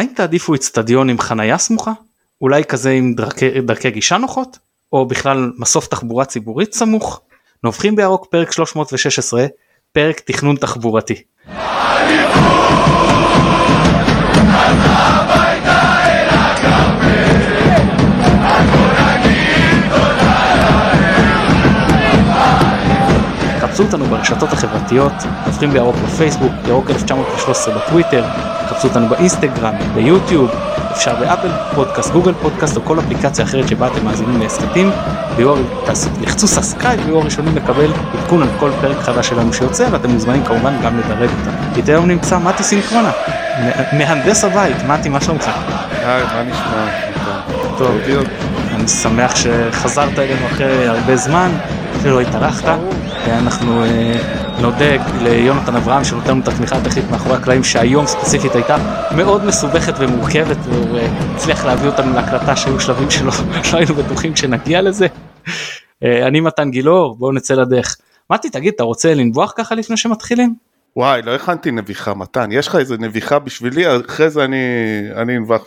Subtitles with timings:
[0.00, 1.92] האם תעדיפו אצטדיון עם חנייה סמוכה?
[2.40, 4.58] אולי כזה עם דרכי, דרכי גישה נוחות?
[4.92, 7.20] או בכלל מסוף תחבורה ציבורית סמוך?
[7.64, 9.46] נובחים בירוק פרק 316,
[9.92, 11.22] פרק תכנון תחבורתי.
[23.80, 25.12] חפשו אותנו ברשתות החברתיות,
[25.46, 28.24] נובחים בירוק בפייסבוק, ירוק 1913 בטוויטר,
[28.68, 30.50] חפשו אותנו באינסטגרם, ביוטיוב,
[30.92, 34.90] אפשר באפל פודקאסט, גוגל פודקאסט או כל אפליקציה אחרת שבה אתם מאזינים להסכתים,
[36.20, 40.72] לחצו subscribe ותהיו הראשונים לקבל עדכון על כל פרק חדש שלנו שיוצא ואתם מוזמנים כמובן
[40.84, 41.50] גם לדרג אותנו.
[41.76, 43.10] איתי היום נמצא מתי סינכרונה,
[43.92, 45.50] מהנדס הבית, מתי מה שלומך?
[46.04, 46.86] היי, מה נשמע?
[47.78, 47.96] טוב,
[48.74, 51.50] אני שמח שחזרת אלינו אחרי הרבה זמן,
[52.02, 52.78] שלא התארחת,
[53.26, 53.84] אנחנו
[54.60, 58.76] נודה ליונתן אברהם שנותן לנו את התמיכה הטכנית מאחורי הקלעים שהיום ספציפית הייתה
[59.16, 60.98] מאוד מסובכת ומורכבת והוא
[61.34, 63.32] הצליח להביא אותנו להקלטה שהיו שלבים שלא
[63.72, 65.06] לא היינו בטוחים שנגיע לזה.
[66.02, 67.96] אני מתן גילאור בואו נצא לדרך.
[68.30, 70.54] מתי תגיד אתה רוצה לנבוח ככה לפני שמתחילים?
[70.96, 74.56] וואי לא הכנתי נביחה מתן יש לך איזה נביחה בשבילי אחרי זה אני
[75.16, 75.62] אני אנבח.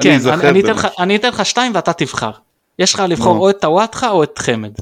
[0.00, 2.30] כן אני, אני, אתן לך, אני אתן לך שתיים ואתה תבחר.
[2.78, 4.72] יש לך לבחור או את טוואטחה או את חמד.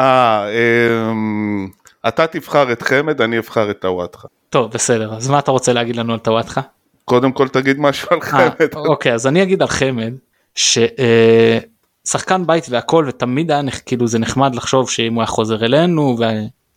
[0.00, 1.68] אה, אמ,
[2.08, 4.28] אתה תבחר את חמד, אני אבחר את טוואטחה.
[4.50, 6.60] טוב, בסדר, אז מה אתה רוצה להגיד לנו על טוואטחה?
[7.04, 8.50] קודם כל תגיד משהו על חמד.
[8.90, 10.12] אוקיי, אז אני אגיד על חמד,
[10.54, 16.18] ששחקן בית והכל, ותמיד היה כאילו זה נחמד לחשוב שאם הוא היה חוזר אלינו,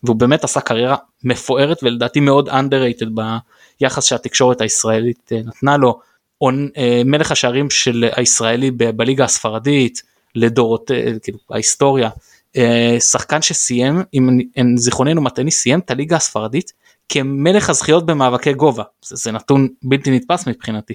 [0.02, 3.08] והוא באמת עשה קריירה מפוארת ולדעתי מאוד underrated
[3.80, 6.00] ביחס שהתקשורת הישראלית נתנה לו.
[7.04, 10.02] מלך השערים של הישראלי בליגה הספרדית
[10.34, 10.90] לדורות
[11.22, 12.12] כאילו ההיסטוריה אה,
[13.00, 16.72] שחקן שסיים אם זיכרוננו מטעני סיים את הליגה הספרדית
[17.08, 20.94] כמלך הזכיות במאבקי גובה זה, זה נתון בלתי נתפס מבחינתי.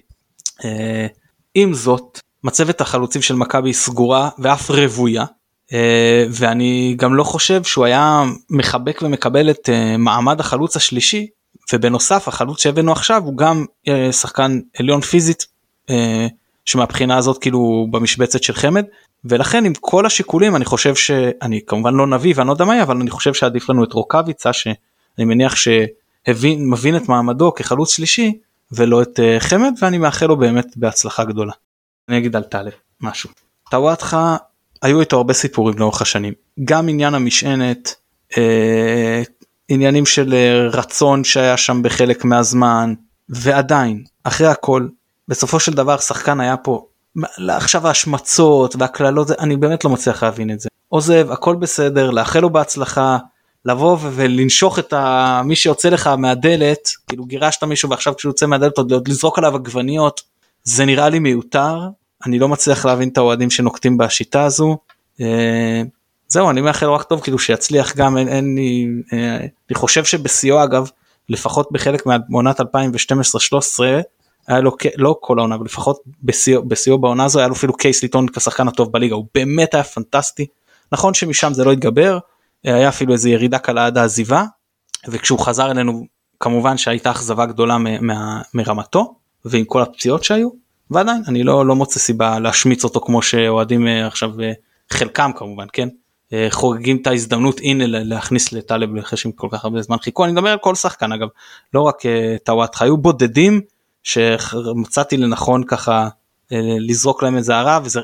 [0.66, 1.08] אה,
[1.54, 5.26] עם זאת מצבת החלוצים של מכבי סגורה ואף רוויה
[5.74, 11.28] אה, ואני גם לא חושב שהוא היה מחבק ומקבל את מעמד החלוץ השלישי
[11.74, 13.66] ובנוסף החלוץ שהבאנו עכשיו הוא גם
[14.12, 15.46] שחקן עליון פיזית
[16.66, 18.86] שמבחינה הזאת כאילו במשבצת של חמד
[19.26, 22.84] ולכן עם כל השיקולים אני חושב שאני כמובן לא נביא ואני לא יודע מה יהיה
[22.84, 24.76] אבל אני חושב שעדיף לנו את רוקאביצה שאני
[25.26, 28.38] מניח שהבין מבין את מעמדו כחלוץ שלישי
[28.72, 31.54] ולא את uh, חמד ואני מאחל לו באמת בהצלחה גדולה.
[32.10, 32.72] אני אגיד על טלב
[33.02, 33.30] משהו.
[33.72, 34.38] טוואטחה
[34.82, 37.96] היו איתו הרבה סיפורים לאורך השנים גם עניין המשענת
[38.38, 39.24] אה,
[39.70, 42.94] עניינים של אה, רצון שהיה שם בחלק מהזמן
[43.30, 44.88] ועדיין אחרי הכל
[45.28, 46.86] בסופו של דבר שחקן היה פה
[47.50, 52.50] עכשיו ההשמצות והקללות אני באמת לא מצליח להבין את זה עוזב הכל בסדר לאחל לו
[52.50, 53.18] בהצלחה
[53.66, 55.42] לבוא ולנשוך את ה...
[55.46, 60.22] מי שיוצא לך מהדלת כאילו גירשת מישהו ועכשיו כשהוא יוצא מהדלת עוד לזרוק עליו עגבניות
[60.64, 61.80] זה נראה לי מיותר
[62.26, 64.78] אני לא מצליח להבין את האוהדים שנוקטים בשיטה הזו.
[65.22, 65.82] אה,
[66.28, 70.64] זהו אני מאחל רק טוב כאילו שיצליח גם אין, אין לי אה, אני חושב שבשיאו
[70.64, 70.90] אגב
[71.30, 72.64] לפחות בחלק מעונת 2012-2013
[74.50, 76.00] היה לו לא כל העונה אבל לפחות
[76.68, 79.16] בשיאו בעונה הזו היה לו אפילו קייס לטעון כשחקן הטוב בליגה.
[79.16, 80.46] הוא באמת היה פנטסטי.
[80.92, 82.18] נכון שמשם זה לא התגבר
[82.64, 84.44] היה אפילו איזה ירידה קלה עד העזיבה
[85.08, 86.06] וכשהוא חזר אלינו
[86.40, 89.16] כמובן שהייתה אכזבה גדולה מ- מ- מרמתו
[89.46, 90.50] ועם כל הפציעות שהיו
[90.92, 94.52] ועדיין אני לא לא מוצא סיבה להשמיץ אותו כמו שאוהדים אה, עכשיו אה,
[94.90, 95.90] חלקם כמובן כן?
[96.34, 100.26] אה, חוגגים את ההזדמנות הנה להכניס לטלב אחרי שהם כל כך הרבה זמן חיכו.
[100.26, 101.28] אני מדבר על כל שחקן אגב.
[101.74, 101.96] לא רק
[102.44, 103.62] טוואטחה היו בודדים
[104.10, 106.08] שמצאתי לנכון ככה
[106.52, 108.00] אה, לזרוק להם איזה הערה וזה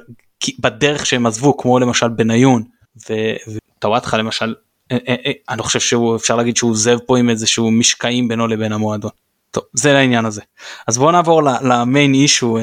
[0.60, 2.64] בדרך שהם עזבו כמו למשל בניון
[3.10, 4.56] וטוואטחה למשל
[4.92, 8.48] אה, אה, אני חושב שהוא אפשר להגיד שהוא עוזב פה עם איזה שהוא משקעים בינו
[8.48, 9.12] לבין המועדון.
[9.52, 10.42] טוב זה לעניין הזה
[10.88, 12.58] אז בואו נעבור למיין אישו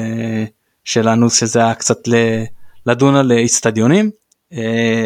[0.83, 1.97] שלנו שזה היה קצת
[2.85, 4.11] לדון על איצטדיונים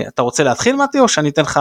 [0.08, 1.60] אתה רוצה להתחיל מתי או שאני אתן לך.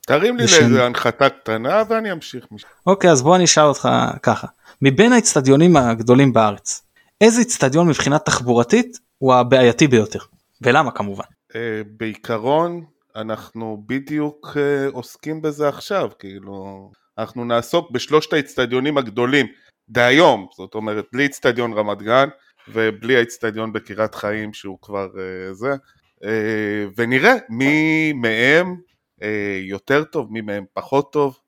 [0.00, 2.46] תרים לי לאיזה הנחתה קטנה ואני אמשיך.
[2.86, 3.88] אוקיי אז בוא אני אשאל אותך
[4.22, 4.46] ככה
[4.82, 6.82] מבין האצטדיונים הגדולים בארץ.
[7.20, 10.18] איזה אצטדיון מבחינה תחבורתית הוא הבעייתי ביותר?
[10.62, 11.24] ולמה כמובן.
[11.54, 12.84] אה, בעיקרון
[13.16, 19.46] אנחנו בדיוק אה, עוסקים בזה עכשיו כאילו אנחנו נעסוק בשלושת האצטדיונים הגדולים
[19.88, 22.28] דהיום זאת אומרת בלי אצטדיון רמת גן
[22.68, 25.74] ובלי האצטדיון בקריית חיים שהוא כבר uh, זה.
[26.96, 28.76] ונראה מי מהם
[29.60, 31.38] יותר טוב מי מהם פחות טוב.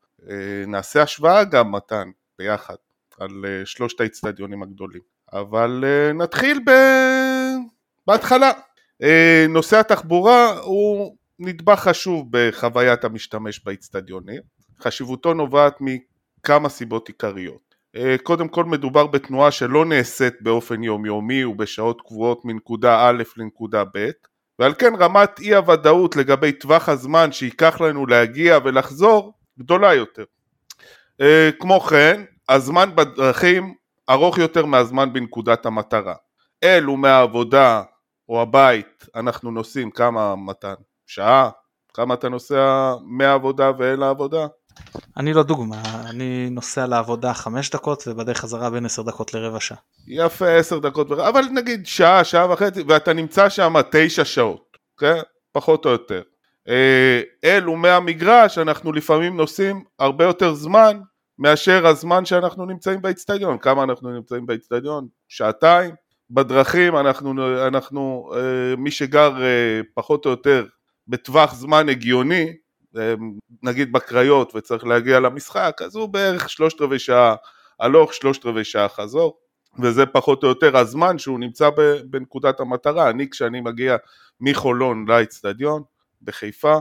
[0.66, 2.74] נעשה השוואה גם מתן ביחד
[3.18, 5.00] על אה, שלושת האצטדיונים הגדולים.
[5.32, 6.70] אבל אה, נתחיל ב...
[8.06, 8.50] בהתחלה.
[9.02, 14.40] אה, נושא התחבורה הוא נדבך חשוב בחוויית המשתמש באצטדיונים.
[14.82, 17.68] חשיבותו נובעת מכמה סיבות עיקריות.
[18.22, 24.10] קודם כל מדובר בתנועה שלא נעשית באופן יומיומי ובשעות קבועות מנקודה א' לנקודה ב',
[24.58, 30.24] ועל כן רמת אי הוודאות לגבי טווח הזמן שייקח לנו להגיע ולחזור גדולה יותר.
[31.58, 33.74] כמו כן, הזמן בדרכים
[34.10, 36.14] ארוך יותר מהזמן בנקודת המטרה.
[36.64, 37.82] אל ומהעבודה
[38.28, 40.74] או הבית אנחנו נוסעים כמה מתן?
[41.06, 41.50] שעה?
[41.94, 44.46] כמה אתה נוסע מהעבודה ואל העבודה?
[45.16, 49.78] אני לא דוגמה, אני נוסע לעבודה חמש דקות ובדרך חזרה בין עשר דקות לרבע שעה.
[50.06, 55.16] יפה, עשר דקות, אבל נגיד שעה, שעה וחצי, ואתה נמצא שם תשע שעות, כן?
[55.52, 56.22] פחות או יותר.
[56.68, 61.00] אה, אל ומהמגרש אנחנו לפעמים נוסעים הרבה יותר זמן
[61.38, 63.58] מאשר הזמן שאנחנו נמצאים באיצטדיון.
[63.58, 65.08] כמה אנחנו נמצאים באיצטדיון?
[65.28, 65.94] שעתיים.
[66.30, 70.66] בדרכים אנחנו, אנחנו אה, מי שגר אה, פחות או יותר
[71.08, 72.52] בטווח זמן הגיוני,
[73.62, 77.34] נגיד בקריות וצריך להגיע למשחק, אז הוא בערך שלושת רבעי שעה
[77.80, 79.38] הלוך, שלושת רבעי שעה חזור,
[79.82, 81.70] וזה פחות או יותר הזמן שהוא נמצא
[82.04, 83.10] בנקודת המטרה.
[83.10, 83.96] אני כשאני מגיע
[84.40, 85.82] מחולון לאצטדיון
[86.22, 86.78] בחיפה,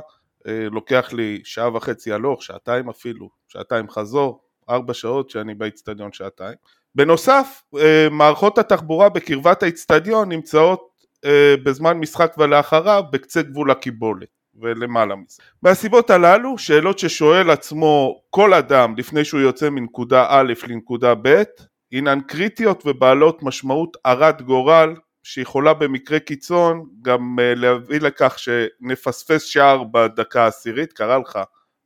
[0.47, 6.55] אה, לוקח לי שעה וחצי הלוך, שעתיים אפילו, שעתיים חזור, ארבע שעות שאני באצטדיון שעתיים.
[6.95, 10.87] בנוסף, אה, מערכות התחבורה בקרבת האצטדיון נמצאות
[11.25, 14.37] אה, בזמן משחק ולאחריו בקצה גבול הקיבולת.
[14.61, 15.43] ולמעלה מזה.
[15.63, 21.43] מהסיבות הללו, שאלות ששואל עצמו כל אדם לפני שהוא יוצא מנקודה א' לנקודה ב',
[21.91, 29.83] הינן קריטיות ובעלות משמעות הרת גורל שיכולה במקרה קיצון גם אה, להביא לכך שנפספס שער
[29.83, 31.39] בדקה העשירית, קרה לך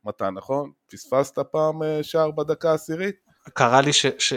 [0.04, 0.70] מתן נכון?
[0.92, 3.14] פספסת פעם אה, שער בדקה העשירית?
[3.54, 3.90] קרה לי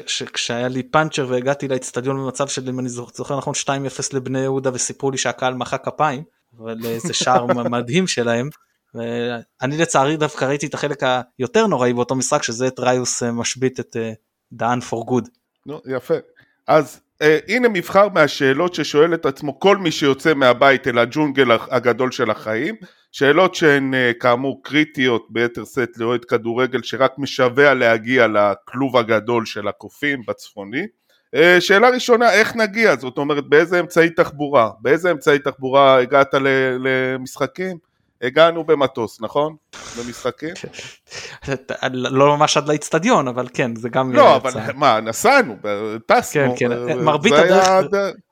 [0.08, 3.70] שכשהיה לי פאנצ'ר והגעתי לאצטדיון במצב של אם אני זוכר נכון 2-0
[4.14, 6.24] לבני יהודה וסיפרו לי שהקהל מחא כפיים
[6.58, 8.50] אבל זה שער מדהים שלהם.
[9.62, 11.04] אני לצערי דווקא ראיתי את החלק
[11.38, 14.12] היותר נוראי באותו משחק שזה את ריוס אה, משבית את אה,
[14.52, 15.30] דאן פור גוד.
[15.66, 16.14] נו יפה.
[16.68, 22.12] אז אה, הנה מבחר מהשאלות ששואל את עצמו כל מי שיוצא מהבית אל הג'ונגל הגדול
[22.12, 22.76] של החיים.
[23.18, 29.68] שאלות שהן אה, כאמור קריטיות ביתר שאת לאוהד כדורגל שרק משווע להגיע לכלוב הגדול של
[29.68, 30.88] הקופים בצפוני.
[31.36, 32.96] אה, שאלה ראשונה, איך נגיע?
[32.96, 34.70] זאת אומרת, באיזה אמצעי תחבורה?
[34.82, 36.34] באיזה אמצעי תחבורה הגעת
[36.80, 37.78] למשחקים?
[38.25, 39.56] הגענו במטוס, נכון?
[39.98, 40.54] במשחקים?
[41.92, 44.13] לא ממש עד לאיצטדיון, אבל כן, זה גם...
[44.13, 45.56] לא, אבל מה, נסענו,
[46.06, 46.56] טסנו.
[46.57, 47.68] כן, כן, מרבית הדרך,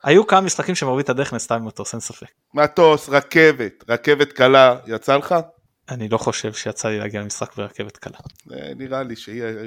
[0.04, 2.28] היו כמה משחקים שמרבית הדרך נעשתה במטוס, אין ספק.
[2.54, 5.36] מטוס, רכבת, רכבת קלה, יצא לך?
[5.90, 8.18] אני לא חושב שיצא לי להגיע למשחק ברכבת קלה.
[8.52, 9.16] אה, נראה לי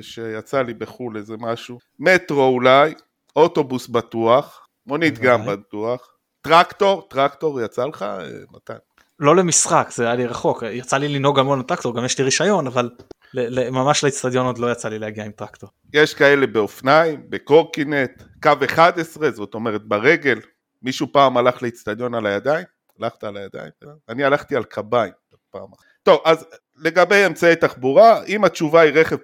[0.02, 1.79] שיצא לי בחו"ל איזה משהו.
[1.99, 2.94] מטרו אולי,
[3.37, 6.08] אוטובוס בטוח, מונית גם בטוח,
[6.43, 8.02] טרקטור, טרקטור יצא לך?
[8.02, 8.76] אה, מתן.
[9.21, 12.67] לא למשחק, זה היה לי רחוק, יצא לי לנהוג המון טרקטור, גם יש לי רישיון,
[12.67, 12.91] אבל
[13.73, 15.71] ממש לאצטדיון עוד לא יצא לי להגיע עם טרקטור.
[15.93, 20.39] יש כאלה באופניים, בקורקינט, קו 11, זאת אומרת ברגל,
[20.83, 22.65] מישהו פעם הלך לאצטדיון על הידיים?
[23.01, 23.71] הלכת על הידיים?
[24.09, 25.13] אני הלכתי על קביים
[25.51, 25.69] פעם.
[26.03, 26.47] טוב, אז
[26.77, 29.17] לגבי אמצעי תחבורה, אם התשובה היא רכב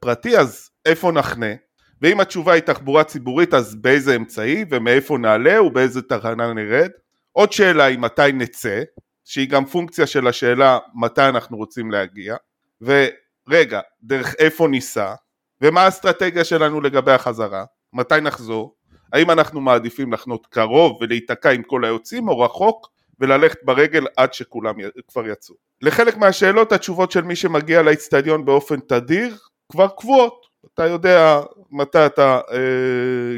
[0.00, 1.54] פרטי, אז איפה נחנה?
[2.02, 6.90] ואם התשובה היא תחבורה ציבורית, אז באיזה אמצעי ומאיפה נעלה ובאיזה תחנה נרד?
[7.32, 8.82] עוד שאלה היא מתי נצא,
[9.24, 12.36] שהיא גם פונקציה של השאלה מתי אנחנו רוצים להגיע,
[12.80, 15.14] ורגע, דרך איפה ניסע,
[15.60, 18.74] ומה האסטרטגיה שלנו לגבי החזרה, מתי נחזור,
[19.12, 22.88] האם אנחנו מעדיפים לחנות קרוב ולהיתקע עם כל היוצאים או רחוק
[23.20, 24.74] וללכת ברגל עד שכולם
[25.08, 25.54] כבר יצאו.
[25.82, 29.36] לחלק מהשאלות התשובות של מי שמגיע לאצטדיון באופן תדיר
[29.72, 31.40] כבר קבועות, אתה יודע
[31.70, 32.58] מתי אתה אה,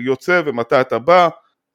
[0.04, 1.28] יוצא ומתי אתה בא,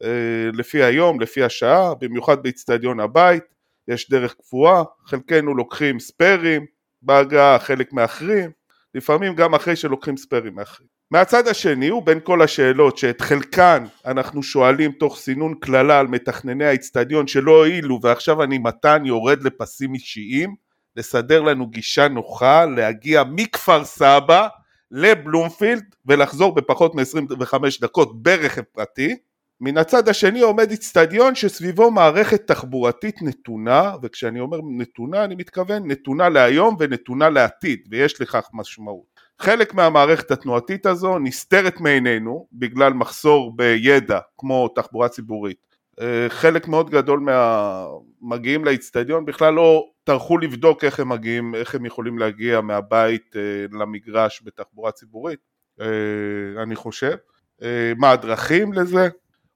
[0.04, 0.10] אה,
[0.54, 3.44] לפי היום, לפי השעה, במיוחד באצטדיון הבית,
[3.88, 6.66] יש דרך קבועה, חלקנו לוקחים ספיירים
[7.02, 8.52] בהגעה, חלק מאחרים,
[8.96, 10.98] לפעמים גם אחרי שלוקחים ספיירים מאחרים.
[11.12, 17.28] מהצד השני ובין כל השאלות שאת חלקן אנחנו שואלים תוך סינון קללה על מתכנני האצטדיון
[17.28, 20.56] שלא הועילו ועכשיו אני מתן יורד לפסים אישיים
[20.96, 24.48] לסדר לנו גישה נוחה להגיע מכפר סבא
[24.92, 29.16] לבלומפילד ולחזור בפחות מ-25 דקות ברכב פרטי
[29.62, 36.30] מן הצד השני עומד אצטדיון שסביבו מערכת תחבורתית נתונה, וכשאני אומר נתונה אני מתכוון נתונה
[36.30, 39.18] להיום ונתונה לעתיד, ויש לכך משמעות.
[39.40, 45.68] חלק מהמערכת התנועתית הזו נסתרת מעינינו בגלל מחסור בידע כמו תחבורה ציבורית.
[46.02, 51.86] אה, חלק מאוד גדול מהמגיעים לאצטדיון בכלל לא טרחו לבדוק איך הם מגיעים, איך הם
[51.86, 53.42] יכולים להגיע מהבית אה,
[53.80, 55.40] למגרש בתחבורה ציבורית,
[55.82, 57.16] אה, אני חושב.
[57.98, 59.10] מה הדרכים לזה?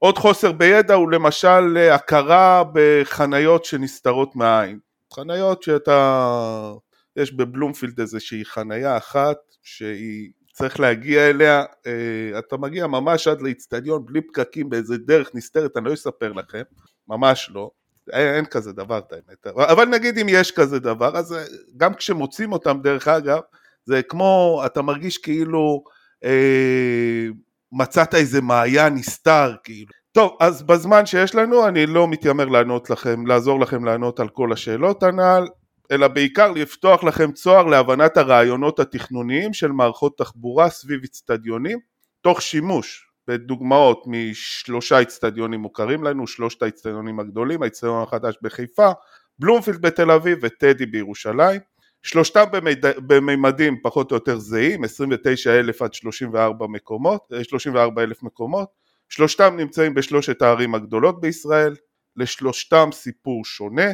[0.04, 4.80] עוד חוסר בידע הוא למשל הכרה בחניות שנסתרות מהעין.
[5.14, 6.74] חניות שאתה...
[7.16, 14.06] יש בבלומפילד איזושהי חניה אחת שהיא צריך להגיע אליה, אה, אתה מגיע ממש עד לאיצטדיון
[14.06, 16.62] בלי פקקים באיזה דרך נסתרת, אני לא אספר לכם,
[17.08, 17.72] ממש לא,
[18.12, 21.44] אין, אין כזה דבר את האמת, אבל נגיד אם יש כזה דבר, אז אה,
[21.78, 23.40] גם כשמוצאים אותם דרך אגב,
[23.86, 25.84] זה כמו, אתה מרגיש כאילו
[26.24, 27.28] אה,
[27.72, 29.92] מצאת איזה מעיין נסתר, כאילו.
[30.12, 34.54] טוב, אז בזמן שיש לנו אני לא מתיימר לענות לכם, לעזור לכם לענות על כל
[34.54, 35.48] השאלות הנ"ל,
[35.92, 41.80] אלא בעיקר לפתוח לכם צוהר להבנת הרעיונות התכנוניים של מערכות תחבורה סביב אצטדיונים,
[42.22, 48.92] תוך שימוש בדוגמאות משלושה אצטדיונים מוכרים לנו, שלושת האצטדיונים הגדולים, האצטדיון החדש בחיפה,
[49.40, 51.62] בלומפילד בתל אביב וטדי בירושלים,
[52.04, 52.86] שלושתם במיד...
[53.08, 58.70] במימדים פחות או יותר זהים, 29 אלף עד 34 מקומות, 34 אלף מקומות,
[59.10, 61.76] שלושתם נמצאים בשלושת הערים הגדולות בישראל,
[62.16, 63.92] לשלושתם סיפור שונה,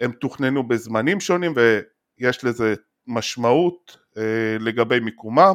[0.00, 1.54] הם תוכננו בזמנים שונים
[2.18, 2.74] ויש לזה
[3.06, 5.54] משמעות אה, לגבי מיקומם.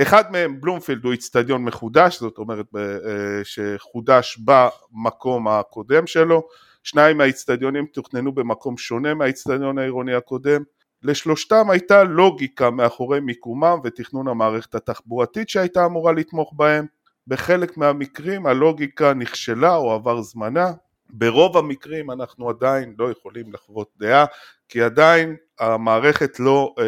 [0.00, 6.48] אחד מהם, בלומפילד, הוא איצטדיון מחודש, זאת אומרת אה, שחודש במקום הקודם שלו.
[6.82, 10.62] שניים מהאיצטדיונים תוכננו במקום שונה מהאיצטדיון העירוני הקודם.
[11.06, 16.86] לשלושתם הייתה לוגיקה מאחורי מיקומם ותכנון המערכת התחבורתית שהייתה אמורה לתמוך בהם.
[17.26, 20.72] בחלק מהמקרים הלוגיקה נכשלה או עבר זמנה,
[21.10, 24.24] ברוב המקרים אנחנו עדיין לא יכולים לחוות דעה
[24.68, 26.84] כי עדיין המערכת לא, אה,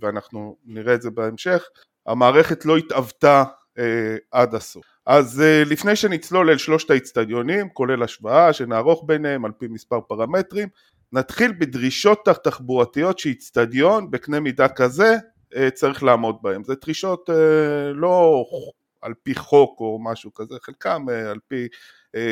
[0.00, 1.64] ואנחנו נראה את זה בהמשך,
[2.06, 3.44] המערכת לא התאבתה
[3.78, 4.84] אה, עד הסוף.
[5.06, 10.68] אז אה, לפני שנצלול אל שלושת האצטדיונים, כולל השוואה שנערוך ביניהם על פי מספר פרמטרים,
[11.12, 15.16] נתחיל בדרישות תחבורתיות שאיצטדיון בקנה מידה כזה
[15.74, 16.64] צריך לעמוד בהם.
[16.64, 17.30] זה דרישות
[17.94, 18.44] לא
[19.02, 21.68] על פי חוק או משהו כזה, חלקם על פי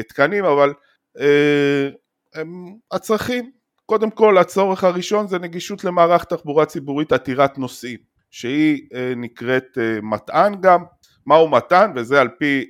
[0.09, 0.73] תקנים, אבל
[1.21, 1.89] אה,
[2.35, 3.51] הם הצרכים.
[3.87, 7.99] קודם כל הצורך הראשון זה נגישות למערך תחבורה ציבורית עתירת נוסעים
[8.31, 10.85] שהיא אה, נקראת אה, מטען גם,
[11.27, 12.69] מהו מטען וזה על פי,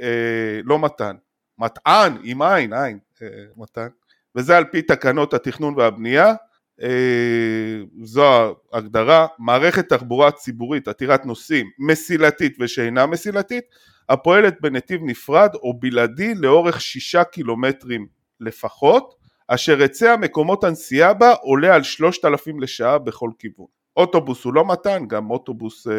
[0.64, 1.16] לא מטען,
[1.58, 2.98] מטען עם עין, עין,
[3.56, 3.88] מטען,
[4.38, 6.34] וזה על פי תקנות התכנון והבנייה,
[8.02, 13.64] זו ההגדרה, מערכת תחבורה ציבורית עתירת נוסעים מסילתית ושאינה מסילתית
[14.08, 18.06] הפועלת בנתיב נפרד או בלעדי לאורך שישה קילומטרים
[18.40, 19.14] לפחות,
[19.48, 23.66] אשר היצע מקומות הנסיעה בה עולה על שלושת אלפים לשעה בכל כיוון.
[23.96, 25.92] אוטובוס הוא לא מתן, גם אוטובוס אה,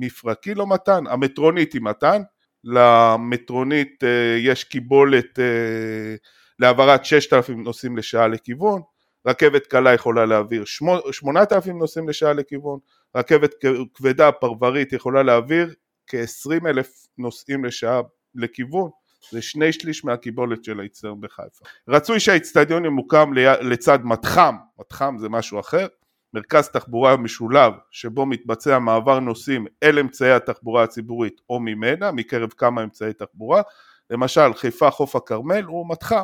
[0.00, 2.22] מפרקי לא מתן, המטרונית היא מתן,
[2.64, 6.14] למטרונית אה, יש קיבולת אה,
[6.62, 8.82] להעברת ששת אלפים נוסעים לשעה לכיוון,
[9.26, 10.64] רכבת קלה יכולה להעביר
[11.12, 12.78] שמונת אלפים נוסעים לשעה לכיוון,
[13.16, 13.54] רכבת
[13.94, 15.74] כבדה פרברית יכולה להעביר
[16.06, 18.00] כ-20 אלף נוסעים לשעה
[18.34, 18.90] לכיוון,
[19.30, 21.64] זה שני שליש מהקיבולת של האיצטדיון בחיפה.
[21.88, 25.86] רצוי שהאיצטדיון ימוקם לצד מתחם, מתחם זה משהו אחר,
[26.34, 32.82] מרכז תחבורה משולב שבו מתבצע מעבר נוסעים אל אמצעי התחבורה הציבורית או ממנה, מקרב כמה
[32.82, 33.62] אמצעי תחבורה,
[34.10, 36.22] למשל חיפה חוף הכרמל הוא מתחם,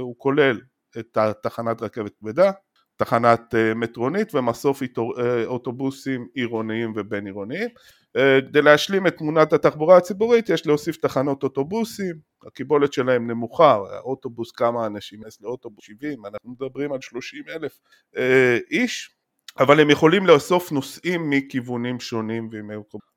[0.00, 0.60] הוא כולל
[0.98, 2.50] את תחנת רכבת כבדה,
[2.96, 7.68] תחנת אה, מטרונית ומסוף אה, אוטובוסים עירוניים ובין עירוניים.
[8.16, 14.52] אה, כדי להשלים את תמונת התחבורה הציבורית יש להוסיף תחנות אוטובוסים, הקיבולת שלהם נמוכה, אוטובוס
[14.52, 15.84] כמה אנשים, יש לאוטובוס?
[15.84, 17.78] 70, אנחנו מדברים על 30 אלף
[18.16, 19.10] אה, איש,
[19.58, 22.50] אבל הם יכולים לאסוף נוסעים מכיוונים שונים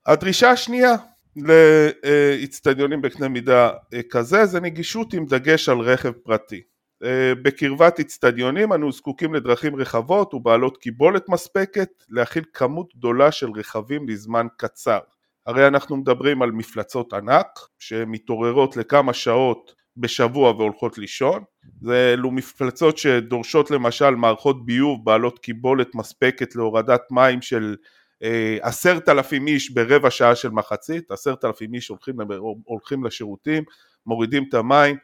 [0.05, 0.95] הדרישה השנייה
[1.35, 6.61] לאצטדיונים בקנה מידה אה, כזה זה נגישות עם דגש על רכב פרטי
[7.03, 14.09] אה, בקרבת אצטדיונים אנו זקוקים לדרכים רחבות ובעלות קיבולת מספקת להכיל כמות גדולה של רכבים
[14.09, 14.99] לזמן קצר.
[15.45, 17.47] הרי אנחנו מדברים על מפלצות ענק
[17.79, 21.43] שמתעוררות לכמה שעות בשבוע והולכות לישון.
[21.89, 27.75] אלו מפלצות שדורשות למשל מערכות ביוב בעלות קיבולת מספקת להורדת מים של
[28.61, 32.15] עשרת אלפים איש ברבע שעה של מחצית, עשרת אלפים איש הולכים,
[32.63, 33.63] הולכים לשירותים,
[34.05, 34.97] מורידים את המים.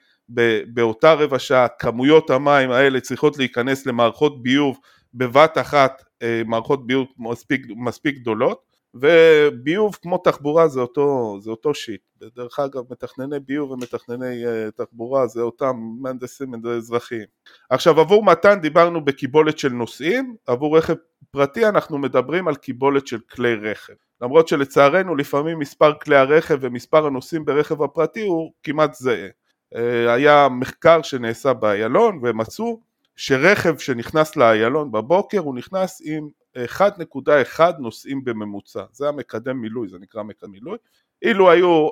[0.68, 4.80] באותה רבע שעה כמויות המים האלה צריכות להיכנס למערכות ביוב
[5.14, 11.74] בבת אחת אה, מערכות ביוב מספיק, מספיק גדולות וביוב כמו תחבורה זה אותו, זה אותו
[11.74, 12.02] שיט.
[12.36, 17.26] דרך אגב מתכנני ביוב ומתכנני uh, תחבורה זה אותם מהנדסים אזרחיים.
[17.70, 20.94] עכשיו עבור מתן דיברנו בקיבולת של נוסעים עבור רכב
[21.32, 23.94] פרטי אנחנו מדברים על קיבולת של כלי רכב.
[24.22, 29.30] למרות שלצערנו לפעמים מספר כלי הרכב ומספר הנוסעים ברכב הפרטי הוא כמעט זהה.
[29.76, 32.82] אה, היה מחקר שנעשה באיילון ומצאו
[33.22, 36.30] שרכב שנכנס לאיילון בבוקר הוא נכנס עם
[36.78, 40.78] 1.1 נוסעים בממוצע, זה המקדם מילוי, זה נקרא מקדם מילוי,
[41.22, 41.90] אילו היו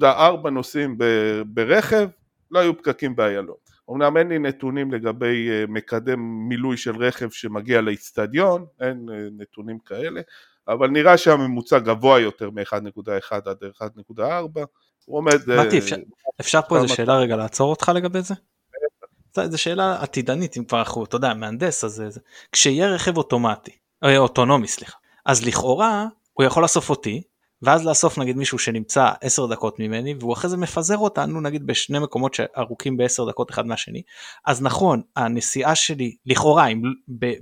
[0.00, 0.98] 1.4 נוסעים
[1.46, 2.08] ברכב
[2.50, 3.56] לא היו פקקים באיילון.
[3.90, 9.78] אמנם אין לי נתונים לגבי אה, מקדם מילוי של רכב שמגיע לאיצטדיון, אין אה, נתונים
[9.78, 10.20] כאלה,
[10.68, 14.22] אבל נראה שהממוצע גבוה יותר מ-1.1 עד 1.4,
[15.04, 15.38] הוא עומד...
[15.66, 15.96] מתי, אפשר,
[16.40, 18.34] אפשר פה איזה שאלה רגע לעצור אותך לגבי זה?
[19.46, 22.20] זו שאלה עתידנית אם כבר אנחנו, אתה יודע, מהנדס, אז זה,
[22.52, 23.72] כשיהיה רכב אוטומטי,
[24.16, 24.96] אוטונומי סליחה,
[25.26, 27.22] אז לכאורה הוא יכול לאסוף אותי,
[27.62, 31.98] ואז לאסוף נגיד מישהו שנמצא 10 דקות ממני והוא אחרי זה מפזר אותנו נגיד בשני
[31.98, 34.02] מקומות שארוכים ב-10 דקות אחד מהשני
[34.46, 36.82] אז נכון הנסיעה שלי לכאורה אם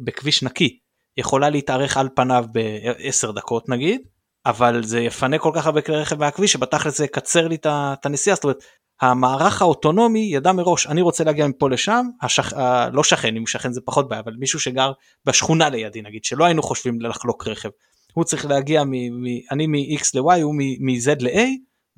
[0.05, 0.79] בכביש נקי
[1.17, 4.03] יכולה להתארך על פניו ב-10 דקות נגיד
[4.47, 8.35] אבל זה יפנה כל כך הרבה כלי רכב מהכביש שבתכל'ס זה יקצר לי את הנסיעה
[8.35, 8.65] זאת אומרת
[9.01, 12.53] המערך האוטונומי ידע מראש אני רוצה להגיע מפה לשם השכ...
[12.93, 14.93] לא שכן אם שכן זה פחות בעיה אבל מישהו שגר
[15.27, 17.69] בשכונה לידי נגיד שלא היינו חושבים לחלוק רכב
[18.13, 18.91] הוא צריך להגיע מ...
[18.93, 21.41] מ אני מ-x ל-y הוא מ-z ל-a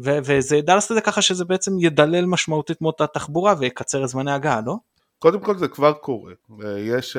[0.01, 4.05] ו- וזה ידע לעשות את זה ככה שזה בעצם ידלל משמעותית מאוד את התחבורה ויקצר
[4.05, 4.77] את זמני הגעה לא?
[5.19, 6.33] קודם כל זה כבר קורה,
[6.79, 7.17] יש,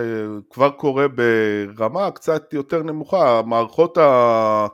[0.49, 4.67] כבר קורה ברמה קצת יותר נמוכה, המערכות ה...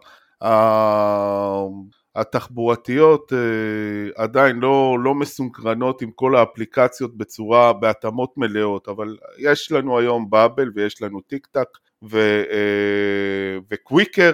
[2.20, 10.00] התחבורתיות אה, עדיין לא, לא מסונכרנות עם כל האפליקציות בצורה, בהתאמות מלאות, אבל יש לנו
[10.00, 11.68] היום באבל ויש לנו טיק טק
[12.14, 14.32] אה, וקוויקר,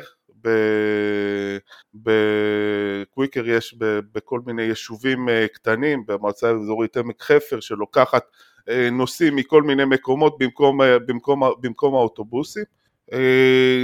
[1.94, 3.76] בקוויקר יש
[4.14, 8.24] בכל מיני יישובים אה, קטנים, במועצה האזורית עמק חפר שלוקחת
[8.92, 12.64] נוסעים מכל מיני מקומות במקום, במקום, במקום האוטובוסים.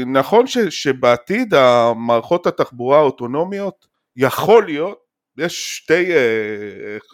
[0.08, 5.00] נכון ש, שבעתיד המערכות התחבורה האוטונומיות יכול להיות,
[5.38, 6.12] יש שתי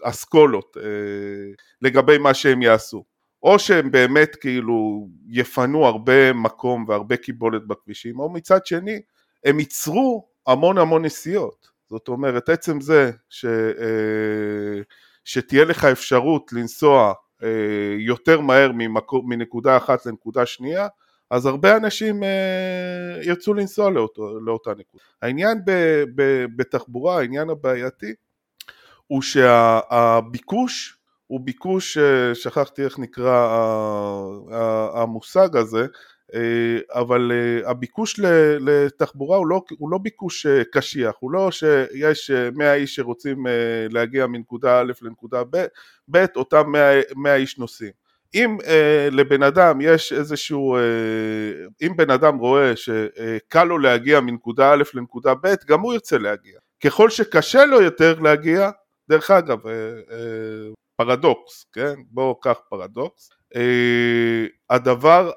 [0.03, 0.77] אסכולות
[1.81, 3.05] לגבי מה שהם יעשו.
[3.43, 9.01] או שהם באמת כאילו יפנו הרבה מקום והרבה קיבולת בכבישים, או מצד שני
[9.45, 11.67] הם ייצרו המון המון נסיעות.
[11.89, 14.81] זאת אומרת, עצם זה ש, אה,
[15.25, 17.13] שתהיה לך אפשרות לנסוע
[17.43, 20.87] אה, יותר מהר ממקור, מנקודה אחת לנקודה שנייה,
[21.31, 25.03] אז הרבה אנשים אה, ירצו לנסוע לאותו, לאותה נקודה.
[25.21, 25.71] העניין ב,
[26.15, 28.13] ב, בתחבורה, העניין הבעייתי,
[29.07, 31.97] הוא שהביקוש הוא ביקוש,
[32.33, 33.47] שכחתי איך נקרא
[34.93, 35.85] המושג הזה,
[36.33, 38.19] אה, אבל אה, הביקוש
[38.59, 43.45] לתחבורה הוא לא, הוא לא ביקוש אה, קשיח, הוא לא שיש 100 איש שרוצים
[43.89, 45.43] להגיע מנקודה א' לנקודה
[46.11, 48.06] ב', אותם 100, 100 איש נוסעים.
[48.33, 50.81] אם אה, לבן אדם יש איזשהו, אה,
[51.81, 56.59] אם בן אדם רואה שקל לו להגיע מנקודה א' לנקודה ב', גם הוא ירצה להגיע.
[56.83, 58.71] ככל שקשה לו יותר להגיע,
[59.09, 59.73] דרך אגב, אה,
[60.11, 61.93] אה, פרדוקס, כן?
[62.09, 63.29] בואו קח פרדוקס.
[63.55, 65.31] אה, הדבר,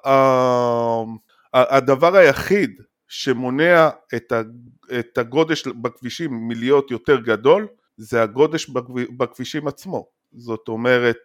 [1.54, 3.88] הדבר היחיד שמונע
[4.98, 8.70] את הגודש בכבישים מלהיות יותר גדול זה הגודש
[9.16, 10.06] בכבישים עצמו.
[10.32, 11.16] זאת אומרת...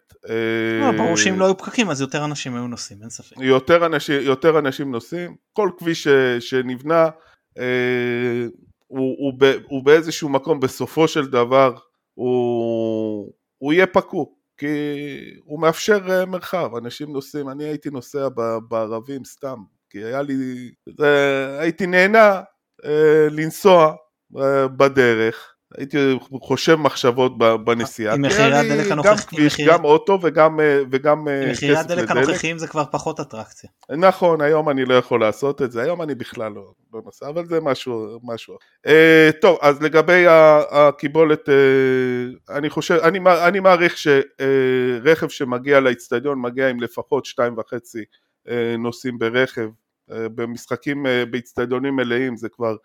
[0.81, 3.35] לא, ברור שאם לא היו פקקים אז יותר אנשים היו נוסעים, אין ספק.
[3.39, 6.07] יותר אנשים, יותר אנשים נוסעים, כל כביש
[6.39, 7.09] שנבנה
[7.57, 8.45] אה,
[8.87, 9.33] הוא, הוא,
[9.67, 11.75] הוא באיזשהו מקום בסופו של דבר
[12.13, 14.67] הוא, הוא יהיה פקוק, כי
[15.43, 18.27] הוא מאפשר אה, מרחב, אנשים נוסעים, אני הייתי נוסע
[18.67, 19.57] בערבים סתם,
[19.89, 22.41] כי היה לי, זה, הייתי נהנה
[22.85, 23.95] אה, לנסוע
[24.37, 25.97] אה, בדרך, הייתי
[26.41, 28.13] חושב מחשבות בנסיעה.
[28.13, 29.09] עם מחירי הדלק הנוכחי.
[29.09, 33.69] גם כביש, גם אוטו וגם, אה, וגם עם מחירי הדלק הנוכחיים זה כבר פחות אטרקציה.
[33.97, 37.45] נכון, היום אני לא יכול לעשות את זה, היום אני בכלל לא, לא נוסע, אבל
[37.45, 38.57] זה משהו, משהו.
[38.87, 40.25] אה, טוב, אז לגבי
[40.71, 48.03] הקיבולת, אה, אני חושב, אני, אני מעריך שרכב שמגיע לאיצטדיון מגיע עם לפחות שתיים וחצי
[48.49, 49.69] אה, נוסעים ברכב,
[50.11, 52.75] אה, במשחקים אה, באיצטדיונים מלאים זה כבר אה,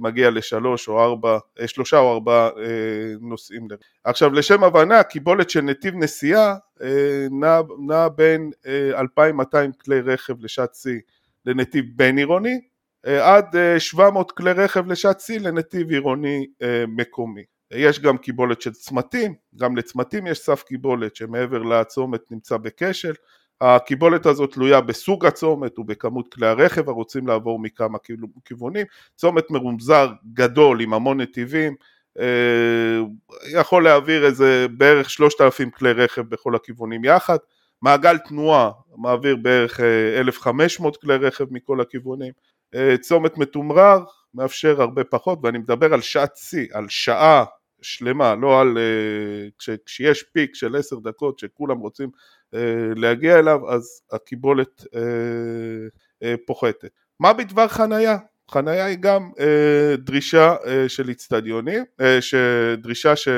[0.00, 3.68] מגיע לשלוש או ארבע, אה, שלושה או ארבע אה, נוסעים.
[4.04, 6.56] עכשיו לשם הבנה, קיבולת של נתיב נסיעה
[7.30, 8.50] נע, נע בין
[8.94, 11.00] 2,200 כלי רכב לשעת שיא
[11.46, 12.60] לנתיב בין עירוני
[13.04, 16.46] עד 700 כלי רכב לשעת שיא לנתיב עירוני
[16.88, 17.42] מקומי.
[17.72, 23.12] יש גם קיבולת של צמתים, גם לצמתים יש סף קיבולת שמעבר לצומת נמצא בכשל,
[23.62, 27.98] הקיבולת הזאת תלויה בסוג הצומת ובכמות כלי הרכב הרוצים לעבור מכמה
[28.44, 31.74] כיוונים, צומת מרומזר גדול עם המון נתיבים
[32.18, 33.00] אה,
[33.52, 37.36] יכול להעביר איזה בערך 3,000 כלי רכב בכל הכיוונים יחד,
[37.82, 42.32] מעגל תנועה מעביר בערך 1,500 אה, כלי רכב מכל הכיוונים,
[42.74, 47.44] אה, צומת מתומרר מאפשר הרבה פחות ואני מדבר על שעת שיא, על שעה
[47.82, 48.78] שלמה, לא על
[49.86, 52.10] כשיש פיק של עשר דקות שכולם רוצים
[52.96, 55.00] להגיע אליו אז הקיבולת אה,
[56.22, 56.90] אה, פוחתת.
[57.20, 58.18] מה בדבר חנייה?
[58.50, 59.30] חנייה היא גם
[59.98, 60.56] דרישה
[60.88, 61.84] של אצטדיונים,
[62.78, 63.28] דרישה ש...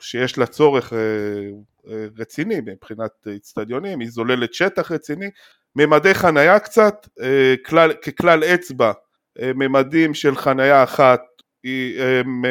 [0.00, 0.92] שיש לה צורך
[2.18, 5.30] רציני מבחינת אצטדיונים, היא זוללת שטח רציני
[5.76, 8.92] ממדי חנייה קצת, אה, כלל, ככלל אצבע,
[9.40, 11.20] אה, ממדים של חנייה אחת
[11.98, 12.44] הם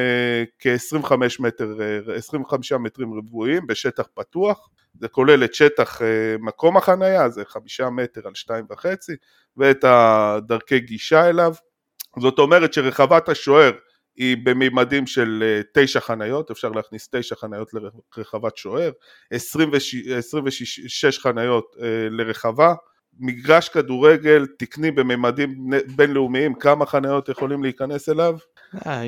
[0.59, 1.77] כ-25 מטר,
[2.15, 6.01] 25 מטרים רבועים בשטח פתוח, זה כולל את שטח
[6.39, 9.13] מקום החנייה, זה חמישה מטר על שתיים וחצי,
[9.57, 11.53] ואת הדרכי גישה אליו,
[12.19, 13.71] זאת אומרת שרחבת השוער
[14.15, 17.71] היא בממדים של אה, תשע חניות, אפשר להכניס תשע חניות
[18.17, 18.91] לרחבת שוער,
[19.31, 22.73] 26, 26 חניות אה, לרחבה,
[23.19, 28.37] מגרש כדורגל תקני בממדים בינלאומיים, כמה חניות יכולים להיכנס אליו?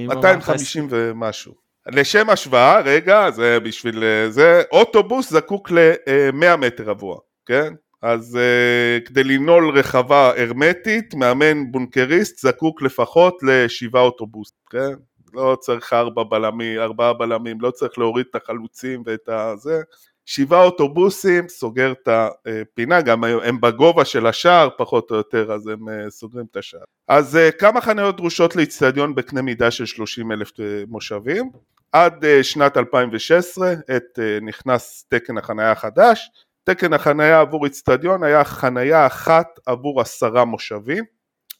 [0.07, 1.53] 250 אה, ומשהו.
[1.87, 7.73] לשם השוואה, רגע, זה בשביל זה, אוטובוס זקוק ל-100 מטר רבוע, כן?
[8.01, 14.93] אז uh, כדי לנעול רחבה הרמטית, מאמן בונקריסט זקוק לפחות לשבעה אוטובוס, כן?
[15.33, 19.81] לא צריך ארבע בלמים, ארבעה בלמים, לא צריך להוריד את החלוצים ואת הזה.
[20.25, 25.89] שבעה אוטובוסים, סוגר את הפינה, גם הם בגובה של השער פחות או יותר, אז הם
[25.89, 26.83] uh, סוגרים את השער.
[27.07, 30.51] אז uh, כמה חניות דרושות לאיצטדיון בקנה מידה של 30 אלף
[30.87, 31.49] מושבים?
[31.91, 36.29] עד שנת 2016 עת uh, נכנס תקן החניה החדש,
[36.63, 41.03] תקן החנייה עבור איצטדיון היה חנייה אחת עבור עשרה מושבים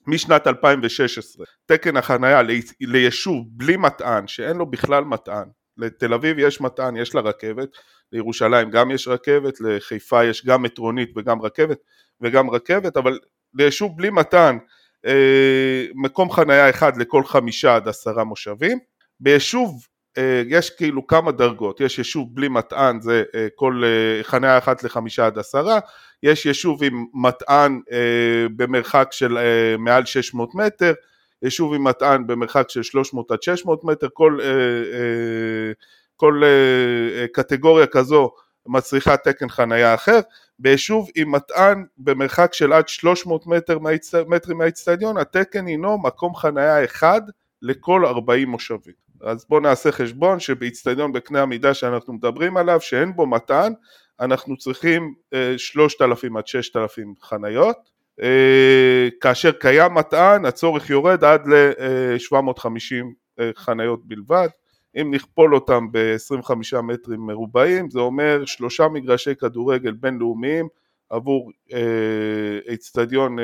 [0.08, 2.42] משנת 2016 תקן החנייה
[2.82, 5.48] ליישוב בלי מטען שאין לו בכלל מטען
[5.78, 7.70] לתל אביב יש מטען, יש לה רכבת,
[8.16, 11.78] לירושלים גם יש רכבת, לחיפה יש גם מטרונית וגם רכבת
[12.22, 13.20] וגם רכבת, אבל
[13.54, 14.58] ליישוב בלי מטען
[15.06, 18.80] אה, מקום חנייה אחד לכל חמישה עד עשרה מושבים,
[19.20, 23.84] ביישוב אה, יש כאילו כמה דרגות, יש יישוב בלי מטען זה אה, כל
[24.24, 25.80] חניה אחת לחמישה עד עשרה,
[26.24, 27.82] יש יישוב עם מטען
[28.56, 29.38] במרחק של
[29.80, 30.94] מעל 600 מטר,
[31.42, 34.38] יישוב עם מטען במרחק של 300 עד 600 מטר, כל,
[36.16, 36.42] כל
[37.34, 38.32] קטגוריה כזו
[38.68, 40.20] מצריכה תקן חניה אחר,
[40.60, 43.80] ביישוב עם מטען במרחק של עד 300 מטר
[44.28, 47.22] מטרים מהאיצטדיון התקן הינו מקום חניה אחד
[47.62, 48.94] לכל 40 מושבים.
[49.22, 53.74] אז בואו נעשה חשבון שבאיצטדיון בקנה המידה שאנחנו מדברים עליו שאין בו מתן
[54.20, 55.14] אנחנו צריכים
[55.58, 57.78] 3,000 אה, עד 6,000 חניות.
[58.22, 63.06] אה, כאשר קיים מטען הצורך יורד עד ל-750
[63.40, 64.48] אה, חניות בלבד
[65.02, 70.68] אם נכפול אותם ב-25 מטרים מרובעים זה אומר שלושה מגרשי כדורגל בינלאומיים
[71.10, 71.52] עבור
[72.68, 73.38] איצטדיון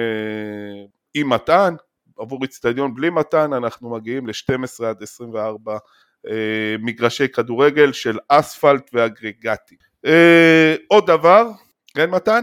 [1.13, 1.75] עם מטען
[2.21, 5.77] עבור איצטדיון בלי מתן אנחנו מגיעים ל-12 עד 24
[6.27, 9.75] אה, מגרשי כדורגל של אספלט ואגרגטי.
[10.05, 11.51] אה, עוד דבר,
[11.95, 12.41] כן מתן?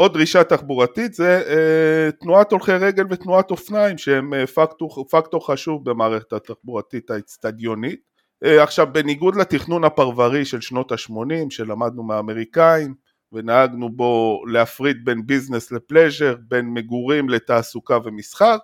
[0.00, 5.90] עוד דרישה תחבורתית זה אה, תנועת הולכי רגל ותנועת אופניים שהם אה, פקטור, פקטור חשוב
[5.90, 8.00] במערכת התחבורתית האצטדיונית.
[8.44, 12.94] אה, עכשיו בניגוד לתכנון הפרברי של שנות ה-80 שלמדנו מהאמריקאים
[13.32, 18.56] ונהגנו בו להפריד בין ביזנס לפלז'ר, בין מגורים לתעסוקה ומסחר,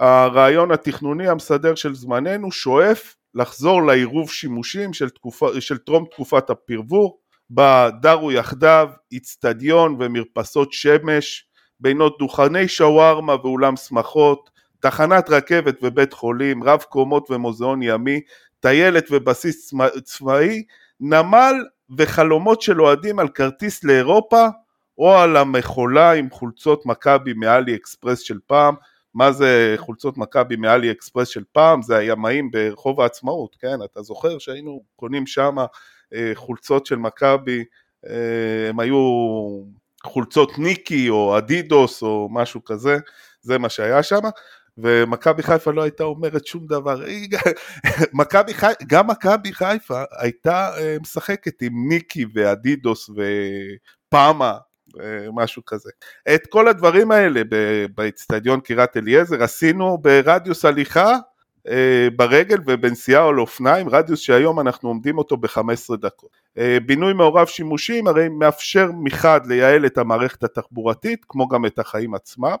[0.00, 7.18] הרעיון התכנוני המסדר של זמננו שואף לחזור לעירוב שימושים של, טרום תקופת הפרבור,
[7.50, 11.46] בה דרו יחדיו איצטדיון ומרפסות שמש,
[11.80, 18.20] בינות דוכני שווארמה ואולם שמחות, תחנת רכבת ובית חולים, רב קומות ומוזיאון ימי,
[18.60, 20.62] טיילת ובסיס צבאי,
[21.00, 21.54] נמל
[21.98, 24.46] וחלומות של אוהדים על כרטיס לאירופה
[24.98, 28.74] או על המכולה עם חולצות מכבי מאלי אקספרס של פעם
[29.14, 33.82] מה זה חולצות מכבי מאלי אקספרס של פעם, זה הימאים ברחוב העצמאות, כן?
[33.84, 35.66] אתה זוכר שהיינו קונים שם אה,
[36.34, 37.64] חולצות של מכבי,
[38.06, 38.96] אה, הם היו
[40.04, 42.98] חולצות ניקי או אדידוס או משהו כזה,
[43.42, 44.20] זה מה שהיה שם.
[44.78, 47.02] ומכבי חיפה לא הייתה אומרת שום דבר,
[48.54, 54.58] חיפה, גם מכבי חיפה הייתה אה, משחקת עם ניקי ואדידוס ופאמה
[55.00, 55.90] אה, משהו כזה.
[56.34, 57.42] את כל הדברים האלה
[57.94, 61.18] באצטדיון קירת אליעזר עשינו ברדיוס הליכה אה,
[62.16, 66.30] ברגל ובנסיעה על אופניים, רדיוס שהיום אנחנו עומדים אותו ב-15 דקות.
[66.58, 72.14] אה, בינוי מעורב שימושים הרי מאפשר מחד לייעל את המערכת התחבורתית כמו גם את החיים
[72.14, 72.54] עצמם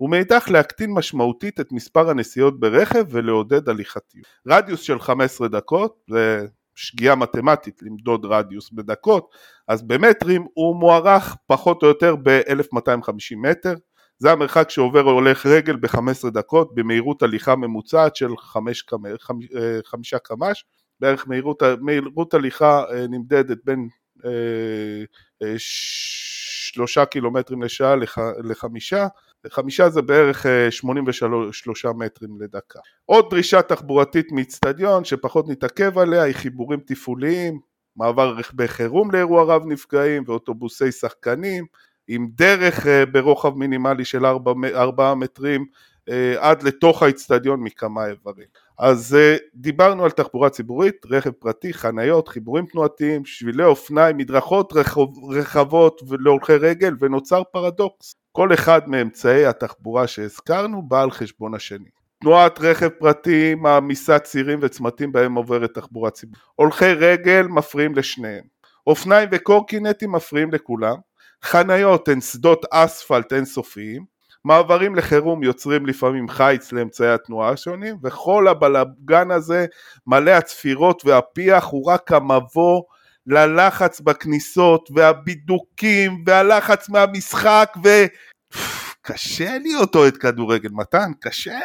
[0.00, 4.26] ומאידך להקטין משמעותית את מספר הנסיעות ברכב ולעודד הליכתיות.
[4.48, 9.34] רדיוס של 15 דקות, זה שגיאה מתמטית למדוד רדיוס בדקות,
[9.68, 13.74] אז במטרים הוא מוערך פחות או יותר ב-1250 מטר,
[14.20, 18.84] זה המרחק שעובר הולך רגל ב-15 דקות במהירות הליכה ממוצעת של 5
[20.14, 20.64] אה, קמ"ש,
[21.00, 23.88] בערך מהירות, מהירות הליכה אה, נמדדת בין
[24.24, 27.94] אה, שלושה קילומטרים לשעה
[28.44, 29.06] לחמישה
[29.48, 32.78] חמישה זה בערך 83 אה, מטרים לדקה.
[33.06, 37.60] עוד דרישה תחבורתית מאיצטדיון שפחות נתעכב עליה היא חיבורים תפעוליים,
[37.96, 41.64] מעבר רכבי חירום לאירוע רב נפגעים ואוטובוסי שחקנים,
[42.12, 45.66] עם דרך ברוחב מינימלי של 4, 4 מטרים
[46.38, 48.46] עד לתוך האיצטדיון מכמה איברים.
[48.78, 49.16] אז
[49.54, 54.72] דיברנו על תחבורה ציבורית, רכב פרטי, חניות, חיבורים תנועתיים, שבילי אופניים, מדרכות
[55.32, 58.14] רחבות להולכי רגל ונוצר פרדוקס.
[58.32, 61.88] כל אחד מאמצעי התחבורה שהזכרנו בא על חשבון השני.
[62.20, 66.42] תנועת רכב פרטי מעמיסה צירים וצמתים בהם עוברת תחבורה ציבורית.
[66.54, 68.44] הולכי רגל מפריעים לשניהם.
[68.86, 70.96] אופניים וקורקינטים מפריעים לכולם.
[71.44, 74.04] חניות הן שדות אספלט אינסופיים.
[74.44, 79.66] מעברים לחירום יוצרים לפעמים חיץ לאמצעי התנועה השונים וכל הבלגן הזה
[80.06, 82.82] מלא הצפירות והפיח הוא רק המבוא
[83.26, 87.88] ללחץ בכניסות והבידוקים והלחץ מהמשחק ו...
[89.02, 91.58] קשה להיות אוהד כדורגל, מתן, קשה.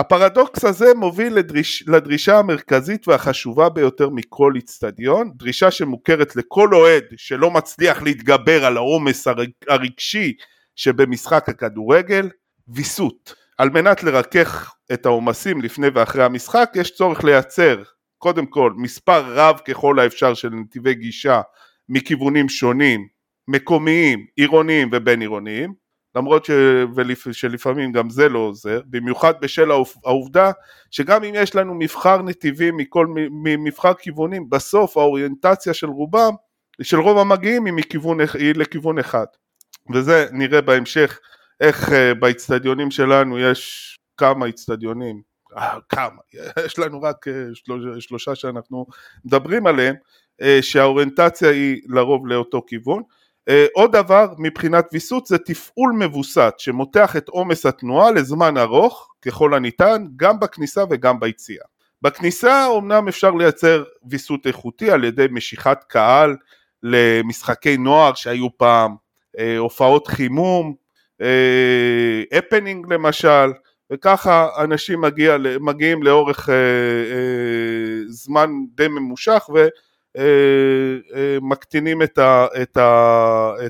[0.00, 7.50] הפרדוקס הזה מוביל לדריש, לדרישה המרכזית והחשובה ביותר מכל איצטדיון, דרישה שמוכרת לכל אוהד שלא
[7.50, 9.26] מצליח להתגבר על העומס
[9.68, 10.32] הרגשי
[10.76, 12.28] שבמשחק הכדורגל,
[12.68, 13.34] ויסות.
[13.58, 17.82] על מנת לרכך את העומסים לפני ואחרי המשחק יש צורך לייצר
[18.18, 21.40] קודם כל מספר רב ככל האפשר של נתיבי גישה
[21.88, 23.06] מכיוונים שונים,
[23.48, 25.79] מקומיים, עירוניים ובין עירוניים,
[26.14, 26.50] למרות ש...
[26.94, 27.32] ולפ...
[27.32, 29.70] שלפעמים גם זה לא עוזר, במיוחד בשל
[30.04, 30.50] העובדה
[30.90, 33.06] שגם אם יש לנו מבחר נתיבים מכל
[33.42, 36.32] מבחר כיוונים, בסוף האוריינטציה של רובם,
[36.82, 39.26] של רוב המגיעים היא, מכיוון, היא לכיוון אחד,
[39.94, 41.20] וזה נראה בהמשך
[41.60, 45.22] איך אה, באצטדיונים שלנו יש כמה אצטדיונים,
[45.56, 46.20] אה, כמה,
[46.66, 48.86] יש לנו רק אה, שלוש, שלושה שאנחנו
[49.24, 49.94] מדברים עליהם,
[50.60, 53.02] שהאוריינטציה היא לרוב לאותו כיוון
[53.74, 60.04] עוד דבר מבחינת ויסות זה תפעול מבוסת שמותח את עומס התנועה לזמן ארוך ככל הניתן
[60.16, 61.64] גם בכניסה וגם ביציאה.
[62.02, 66.36] בכניסה אמנם אפשר לייצר ויסות איכותי על ידי משיכת קהל
[66.82, 68.94] למשחקי נוער שהיו פעם,
[69.38, 70.74] אה, הופעות חימום,
[71.20, 73.52] אה, הפנינג למשל,
[73.92, 76.48] וככה אנשים מגיע, מגיעים לאורך
[78.08, 79.58] זמן די ממושך ו...
[79.58, 79.68] אה, אה,
[81.42, 82.02] מקטינים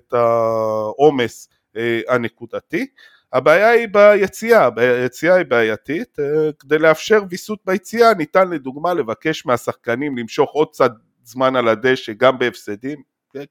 [0.03, 2.87] את העומס אה, הנקודתי.
[3.33, 6.17] הבעיה היא ביציאה, היציאה היא בעייתית,
[6.59, 10.93] כדי לאפשר ויסות ביציאה ניתן לדוגמה לבקש מהשחקנים למשוך עוד קצת
[11.25, 13.03] זמן על הדשא גם בהפסדים,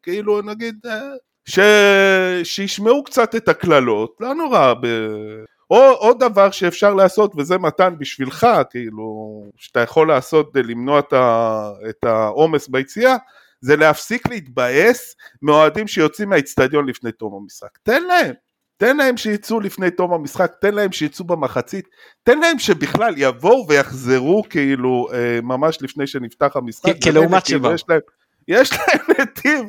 [0.03, 0.85] כאילו נגיד
[1.45, 1.59] ש...
[2.43, 4.87] שישמעו קצת את הקללות, לא נורא, ב...
[5.69, 10.99] או עוד דבר שאפשר לעשות, וזה מתן בשבילך, כאילו, שאתה יכול לעשות כדי למנוע
[11.89, 13.15] את העומס ביציאה,
[13.61, 17.77] זה להפסיק להתבאס מאוהדים שיוצאים מהאיצטדיון לפני תום המשחק.
[17.83, 18.33] תן להם,
[18.77, 21.87] תן להם שיצאו לפני תום המשחק, תן להם שיצאו במחצית,
[22.23, 27.03] תן להם שבכלל יבואו ויחזרו כאילו אה, ממש לפני שנפתח המשחק.
[27.03, 27.73] כלעומת שבאו.
[27.73, 27.99] יש להם,
[28.47, 29.61] יש להם נתיב,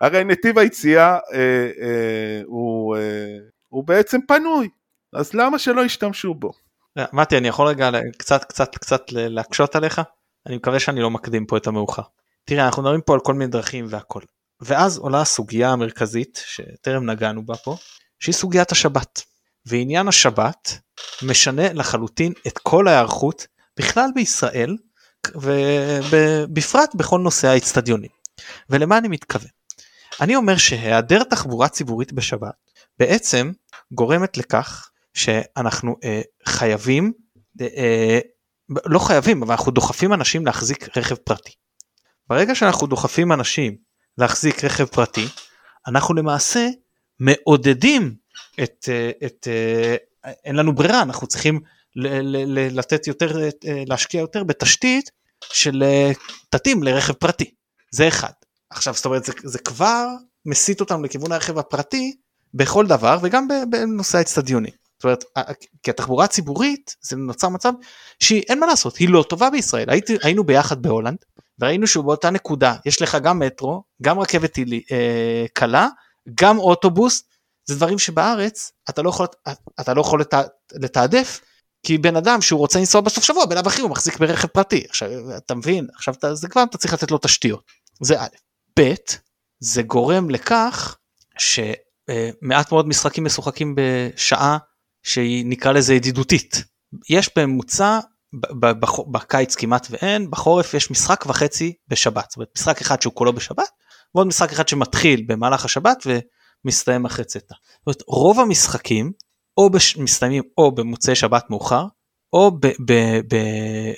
[0.00, 3.36] הרי נתיב היציאה אה, אה, הוא, אה,
[3.68, 4.68] הוא בעצם פנוי.
[5.12, 6.52] אז למה שלא ישתמשו בו?
[6.98, 10.00] אה, מתי אני יכול רגע קצת קצת קצת להקשות עליך?
[10.46, 12.02] אני מקווה שאני לא מקדים פה את המאוחר.
[12.44, 14.20] תראה אנחנו מדברים פה על כל מיני דרכים והכל.
[14.60, 17.76] ואז עולה הסוגיה המרכזית שטרם נגענו בה פה
[18.18, 19.22] שהיא סוגיית השבת.
[19.66, 20.78] ועניין השבת
[21.22, 23.46] משנה לחלוטין את כל ההיערכות
[23.78, 24.76] בכלל בישראל
[25.34, 28.10] ובפרט בכל נושא האצטדיונים.
[28.70, 29.50] ולמה אני מתכוון?
[30.20, 32.54] אני אומר שהיעדר תחבורה ציבורית בשבת
[32.98, 33.52] בעצם
[33.92, 37.12] גורמת לכך שאנחנו אה, חייבים,
[37.60, 38.18] אה, אה,
[38.86, 41.52] לא חייבים, אבל אנחנו דוחפים אנשים להחזיק רכב פרטי.
[42.28, 43.76] ברגע שאנחנו דוחפים אנשים
[44.18, 45.26] להחזיק רכב פרטי,
[45.86, 46.68] אנחנו למעשה
[47.20, 48.14] מעודדים
[48.62, 49.96] את, אה, את אה,
[50.44, 51.60] אין לנו ברירה, אנחנו צריכים
[51.96, 55.10] ל, ל, ל, לתת יותר, אה, להשקיע יותר בתשתית
[55.52, 55.84] של
[56.50, 57.54] תתאים לרכב פרטי.
[57.92, 58.32] זה אחד.
[58.70, 60.06] עכשיו זאת אומרת זה, זה כבר
[60.46, 62.16] מסיט אותנו לכיוון הרכב הפרטי
[62.54, 64.72] בכל דבר וגם בנושא האצטדיונים.
[64.98, 65.24] זאת אומרת,
[65.82, 67.72] כי התחבורה הציבורית זה נוצר מצב
[68.20, 69.90] שאין מה לעשות, היא לא טובה בישראל.
[69.90, 71.18] הייתי, היינו ביחד בהולנד
[71.58, 74.58] וראינו שבאותה נקודה יש לך גם מטרו, גם רכבת
[74.92, 75.88] אה, קלה,
[76.34, 77.22] גם אוטובוס,
[77.68, 79.26] זה דברים שבארץ אתה לא יכול,
[79.80, 81.40] אתה לא יכול לתע, לתעדף
[81.82, 85.36] כי בן אדם שהוא רוצה לנסוע בסוף שבוע בלאו הכי הוא מחזיק ברכב פרטי עכשיו
[85.36, 87.62] אתה מבין עכשיו אתה, זה כבר אתה צריך לתת לו תשתיות
[88.02, 88.26] זה א',
[88.78, 88.94] ב',
[89.60, 90.96] זה גורם לכך
[91.38, 94.58] שמעט מאוד משחקים משוחקים בשעה
[95.02, 96.64] שהיא נקרא לזה ידידותית.
[97.10, 97.98] יש בממוצע
[99.10, 103.68] בקיץ כמעט ואין, בחורף יש משחק וחצי בשבת, זאת אומרת משחק אחד שהוא כולו בשבת,
[104.14, 106.06] ועוד משחק אחד שמתחיל במהלך השבת
[106.64, 107.54] ומסתיים אחרי צאתה.
[107.78, 109.12] זאת אומרת רוב המשחקים
[109.56, 109.96] או בש...
[109.96, 111.86] מסתיימים או במוצאי שבת מאוחר,
[112.32, 112.66] או ב...
[112.66, 112.92] ב...
[113.28, 113.36] ב...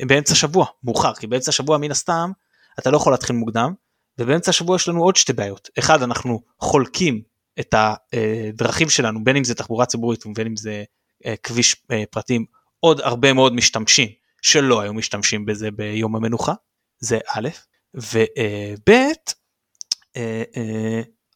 [0.06, 2.30] באמצע שבוע מאוחר, כי באמצע שבוע מן הסתם
[2.78, 3.74] אתה לא יכול להתחיל מוקדם,
[4.18, 7.22] ובאמצע השבוע יש לנו עוד שתי בעיות, אחד אנחנו חולקים
[7.60, 10.84] את הדרכים שלנו בין אם זה תחבורה ציבורית ובין אם זה
[11.26, 12.44] אה, כביש אה, פרטים
[12.80, 14.08] עוד הרבה מאוד משתמשים
[14.42, 16.52] שלא היו משתמשים בזה ביום המנוחה
[16.98, 17.48] זה א'
[17.94, 18.90] וב'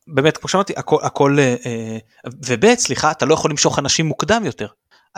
[0.07, 1.37] באמת כמו שאמרתי הכל הכל
[2.27, 4.67] וב' סליחה אתה לא יכול למשוך אנשים מוקדם יותר.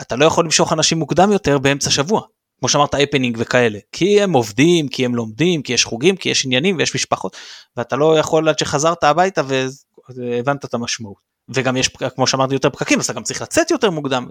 [0.01, 2.21] אתה לא יכול למשוך אנשים מוקדם יותר באמצע שבוע
[2.59, 6.45] כמו שאמרת הפנינג וכאלה כי הם עובדים כי הם לומדים כי יש חוגים כי יש
[6.45, 7.37] עניינים ויש משפחות
[7.77, 9.41] ואתה לא יכול עד שחזרת הביתה
[10.15, 11.17] והבנת את המשמעות
[11.49, 14.27] וגם יש כמו שאמרתי יותר פקקים אז אתה גם צריך לצאת יותר מוקדם.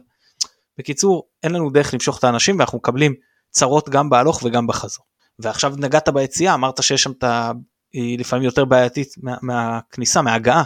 [0.79, 3.15] בקיצור אין לנו דרך למשוך את האנשים ואנחנו מקבלים
[3.51, 5.05] צרות גם בהלוך וגם בחזור.
[5.39, 7.53] ועכשיו נגעת ביציאה אמרת שיש שם את ה...
[7.93, 10.63] היא לפעמים יותר בעייתית מה, מהכניסה מההגעה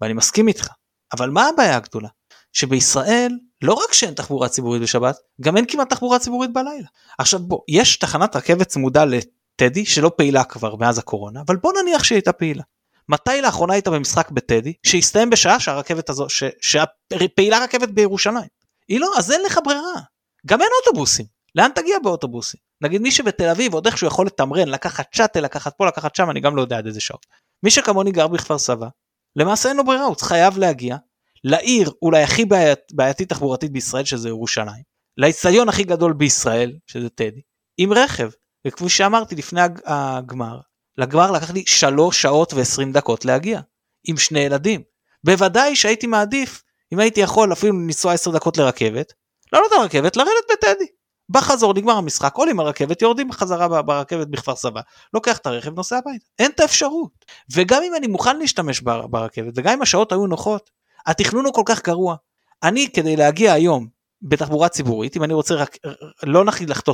[0.00, 0.68] ואני מסכים איתך
[1.12, 2.08] אבל מה הבעיה הגדולה
[2.52, 6.86] שבישראל לא רק שאין תחבורה ציבורית בשבת, גם אין כמעט תחבורה ציבורית בלילה.
[7.18, 12.04] עכשיו בוא, יש תחנת רכבת צמודה לטדי שלא פעילה כבר מאז הקורונה, אבל בוא נניח
[12.04, 12.62] שהיא הייתה פעילה.
[13.08, 18.48] מתי לאחרונה היית במשחק בטדי שהסתיים בשעה שהרכבת הזו, ש, שפעילה רכבת בירושלים?
[18.88, 20.00] היא לא, אז אין לך ברירה.
[20.46, 21.26] גם אין אוטובוסים.
[21.54, 22.60] לאן תגיע באוטובוסים?
[22.80, 26.40] נגיד מי שבתל אביב עוד איכשהו יכול לתמרן, לקחת צ'אטל, לקחת פה, לקחת שם, אני
[26.40, 27.26] גם לא יודע עד איזה שעות.
[27.62, 28.88] מי שכמוני גר בכפר סבא,
[29.36, 30.96] למעשה אין לו ברירה, הוא חייב להגיע
[31.44, 34.82] לעיר אולי הכי בעיית, בעייתית תחבורתית בישראל שזה ירושלים,
[35.16, 37.40] לאיצטדיון הכי גדול בישראל שזה טדי,
[37.78, 38.30] עם רכב,
[38.66, 40.60] וכפי שאמרתי לפני הגמר,
[40.98, 43.60] לגמר לקח לי 3 שעות ו-20 דקות להגיע,
[44.04, 44.82] עם שני ילדים.
[45.24, 49.12] בוודאי שהייתי מעדיף, אם הייתי יכול אפילו לנסוע 10 דקות לרכבת,
[49.52, 50.86] לעלות על רכבת, לרדת בטדי.
[51.28, 54.80] בחזור נגמר המשחק, עולים על רכבת, יורדים בחזרה ברכבת בכפר סבא,
[55.14, 56.24] לוקח את הרכב, נוסע הביתה.
[56.38, 57.10] אין את האפשרות.
[57.52, 60.70] וגם אם אני מוכן להשתמש ברכבת, וגם אם השעות היו נוחות,
[61.06, 62.16] התכנון הוא כל כך גרוע.
[62.62, 63.86] אני כדי להגיע היום
[64.22, 65.76] בתחבורה ציבורית, אם אני רוצה רק,
[66.22, 66.44] לא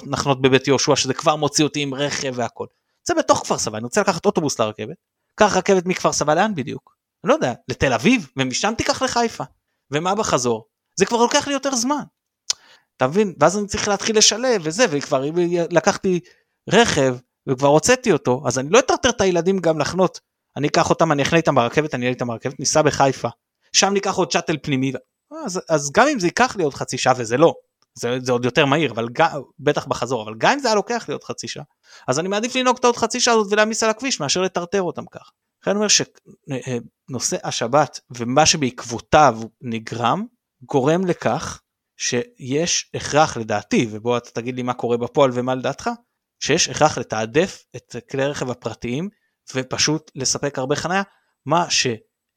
[0.04, 2.66] לחנות בבית יהושע שזה כבר מוציא אותי עם רכב והכל.
[3.06, 4.96] זה בתוך כפר סבא, אני רוצה לקחת אוטובוס לרכבת,
[5.34, 6.96] קח רכבת מכפר סבא לאן בדיוק?
[7.24, 9.44] אני לא יודע, לתל אביב, ומשם תיקח לחיפה.
[9.90, 10.66] ומה בחזור?
[10.98, 12.02] זה כבר לוקח לי יותר זמן.
[12.96, 13.34] אתה מבין?
[13.40, 15.34] ואז אני צריך להתחיל לשלב וזה, וכבר אם
[15.70, 16.20] לקחתי
[16.68, 17.16] רכב
[17.48, 20.20] וכבר הוצאתי אותו, אז אני לא אטרטר את הילדים גם לחנות.
[20.56, 23.28] אני אקח אותם, אני אחנה איתם ברכבת, אני אהיה איתם ברכבת, ניסע בחיפה.
[23.72, 24.92] שם ניקח עוד שאטל פנימי
[25.44, 27.54] אז, אז גם אם זה ייקח לי עוד חצי שעה וזה לא
[27.94, 31.04] זה, זה עוד יותר מהיר אבל גם, בטח בחזור אבל גם אם זה היה לוקח
[31.08, 31.64] לי עוד חצי שעה
[32.08, 35.06] אז אני מעדיף לנהוג את העוד חצי שעה הזאת ולהעמיס על הכביש מאשר לטרטר אותם
[35.06, 35.30] כך.
[35.62, 40.24] לכן אני אומר שנושא השבת ומה שבעקבותיו נגרם
[40.62, 41.60] גורם לכך
[41.96, 45.90] שיש הכרח לדעתי ובוא אתה תגיד לי מה קורה בפועל ומה לדעתך
[46.42, 49.08] שיש הכרח לתעדף את כלי הרכב הפרטיים
[49.54, 51.02] ופשוט לספק הרבה חניה
[51.46, 51.86] מה ש...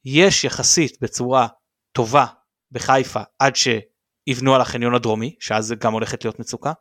[0.05, 1.47] יש יחסית בצורה
[1.91, 2.25] טובה
[2.71, 3.55] בחיפה עד
[4.29, 6.71] שיבנו על החניון הדרומי, שאז זה גם הולכת להיות מצוקה,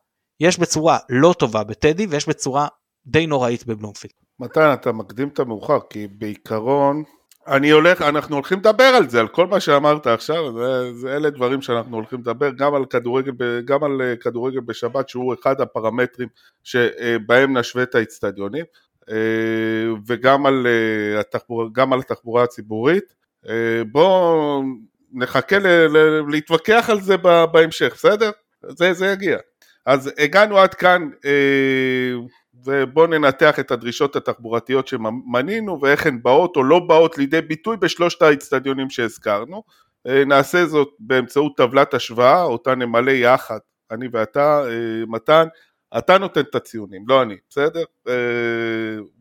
[0.41, 2.67] יש בצורה לא טובה בטדי ויש בצורה
[3.07, 4.13] די נוראית בבלומפילד.
[4.41, 7.03] מתן, אתה מקדים את המאוחר, כי בעיקרון,
[7.47, 11.31] אני הולך, אנחנו הולכים לדבר על זה, על כל מה שאמרת עכשיו, זה, זה אלה
[11.31, 13.33] דברים שאנחנו הולכים לדבר, גם על כדורגל,
[13.65, 16.29] גם על אה, כדורגל בשבת, שהוא אחד הפרמטרים
[16.63, 18.65] שבהם נשווה את האיצטדיונים.
[19.11, 19.17] אה,
[20.07, 23.23] וגם על, אה, התחבורה, גם על התחבורה הציבורית.
[23.93, 24.63] בואו
[25.13, 27.17] נחכה ל, ל, להתווכח על זה
[27.53, 28.31] בהמשך, בסדר?
[28.69, 29.39] זה, זה יגיע.
[29.87, 31.09] אז הגענו עד כאן,
[32.65, 38.23] ובואו ננתח את הדרישות התחבורתיות שמנינו ואיך הן באות או לא באות לידי ביטוי בשלושת
[38.23, 39.63] האצטדיונים שהזכרנו.
[40.07, 43.59] נעשה זאת באמצעות טבלת השוואה, אותה נמלא יחד,
[43.91, 44.63] אני ואתה,
[45.09, 45.47] מתן,
[45.99, 47.85] אתה נותן את הציונים, לא אני, בסדר?
[48.09, 48.15] אה,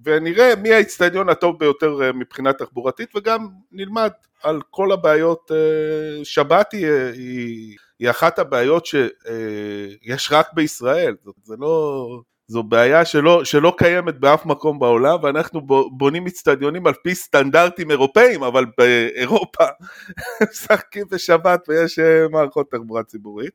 [0.04, 4.12] ונראה מי האיצטדיון הטוב ביותר אה, מבחינה תחבורתית וגם נלמד
[4.44, 12.08] על כל הבעיות, אה, שבת היא, היא, היא אחת הבעיות שיש רק בישראל, זה לא,
[12.48, 18.44] זו בעיה שלא, שלא קיימת באף מקום בעולם ואנחנו בונים אצטדיונים על פי סטנדרטים אירופאים
[18.44, 19.64] אבל באירופה
[20.52, 22.00] משחקים בשבת ויש
[22.32, 23.54] מערכות תחבורה ציבורית.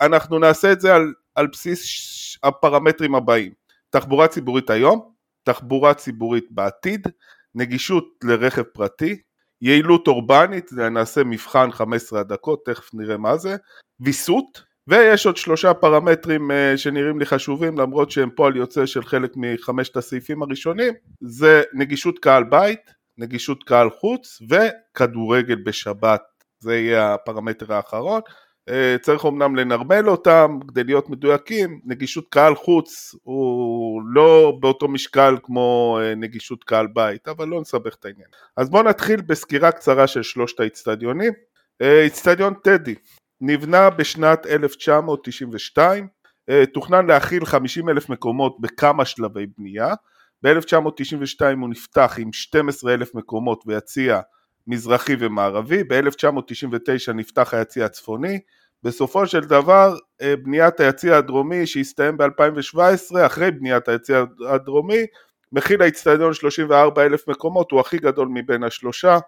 [0.00, 1.82] אנחנו נעשה את זה על על בסיס
[2.42, 3.52] הפרמטרים הבאים
[3.90, 7.08] תחבורה ציבורית היום, תחבורה ציבורית בעתיד,
[7.54, 9.20] נגישות לרכב פרטי,
[9.62, 13.56] יעילות אורבנית, נעשה מבחן 15 דקות, תכף נראה מה זה,
[14.00, 19.32] ויסות, ויש עוד שלושה פרמטרים uh, שנראים לי חשובים למרות שהם פועל יוצא של חלק
[19.36, 26.22] מחמשת הסעיפים הראשונים, זה נגישות קהל בית, נגישות קהל חוץ וכדורגל בשבת,
[26.58, 28.20] זה יהיה הפרמטר האחרון.
[28.70, 35.36] אה, צריך אמנם לנרמל אותם כדי להיות מדויקים, נגישות קהל חוץ הוא לא באותו משקל
[35.42, 38.28] כמו אה, נגישות קהל בית, אבל לא נסבך את העניין.
[38.56, 41.32] אז בואו נתחיל בסקירה קצרה של שלושת האיצטדיונים.
[41.82, 42.94] אה, איצטדיון טדי
[43.40, 46.08] נבנה בשנת 1992,
[46.72, 49.94] תוכנן להכיל 50 אלף מקומות בכמה שלבי בנייה,
[50.42, 54.20] ב-1992 הוא נפתח עם 12 אלף מקומות ויציע
[54.66, 58.38] מזרחי ומערבי, ב-1999 נפתח היציע הצפוני,
[58.82, 65.06] בסופו של דבר אה, בניית היציע הדרומי שהסתיים ב-2017, אחרי בניית היציע הדרומי,
[65.52, 69.18] מכיל האיצטדיון 34 אלף מקומות, הוא הכי גדול מבין השלושה,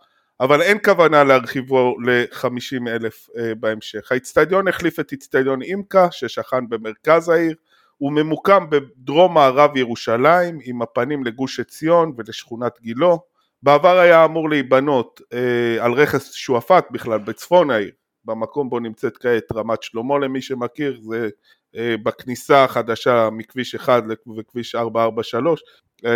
[0.41, 4.13] אבל אין כוונה להרחיבו ל-50 אלף אה, בהמשך.
[4.13, 7.55] האיצטדיון החליף את איצטדיון אימקה ששכן במרכז העיר,
[7.99, 13.19] הוא ממוקם בדרום מערב ירושלים עם הפנים לגוש עציון ולשכונת גילו.
[13.63, 17.91] בעבר היה אמור להיבנות אה, על רכס שועפאט בכלל בצפון העיר,
[18.25, 21.29] במקום בו נמצאת כעת רמת שלמה למי שמכיר, זה
[21.77, 24.03] אה, בכניסה החדשה מכביש 1
[24.39, 25.63] וכביש 443,
[26.05, 26.11] אה,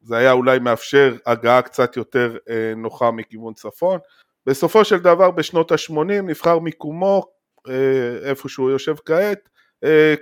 [0.00, 3.98] זה היה אולי מאפשר הגעה קצת יותר אה, נוחה מכיוון צפון.
[4.46, 7.34] בסופו של דבר בשנות ה-80 נבחר מיקומו
[8.22, 9.48] איפה שהוא יושב כעת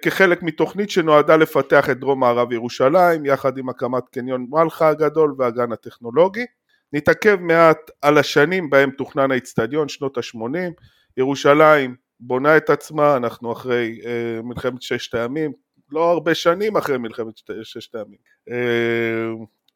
[0.03, 5.73] כחלק מתוכנית שנועדה לפתח את דרום מערב ירושלים יחד עם הקמת קניון מלחה הגדול והגן
[5.73, 6.45] הטכנולוגי.
[6.93, 10.73] נתעכב מעט על השנים בהם תוכנן האיצטדיון, שנות ה-80,
[11.17, 14.01] ירושלים בונה את עצמה, אנחנו אחרי
[14.43, 15.53] מלחמת ששת הימים,
[15.91, 18.19] לא הרבה שנים אחרי מלחמת ששת הימים.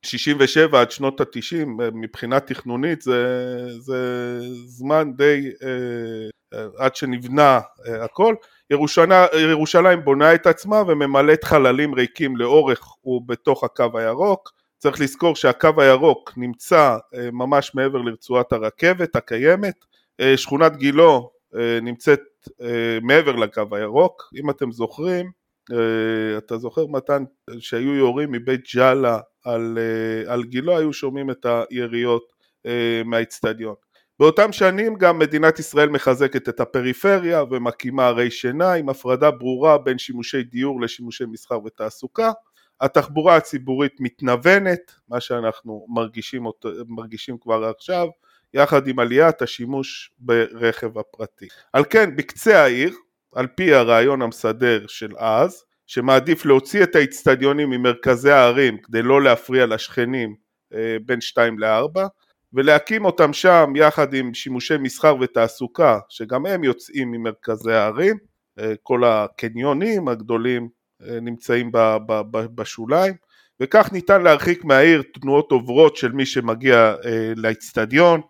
[0.03, 3.27] 67 עד שנות התשעים מבחינה תכנונית זה,
[3.79, 8.35] זה זמן די אה, עד שנבנה אה, הכל.
[8.71, 14.53] ירושלים, ירושלים בונה את עצמה וממלאת חללים ריקים לאורך ובתוך הקו הירוק.
[14.79, 19.75] צריך לזכור שהקו הירוק נמצא אה, ממש מעבר לרצועת הרכבת הקיימת.
[20.37, 21.31] שכונת גילו
[21.83, 22.21] נמצאת
[23.03, 24.23] מעבר לקו הירוק.
[24.37, 25.31] אם אתם זוכרים,
[26.39, 27.25] אתה זוכר מתן
[27.59, 32.33] שהיו יורים מבית ג'אלה על, אה, על גילו היו שומעים את היריות
[32.67, 33.75] אה, מהאיצטדיון.
[34.19, 39.99] באותם שנים גם מדינת ישראל מחזקת את הפריפריה ומקימה ערי שינה עם הפרדה ברורה בין
[39.99, 42.33] שימושי דיור לשימושי מסחר ותעסוקה.
[42.81, 46.45] התחבורה הציבורית מתנוונת, מה שאנחנו מרגישים,
[46.89, 48.07] מרגישים כבר עכשיו,
[48.55, 51.47] יחד עם עליית השימוש ברכב הפרטי.
[51.73, 52.95] על כן בקצה העיר,
[53.35, 59.67] על פי הרעיון המסדר של אז, שמעדיף להוציא את האיצטדיונים ממרכזי הערים כדי לא להפריע
[59.67, 60.35] לשכנים
[60.75, 62.01] אה, בין 2 ל-4
[62.53, 68.17] ולהקים אותם שם יחד עם שימושי מסחר ותעסוקה שגם הם יוצאים ממרכזי הערים,
[68.59, 70.69] אה, כל הקניונים הגדולים
[71.03, 71.71] אה, נמצאים
[72.55, 73.15] בשוליים
[73.61, 76.95] וכך ניתן להרחיק מהעיר תנועות עוברות של מי שמגיע
[77.37, 78.21] לאיצטדיון,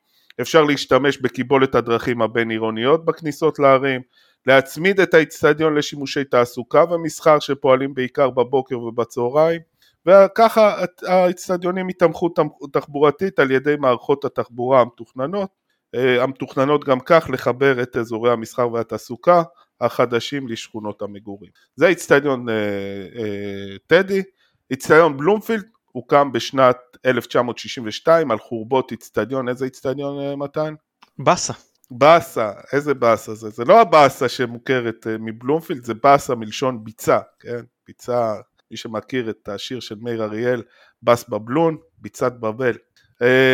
[0.41, 4.01] אפשר להשתמש בקיבולת הדרכים הבין עירוניות בכניסות לערים,
[4.47, 9.61] להצמיד את האיצטדיון לשימושי תעסוקה ומסחר שפועלים בעיקר בבוקר ובצהריים
[10.07, 12.29] וככה האיצטדיונים יתמכו
[12.73, 15.51] תחבורתית על ידי מערכות התחבורה המתוכננות
[15.95, 19.43] אה, המתוכננות גם כך לחבר את אזורי המסחר והתעסוקה
[19.81, 21.51] החדשים לשכונות המגורים.
[21.77, 24.23] זה איצטדיון אה, אה, טדי,
[24.71, 30.75] איצטדיון בלומפילד הוקם בשנת 1962 על חורבות איצטדיון, איזה איצטדיון אה, מתן?
[31.19, 31.53] באסה.
[31.91, 33.51] באסה, איזה באסה זה?
[33.51, 37.61] זה לא הבאסה שמוכרת אה, מבלומפילד, זה באסה מלשון ביצה, כן?
[37.87, 38.35] ביצה,
[38.71, 40.63] מי שמכיר את השיר של מאיר אריאל,
[41.03, 42.77] בס בבלון, ביצת בבל.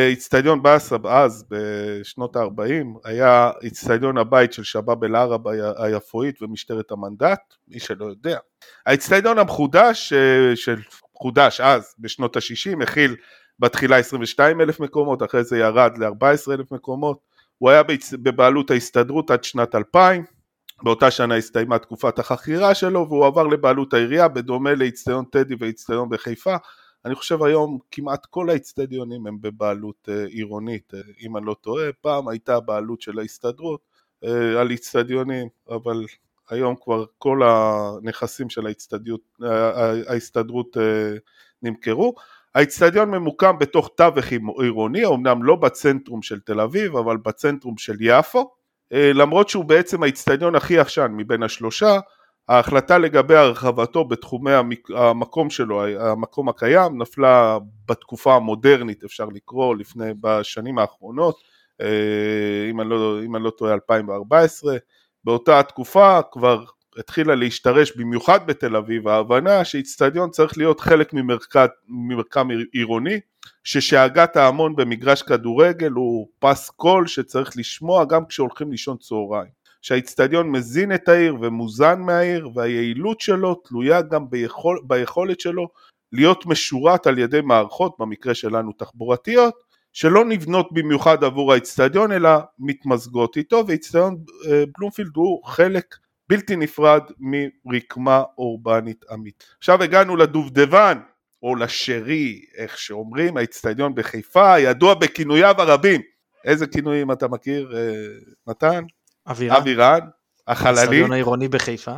[0.09, 5.41] איצטדיון באסה אז בשנות ה-40 היה איצטדיון הבית של שבאב אל-ערב
[5.77, 8.39] היפואית ומשטרת המנדט, מי שלא יודע.
[8.87, 10.77] האיצטדיון המחודש, אה, של
[11.19, 13.17] חודש אז בשנות ה-60, הכיל
[13.59, 17.19] בתחילה 22 אלף מקומות, אחרי זה ירד ל-14 אלף מקומות.
[17.59, 17.83] הוא היה
[18.13, 20.25] בבעלות ההסתדרות עד שנת 2000,
[20.83, 26.57] באותה שנה הסתיימה תקופת החכירה שלו והוא עבר לבעלות העירייה בדומה לאיצטדיון טדי ואיצטדיון בחיפה.
[27.05, 31.93] אני חושב היום כמעט כל האיצטדיונים הם בבעלות uh, עירונית, uh, אם אני לא טועה,
[32.01, 33.81] פעם הייתה בעלות של ההסתדרות
[34.25, 34.29] uh,
[34.59, 36.07] על איצטדיונים, אבל
[36.51, 38.67] היום כבר כל הנכסים של
[40.09, 40.77] ההסתדרות
[41.63, 42.15] נמכרו.
[42.55, 44.27] האיצטדיון ממוקם בתוך תווך
[44.59, 48.51] עירוני, אמנם לא בצנטרום של תל אביב, אבל בצנטרום של יפו,
[48.93, 51.99] אה, למרות שהוא בעצם האיצטדיון הכי ישן מבין השלושה,
[52.49, 54.51] ההחלטה לגבי הרחבתו בתחומי
[54.95, 61.37] המקום שלו, המקום הקיים, נפלה בתקופה המודרנית, אפשר לקרוא, לפני, בשנים האחרונות,
[61.81, 64.77] אה, אם אני לא, אם אני לא טועה 2014,
[65.25, 66.65] באותה התקופה כבר
[66.99, 73.21] התחילה להשתרש במיוחד בתל אביב ההבנה שאיצטדיון צריך להיות חלק ממרקם, ממרקם עירוני
[73.65, 80.95] ששאגת ההמון במגרש כדורגל הוא פס קול שצריך לשמוע גם כשהולכים לישון צהריים שהאיצטדיון מזין
[80.95, 85.69] את העיר ומוזן מהעיר והיעילות שלו תלויה גם ביכול, ביכולת שלו
[86.13, 89.55] להיות משורת על ידי מערכות במקרה שלנו תחבורתיות
[89.93, 94.17] שלא נבנות במיוחד עבור האיצטדיון אלא מתמזגות איתו ואיצטדיון
[94.51, 95.97] אה, בלומפילד הוא חלק
[96.29, 97.03] בלתי נפרד
[97.65, 99.45] מרקמה אורבנית אמיתית.
[99.59, 100.99] עכשיו הגענו לדובדבן,
[101.43, 106.01] או לשרי, איך שאומרים, האיצטדיון בחיפה, ידוע בכינוייו הרבים,
[106.45, 107.93] איזה כינויים אתה מכיר, אה,
[108.47, 108.85] מתן?
[109.27, 110.01] אבירן, אבירן,
[110.47, 111.97] החללי, האצטדיון העירוני בחיפה.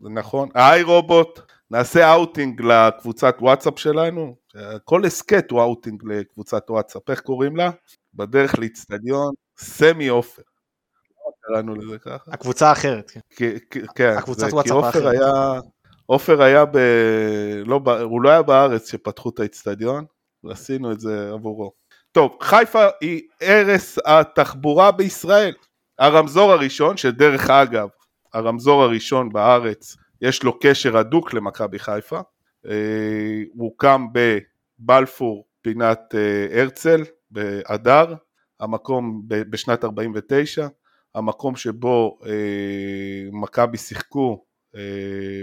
[0.00, 4.36] נכון, היי רובוט, נעשה אאוטינג לקבוצת וואטסאפ שלנו,
[4.84, 7.70] כל הסכת הוא אאוטינג לקבוצת וואטסאפ, איך קוראים לה?
[8.14, 10.42] בדרך לאיצטדיון, סמי עופר.
[11.10, 12.30] למה קראנו לזה ככה?
[12.32, 13.46] הקבוצה האחרת, כן.
[13.94, 15.14] כן, הקבוצת וואטסאפ האחרת.
[16.06, 16.78] עופר היה ב...
[17.66, 20.04] לא, הוא לא היה בארץ כשפתחו את האיצטדיון,
[20.44, 21.72] ועשינו את זה עבורו.
[22.12, 25.52] טוב, חיפה היא ערש התחבורה בישראל.
[26.00, 27.88] הרמזור הראשון, שדרך אגב,
[28.34, 32.20] הרמזור הראשון בארץ, יש לו קשר הדוק למכבי חיפה.
[32.66, 38.14] אה, הוא הוקם בבלפור, פינת אה, הרצל, באדר,
[38.60, 40.68] המקום בשנת 49,
[41.14, 42.32] המקום שבו אה,
[43.32, 44.44] מכבי שיחקו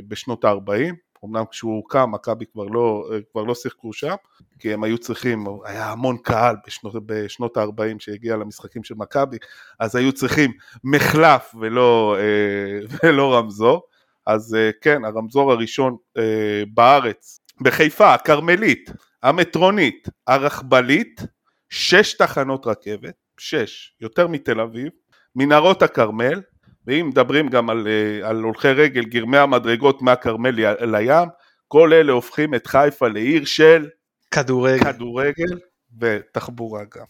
[0.07, 0.93] בשנות ה-40,
[1.25, 4.15] אמנם כשהוא הוקם מכבי כבר לא, כבר לא שיחקו שם,
[4.59, 9.37] כי הם היו צריכים, היה המון קהל בשנות, בשנות ה-40 שהגיע למשחקים של מכבי,
[9.79, 10.51] אז היו צריכים
[10.83, 13.81] מחלף ולא, אה, ולא רמזור,
[14.25, 18.89] אז אה, כן, הרמזור הראשון אה, בארץ, בחיפה, הכרמלית,
[19.23, 21.21] המטרונית, הרכבלית,
[21.69, 24.89] שש תחנות רכבת, שש, יותר מתל אביב,
[25.35, 26.41] מנהרות הכרמל,
[26.87, 31.27] ואם מדברים גם על, אה, על הולכי רגל, גרמי המדרגות מהכרמל לים,
[31.67, 33.87] כל אלה הופכים את חיפה לעיר של
[34.31, 34.83] כדורגל.
[34.83, 35.57] כדורגל
[35.99, 37.05] ותחבורה גם.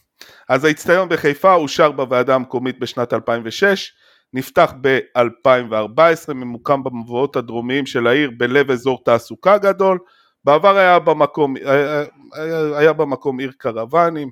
[0.50, 3.92] אז האיצטדיון בחיפה אושר בוועדה המקומית בשנת 2006,
[4.34, 10.00] נפתח ב-2014, ממוקם במבואות הדרומיים של העיר בלב אזור תעסוקה גדול,
[10.44, 12.04] בעבר היה במקום, היה,
[12.34, 14.30] היה, היה במקום עיר קרוונים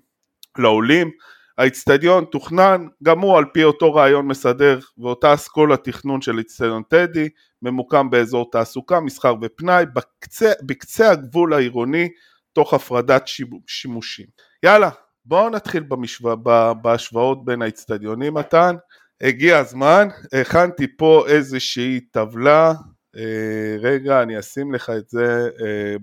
[0.57, 1.11] לעולים,
[1.57, 7.29] האיצטדיון תוכנן גם הוא על פי אותו רעיון מסדר ואותה אסכולה תכנון של איצטדיון טדי,
[7.61, 12.09] ממוקם באזור תעסוקה, מסחר ופנאי, בקצה, בקצה הגבול העירוני
[12.53, 14.25] תוך הפרדת שימו- שימושים.
[14.63, 14.89] יאללה,
[15.25, 18.75] בואו נתחיל במשוואה, ב- בהשוואות בין האיצטדיונים מתן.
[19.21, 20.07] הגיע הזמן,
[20.41, 22.73] הכנתי פה איזושהי טבלה,
[23.17, 25.95] אה, רגע אני אשים לך את זה אה,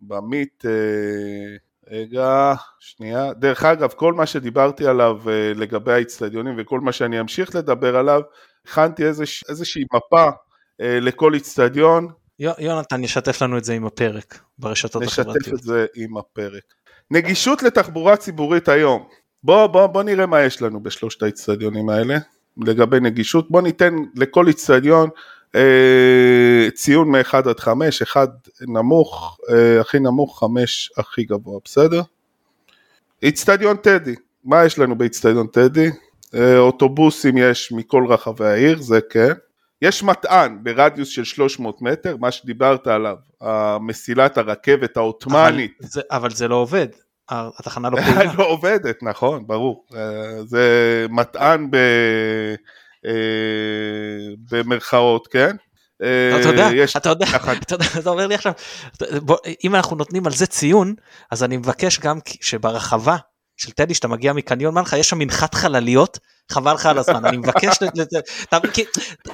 [0.00, 1.56] במיט, אה,
[1.92, 3.32] רגע, שנייה.
[3.32, 8.20] דרך אגב, כל מה שדיברתי עליו אה, לגבי האיצטדיונים וכל מה שאני אמשיך לדבר עליו,
[8.66, 10.30] הכנתי איזוש, איזושהי מפה
[10.80, 15.58] אה, לכל איצטדיון, יו- יונתן ישתף לנו את זה עם הפרק ברשתות נשתף החברתיות.
[15.58, 16.62] את זה עם הפרק.
[17.10, 19.08] נגישות לתחבורה ציבורית היום.
[19.42, 22.18] בוא, בוא, בוא נראה מה יש לנו בשלושת האיצטדיונים האלה
[22.66, 23.50] לגבי נגישות.
[23.50, 25.08] בוא ניתן לכל איצטדיון
[26.74, 28.28] ציון מ-1 עד 5, 1
[28.60, 32.02] נמוך, אה, הכי נמוך, 5 הכי גבוה, בסדר?
[33.22, 35.90] איצטדיון טדי, מה יש לנו באיצטדיון טדי?
[36.34, 39.32] אה, אוטובוסים יש מכל רחבי העיר, זה כן.
[39.82, 43.16] יש מטען ברדיוס של 300 מטר, מה שדיברת עליו,
[43.80, 46.86] מסילת הרכבת העות'מאנית, אבל זה- אבל זה לא עובד,
[47.30, 48.32] התחנה לא פעילה.
[48.38, 49.84] לא עובדת, נכון, ברור.
[49.94, 50.00] אה,
[50.44, 50.66] זה
[51.10, 51.76] מטען ב...
[53.06, 55.56] אה, במרכאות, כן?
[56.02, 57.26] אה, אתה יודע, יש אתה יודע,
[57.62, 58.52] אתה יודע, אתה אומר לי עכשיו,
[59.22, 60.94] בוא, אם אנחנו נותנים על זה ציון,
[61.30, 63.16] אז אני מבקש גם שברחבה
[63.56, 66.18] של טדי, שאתה מגיע מקניון מנחה, יש שם מנחת חלליות,
[66.50, 67.78] חבל לך על הזמן, אני מבקש,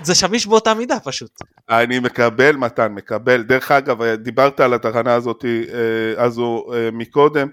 [0.02, 1.30] זה שמיש באותה מידה פשוט.
[1.68, 3.42] אני מקבל מתן, מקבל.
[3.42, 7.48] דרך אגב, דיברת על התחנה הזאת אה, הזו מקודם.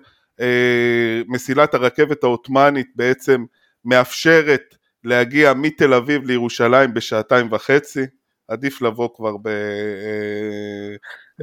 [1.28, 3.43] מסילת הרכבת העות'מאנית בעצם
[3.86, 4.76] מאפשרת
[5.06, 8.06] להגיע מתל אביב לירושלים בשעתיים וחצי.
[8.47, 10.95] עדיף לבוא כבר ב, אה,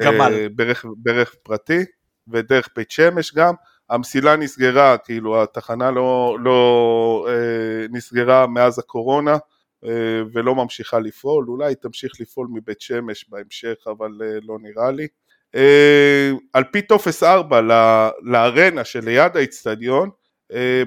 [0.04, 0.32] גמל.
[0.34, 1.84] אה, ברכב, ברכב פרטי
[2.28, 3.54] ודרך בית שמש גם.
[3.90, 9.36] המסילה נסגרה, כאילו התחנה לא, לא אה, נסגרה מאז הקורונה.
[9.84, 15.06] אה, ולא ממשיכה לפעול, אולי תמשיך לפעול מבית שמש בהמשך, אבל אה, לא נראה לי.
[15.54, 20.10] אה, על פי טופס 4 ל- לארנה שליד האיצטדיון,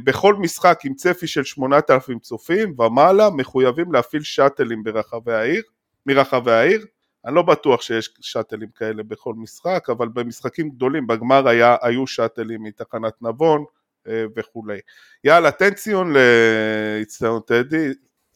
[0.04, 5.62] בכל משחק עם צפי של 8,000 צופים ומעלה מחויבים להפעיל שאטלים ברחבי העיר,
[6.06, 6.86] מרחבי העיר.
[7.26, 12.64] אני לא בטוח שיש שאטלים כאלה בכל משחק, אבל במשחקים גדולים, בגמר היה, היו שאטלים
[12.64, 13.64] מתחנת נבון
[14.08, 14.80] אה, וכולי.
[15.24, 17.88] יאללה, תן ציון לאיצטדיון טדי,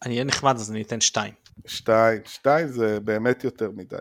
[0.05, 1.33] אני אהיה נחמד אז אני אתן שתיים.
[1.65, 3.95] שתיים, שתיים זה באמת יותר מדי.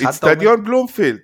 [0.00, 1.20] איצטדיון בלומפילד,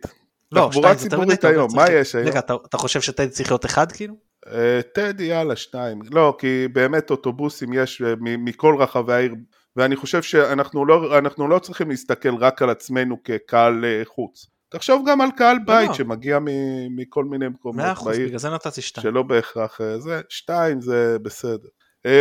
[0.53, 2.29] לא, תחבורה ציבורית היום, מה יש היום?
[2.29, 4.15] רגע, אתה- אתה חושב שטדי צריך להיות אחד כאילו?
[4.53, 9.35] אה, טדי יאללה שתיים, לא כי באמת אוטובוסים יש אה, מכל רחבי העיר
[9.77, 15.21] ואני חושב שאנחנו לא, לא צריכים להסתכל רק על עצמנו כקהל אה, חוץ, תחשוב גם
[15.21, 15.95] על קהל בית לא.
[15.95, 19.03] שמגיע מ- מכל מיני מקומות מאה אחוז, בעיר בגלל זה נתתי שתיים.
[19.03, 21.69] שלא בהכרח זה, שתיים זה בסדר.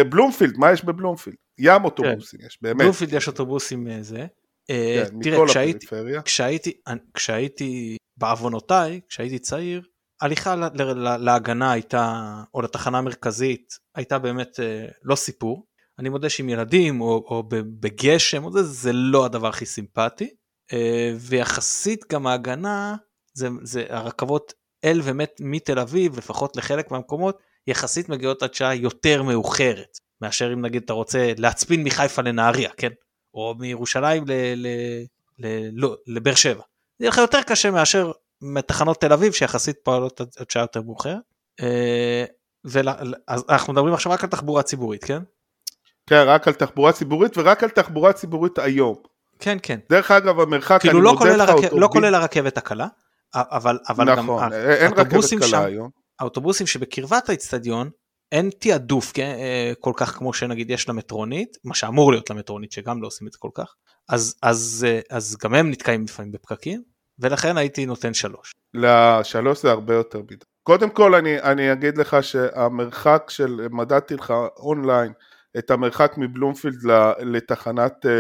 [0.09, 1.36] בלומפילד, מה יש בבלומפילד?
[1.57, 4.26] ים אוטובוסים יש, באמת, בלומפילד יש אוטובוסים זה.
[4.67, 5.88] כן, תראה, כשהייתי-.
[6.26, 6.74] כשהייתי,
[7.13, 9.82] כשהייתי בעוונותיי, כשהייתי צעיר,
[10.24, 10.55] הליכה
[11.19, 14.59] להגנה הייתה, או לתחנה המרכזית, הייתה באמת
[15.03, 15.65] לא סיפור.
[15.99, 20.30] אני מודה שעם ילדים או, או בגשם, זה, זה לא הדבר הכי סימפטי.
[21.19, 22.95] ויחסית גם ההגנה,
[23.34, 24.53] זה, זה הרכבות
[24.84, 30.61] אל ומת מתל אביב, לפחות לחלק מהמקומות, יחסית מגיעות עד שעה יותר מאוחרת, מאשר אם
[30.61, 32.91] נגיד אתה רוצה להצפין מחיפה לנהריה, כן?
[33.34, 34.24] או מירושלים
[35.74, 36.63] לא, לבאר שבע.
[36.99, 38.11] זה יהיה לך יותר קשה מאשר
[38.44, 41.18] מתחנות תל אביב שיחסית פועלות עד שעה יותר מאוחרת.
[41.62, 42.26] אה,
[43.28, 45.20] אז אנחנו מדברים עכשיו רק על תחבורה ציבורית, כן?
[46.08, 48.96] כן, רק על תחבורה ציבורית ורק על תחבורה ציבורית היום.
[49.39, 49.80] כן, כן.
[49.89, 51.80] דרך אגב, המרחק, כאילו אני לא מודד לך אותו...
[51.80, 52.88] לא כולל הרכבת הקלה,
[53.36, 55.89] אבל, אבל נכון, גם אין רכבת קלה שם, היום.
[56.20, 57.89] האוטובוסים שבקרבת האיצטדיון,
[58.32, 63.02] אין תעדוף כן, אה, כל כך כמו שנגיד יש למטרונית, מה שאמור להיות למטרונית שגם
[63.02, 63.76] לא עושים את זה כל כך,
[64.10, 66.84] אז, אז, אה, אז גם הם נתקעים לפעמים בפקקים,
[67.24, 68.51] ולכן הייתי נותן שלוש.
[68.74, 70.43] לשלוש זה הרבה יותר בדיוק.
[70.63, 75.11] קודם כל אני, אני אגיד לך שהמרחק של, מדדתי לך אונליין
[75.57, 76.78] את המרחק מבלומפילד
[77.19, 78.11] לתחנת אה,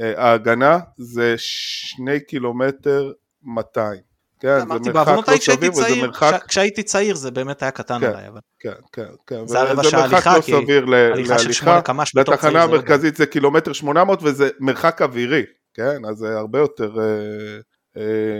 [0.00, 3.12] אה, ההגנה זה שני קילומטר
[3.42, 4.00] 200.
[4.40, 6.44] כן, זה מרחק לא סביר וזה מרחק...
[6.48, 8.40] כשהייתי צעיר זה באמת היה קטן כן, עליי, אבל...
[8.60, 9.46] כן, כן, כן.
[9.46, 10.54] זה הרבע שעה הליכה, לא כי
[11.12, 12.52] הליכה של שמונה קמ"ש בתוך צעיר.
[12.52, 15.42] לתחנה המרכזית זה קילומטר 800 וזה מרחק אווירי,
[15.74, 17.58] כן, אז זה הרבה יותר אה,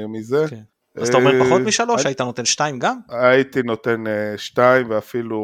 [0.09, 0.45] מזה.
[0.51, 0.63] כן.
[0.97, 2.99] אז אתה אומר פחות משלוש, היית נותן שתיים גם?
[3.09, 4.05] הייתי נותן
[4.37, 5.41] שתיים ואפילו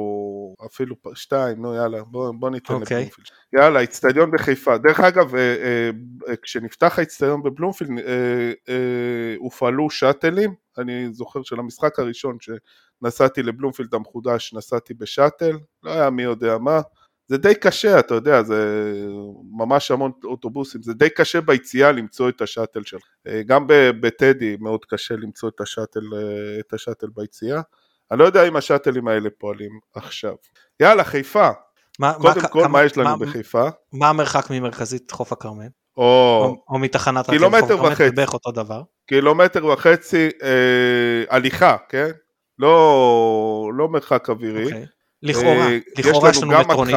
[0.66, 2.76] אפילו שתיים, נו יאללה, בוא, בוא ניתן okay.
[2.76, 3.26] לבלומפילד.
[3.52, 4.78] יאללה, אצטדיון בחיפה.
[4.78, 5.32] דרך אגב,
[6.42, 7.90] כשנפתח האצטדיון בבלומפילד,
[9.38, 16.22] הופעלו שאטלים, אני זוכר של המשחק הראשון שנסעתי לבלומפילד המחודש, נסעתי בשאטל, לא היה מי
[16.22, 16.80] יודע מה.
[17.30, 18.92] זה די קשה, אתה יודע, זה
[19.52, 23.02] ממש המון אוטובוסים, זה די קשה ביציאה למצוא את השאטל שלך.
[23.26, 23.64] אה, גם
[24.00, 27.60] בטדי מאוד קשה למצוא את השאטל, אה, את השאטל ביציאה.
[28.10, 30.34] אני לא יודע אם השאטלים האלה פועלים עכשיו.
[30.80, 31.48] יאללה, חיפה.
[31.98, 33.68] מה, קודם מה, כל, כמה, מה יש לנו מה, בחיפה?
[33.92, 35.68] מה המרחק ממרכזית חוף הכרמל?
[35.96, 37.60] או, או, או מתחנת הכרמל,
[37.96, 38.82] זה בערך אותו דבר.
[39.06, 42.10] קילומטר וחצי אה, הליכה, כן?
[42.58, 44.72] לא, לא מרחק אווירי.
[44.72, 44.99] Okay.
[45.22, 46.96] לכאורה, אה, לכאורה יש לנו מטרונית,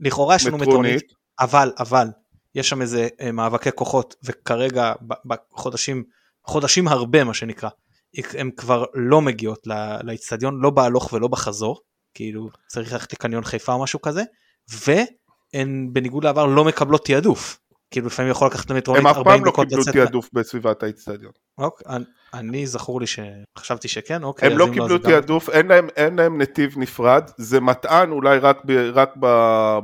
[0.00, 1.02] לכאורה יש לנו מטרונית,
[1.40, 2.06] אבל, אבל,
[2.54, 4.92] יש שם איזה אה, מאבקי כוחות, וכרגע
[5.24, 6.04] בחודשים,
[6.44, 7.68] חודשים הרבה מה שנקרא,
[8.16, 9.66] הן כבר לא מגיעות
[10.02, 11.80] לאיצטדיון, לא בהלוך ולא בחזור,
[12.14, 14.22] כאילו צריך ללכת לקניון חיפה או משהו כזה,
[14.68, 17.58] והן בניגוד לעבר לא מקבלות תעדוף.
[17.90, 19.76] כאילו לפעמים יכול לקחת למטרונית 40 דקות לצאת.
[19.76, 21.32] הם אף פעם לא קיבלו תעדוף בסביבת האיצטדיון.
[21.58, 21.86] אוקיי,
[22.34, 24.52] אני זכור לי שחשבתי שכן, אוקיי.
[24.52, 28.60] הם לא, לא קיבלו תעדוף, אין להם, אין להם נתיב נפרד, זה מטען אולי רק,
[28.64, 29.26] ב, רק ב,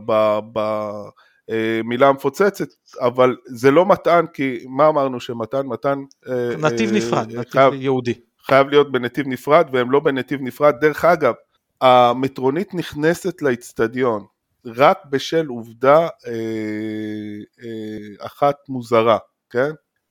[0.06, 0.58] ב, ב,
[1.50, 2.68] אה, מילה המפוצצת,
[3.00, 5.66] אבל זה לא מטען כי מה אמרנו שמטען?
[5.66, 6.04] מטען...
[6.28, 8.14] אה, נתיב אה, נפרד, נתיב חייב, יהודי.
[8.46, 10.74] חייב להיות בנתיב נפרד והם לא בנתיב נפרד.
[10.80, 11.34] דרך אגב,
[11.80, 14.24] המטרונית נכנסת לאיצטדיון
[14.66, 16.32] רק בשל עובדה אה,
[17.62, 19.18] אה, אחת מוזרה,
[19.50, 19.70] כן?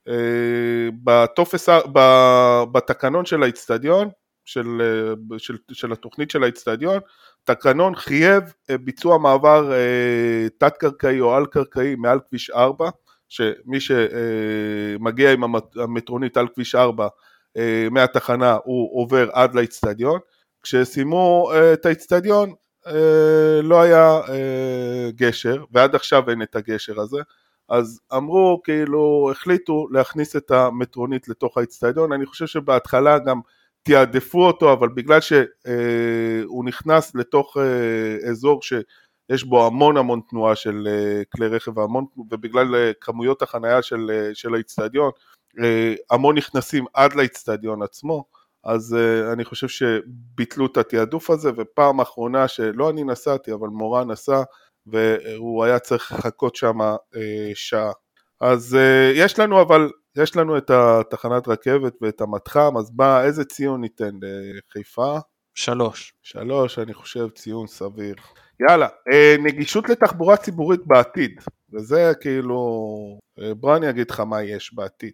[0.09, 1.69] אה, בטופס,
[2.71, 4.09] בתקנון של האיצטדיון,
[4.45, 6.99] של, אה, של, של התוכנית של האיצטדיון,
[7.43, 9.71] תקנון חייב אה, ביצוע מעבר
[10.57, 12.89] תת-קרקעי או על-קרקעי מעל כביש 4,
[13.29, 15.43] שמי שמגיע עם
[15.75, 17.07] המטרונית על כביש 4
[17.91, 20.19] מהתחנה הוא עובר עד לאיצטדיון,
[20.63, 22.53] כשסיימו את האיצטדיון
[23.63, 24.19] לא היה
[25.15, 27.17] גשר, ועד עכשיו אין את הגשר הזה,
[27.69, 33.39] אז אמרו, כאילו, החליטו להכניס את המטרונית לתוך האיצטדיון, אני חושב שבהתחלה גם
[33.83, 35.45] תיעדפו אותו, אבל בגלל שהוא
[36.63, 42.05] אה, נכנס לתוך אה, אזור שיש בו המון המון תנועה של אה, כלי רכב, והמון,
[42.31, 45.11] ובגלל כמויות החנייה של, של האיצטדיון,
[46.11, 48.25] המון נכנסים עד לאיצטדיון עצמו,
[48.63, 48.97] אז
[49.33, 54.41] אני חושב שביטלו את התעדוף הזה, ופעם אחרונה שלא אני נסעתי, אבל מורה נסע,
[54.91, 57.91] והוא היה צריך לחכות שם אה, שעה.
[58.41, 63.45] אז אה, יש לנו אבל, יש לנו את התחנת רכבת ואת המתחם, אז מה, איזה
[63.45, 65.17] ציון ניתן לחיפה?
[65.55, 66.13] שלוש.
[66.23, 68.15] שלוש, אני חושב ציון סביר.
[68.69, 71.31] יאללה, אה, נגישות לתחבורה ציבורית בעתיד,
[71.73, 72.59] וזה כאילו,
[73.37, 75.13] בוא אני אגיד לך מה יש בעתיד.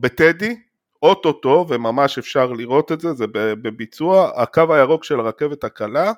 [0.00, 0.56] בטדי,
[1.02, 6.12] אוטוטו, וממש אפשר לראות את זה, זה בביצוע, הקו הירוק של הרכבת הקלה,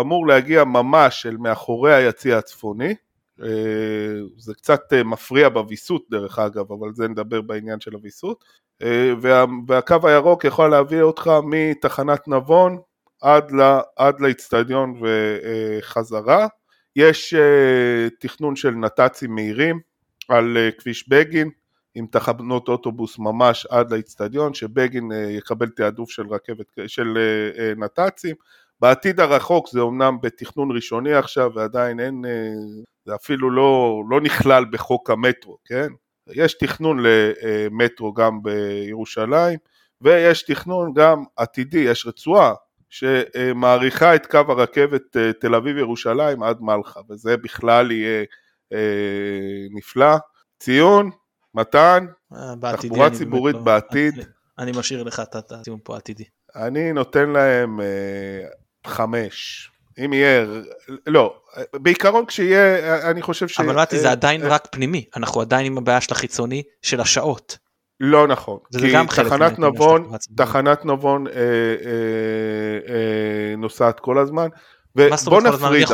[0.00, 2.94] אמור להגיע ממש אל מאחורי היציא הצפוני,
[3.42, 3.48] אה,
[4.36, 8.44] זה קצת אה, מפריע בוויסות דרך אגב, אבל זה נדבר בעניין של הוויסות,
[9.20, 12.78] וה, והקו הירוק יכול להביא אותך מתחנת נבון
[13.20, 16.46] עד, לה, עד לאיצטדיון וחזרה.
[16.96, 17.34] יש
[18.20, 19.80] תכנון של נת"צים מהירים
[20.28, 21.50] על כביש בגין,
[21.94, 27.18] עם תחנות אוטובוס ממש עד לאיצטדיון, שבגין יקבל תעדוף של רכבת, של
[27.76, 28.36] נת"צים.
[28.82, 32.24] בעתיד הרחוק זה אומנם בתכנון ראשוני עכשיו ועדיין אין,
[33.06, 35.88] זה אפילו לא, לא נכלל בחוק המטרו, כן?
[36.32, 39.58] יש תכנון למטרו גם בירושלים
[40.00, 42.54] ויש תכנון גם עתידי, יש רצועה
[42.90, 48.24] שמאריכה את קו הרכבת אה, תל אביב-ירושלים עד מלחה, וזה בכלל יהיה
[48.72, 50.16] אה, נפלא.
[50.58, 51.10] ציון,
[51.54, 54.14] מתן, אה, תחבורה ציבורית לא, בעתיד.
[54.58, 56.24] אני, משאיר לך את הציון פה עתידי.
[56.56, 58.48] אני נותן להם אה,
[58.86, 59.68] חמש.
[60.04, 60.46] אם יהיה,
[61.06, 61.34] לא,
[61.74, 63.60] בעיקרון כשיהיה, אני חושב ש...
[63.60, 67.58] אבל מתי זה אה, עדיין רק פנימי, אנחנו עדיין עם הבעיה של החיצוני של השעות.
[68.00, 71.42] לא נכון, כי תחנת נבון, תחנת נבון אה, אה,
[72.94, 74.48] אה, נוסעת כל הזמן,
[74.96, 75.92] ובוא נפריד ב,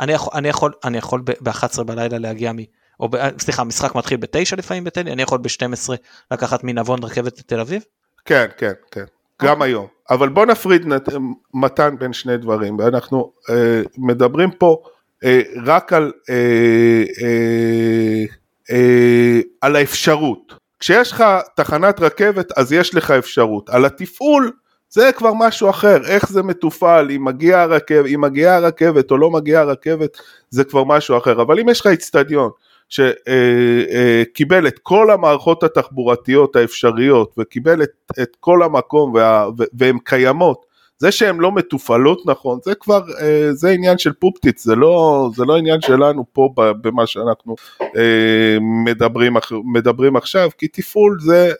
[0.00, 2.56] אני יכול, אני יכול, אני יכול ב-11 בלילה להגיע מ...
[3.00, 5.90] או ב, סליחה, המשחק מתחיל ב-9 לפעמים בטדי, אני יכול ב-12
[6.30, 7.84] לקחת מנבון רכבת לתל אביב?
[8.24, 9.04] כן, כן, כן,
[9.42, 9.70] גם אוקיי.
[9.70, 9.86] היום.
[10.10, 11.08] אבל בוא נפריד נת,
[11.54, 14.82] מתן בין שני דברים, ואנחנו אה, מדברים פה
[15.24, 18.24] אה, רק על, אה, אה,
[18.70, 20.54] אה, על האפשרות.
[20.80, 21.24] כשיש לך
[21.56, 24.50] תחנת רכבת אז יש לך אפשרות, על התפעול
[24.92, 29.30] זה כבר משהו אחר, איך זה מתופעל, אם מגיעה הרכבת, אם מגיעה הרכבת או לא
[29.30, 30.18] מגיעה הרכבת,
[30.50, 32.50] זה כבר משהו אחר, אבל אם יש לך איצטדיון
[32.90, 37.90] שקיבל את כל המערכות התחבורתיות האפשריות וקיבל את,
[38.22, 40.70] את כל המקום וה, והן קיימות.
[41.00, 45.44] זה שהן לא מתופעלות נכון, זה כבר, אה, זה עניין של פופטיץ, זה לא, זה
[45.44, 47.54] לא עניין שלנו פה במה שאנחנו
[47.96, 51.52] אה, מדברים, מדברים עכשיו, כי תפעול זה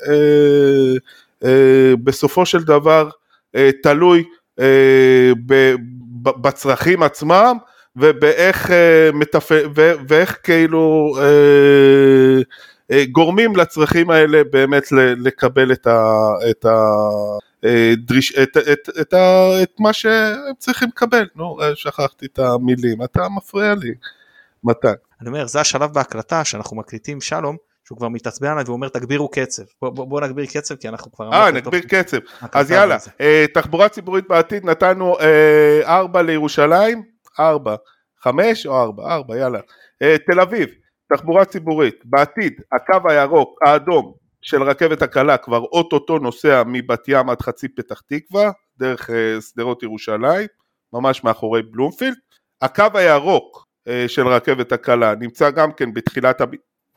[1.45, 3.09] אה, בסופו של דבר
[3.83, 4.25] תלוי
[6.23, 7.57] בצרכים עצמם
[7.97, 8.71] ובאיך
[9.15, 9.51] מתפ...
[10.09, 11.17] ואיך כאילו
[13.13, 16.15] גורמים לצרכים האלה באמת לקבל את ה...
[16.51, 16.77] את ה...
[17.65, 19.15] אה, דריש, את, את, את, את,
[19.63, 23.95] את מה שהם צריכים לקבל, נו שכחתי את המילים, אתה מפריע לי,
[24.65, 24.93] מתן.
[25.21, 29.29] אני אומר זה השלב בהקלטה שאנחנו מקליטים שלום שהוא כבר מתעצבן עליי והוא אומר תגבירו
[29.29, 29.63] קצב.
[29.83, 32.17] בוא, בוא, בוא נגביר קצב כי אנחנו כבר אה נגביר קצב.
[32.53, 37.03] אז יאללה אה, תחבורה ציבורית בעתיד נתנו אה, ארבע לירושלים
[37.39, 37.77] ארבע
[38.23, 39.61] חמש או ארבע ארבע יאללה
[40.03, 40.69] אה, תל אביב
[41.13, 47.43] תחבורה ציבורית בעתיד הקו הירוק האדום של רכבת הקלה כבר אוטוטו נוסע מבת ים עד
[47.43, 50.47] חצי פתח תקווה, דרך אה, שדרות ירושלים,
[50.93, 52.17] ממש מאחורי בלומפילד.
[52.63, 56.41] הקו הירוק אה, של רכבת הקלה נמצא גם כן בתחילת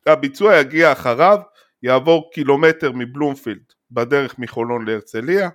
[0.08, 1.40] הביצוע, יגיע אחריו,
[1.84, 5.50] יעבור קילומטר מבלומפילד בדרך מחולון להרצליה.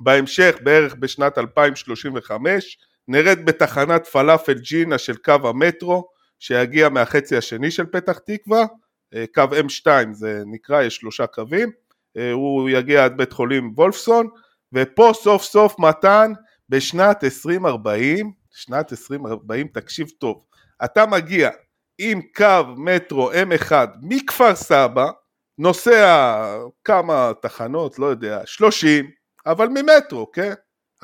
[0.00, 2.78] בהמשך, בערך בשנת 2035,
[3.08, 8.66] נרד בתחנת פלאפל ג'ינה של קו המטרו, שיגיע מהחצי השני של פתח תקווה,
[9.14, 11.70] אה, קו M2 זה נקרא, יש שלושה קווים,
[12.16, 14.28] אה, הוא יגיע עד בית חולים וולפסון,
[14.72, 16.32] ופה סוף סוף מתן
[16.68, 20.44] בשנת 2040, שנת 2040, תקשיב טוב,
[20.84, 21.50] אתה מגיע
[21.98, 25.10] עם קו מטרו M1 מכפר סבא,
[25.58, 26.54] נוסע
[26.84, 29.10] כמה תחנות, לא יודע, 30,
[29.46, 30.52] אבל ממטרו, כן?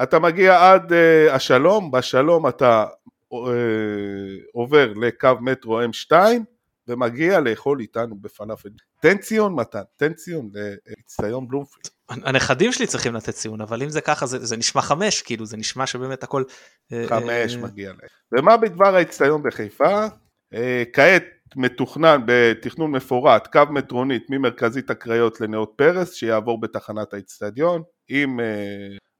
[0.02, 2.86] אתה מגיע עד uh, השלום, בשלום אתה
[3.32, 3.36] uh,
[4.52, 6.12] עובר לקו מטרו M2,
[6.88, 8.68] ומגיע לאכול איתנו בפלאפל.
[9.00, 10.50] תן ציון מתן, תן ציון
[10.86, 11.88] לאצטדיון בלומפילד.
[12.08, 15.56] הנכדים שלי צריכים לתת ציון, אבל אם זה ככה זה, זה נשמע חמש, כאילו זה
[15.56, 16.42] נשמע שבאמת הכל...
[16.92, 17.62] אה, חמש אה...
[17.62, 18.08] מגיע להם.
[18.32, 20.06] ומה בדבר האצטדיון בחיפה?
[20.54, 21.24] אה, כעת
[21.56, 28.40] מתוכנן בתכנון מפורט קו מטרונית ממרכזית הקריות לנאות פרס שיעבור בתחנת האצטדיון עם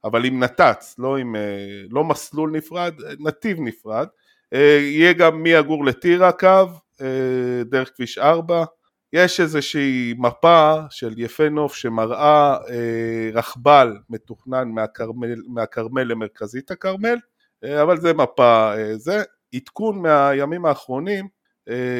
[0.05, 1.41] אבל עם נת"צ לא עם אה,
[1.89, 4.07] לא מסלול נפרד נתיב נפרד
[4.51, 6.65] יהיה גם מיגור לטירה קו
[7.01, 8.65] אה, דרך כביש 4,
[9.13, 17.17] יש איזושהי מפה של יפה נוף שמראה אה, רכבל מתוכנן מהכרמל, מהכרמל למרכזית הכרמל,
[17.63, 19.23] אה, אבל זה מפה, זה.
[19.55, 21.27] עדכון מהימים האחרונים,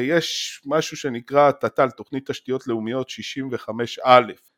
[0.02, 4.08] יש משהו שנקרא תת"ל, תוכנית תשתיות לאומיות 65א,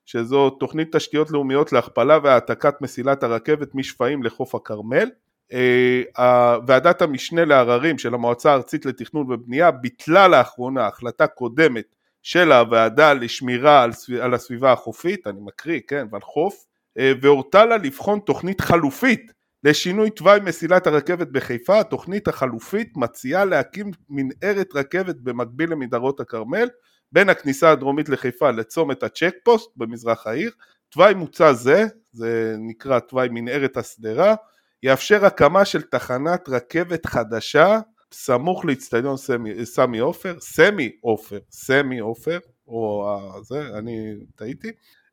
[0.09, 5.11] שזו תוכנית תשתיות לאומיות להכפלה והעתקת מסילת הרכבת משפעים לחוף הכרמל,
[5.53, 13.13] אה, ועדת המשנה לעררים של המועצה הארצית לתכנון ובנייה ביטלה לאחרונה החלטה קודמת של הוועדה
[13.13, 13.91] לשמירה על,
[14.21, 16.67] על הסביבה החופית, אני מקריא, כן, ועל חוף,
[16.99, 19.33] אה, והורתה לה לבחון תוכנית חלופית
[19.65, 26.69] לשינוי תוואי מסילת הרכבת בחיפה, התוכנית החלופית מציעה להקים מנהרת רכבת במקביל למנהרות הכרמל
[27.13, 30.51] בין הכניסה הדרומית לחיפה לצומת הצ'ק פוסט במזרח העיר,
[30.89, 34.35] תוואי מוצע זה, זה נקרא תוואי מנהרת השדרה,
[34.83, 37.81] יאפשר הקמה של תחנת רכבת חדשה
[38.13, 39.17] סמוך לאצטדיון
[39.65, 42.39] סמי עופר, סמי עופר, סמי עופר,
[42.69, 43.09] או
[43.43, 44.69] זה, אני טעיתי.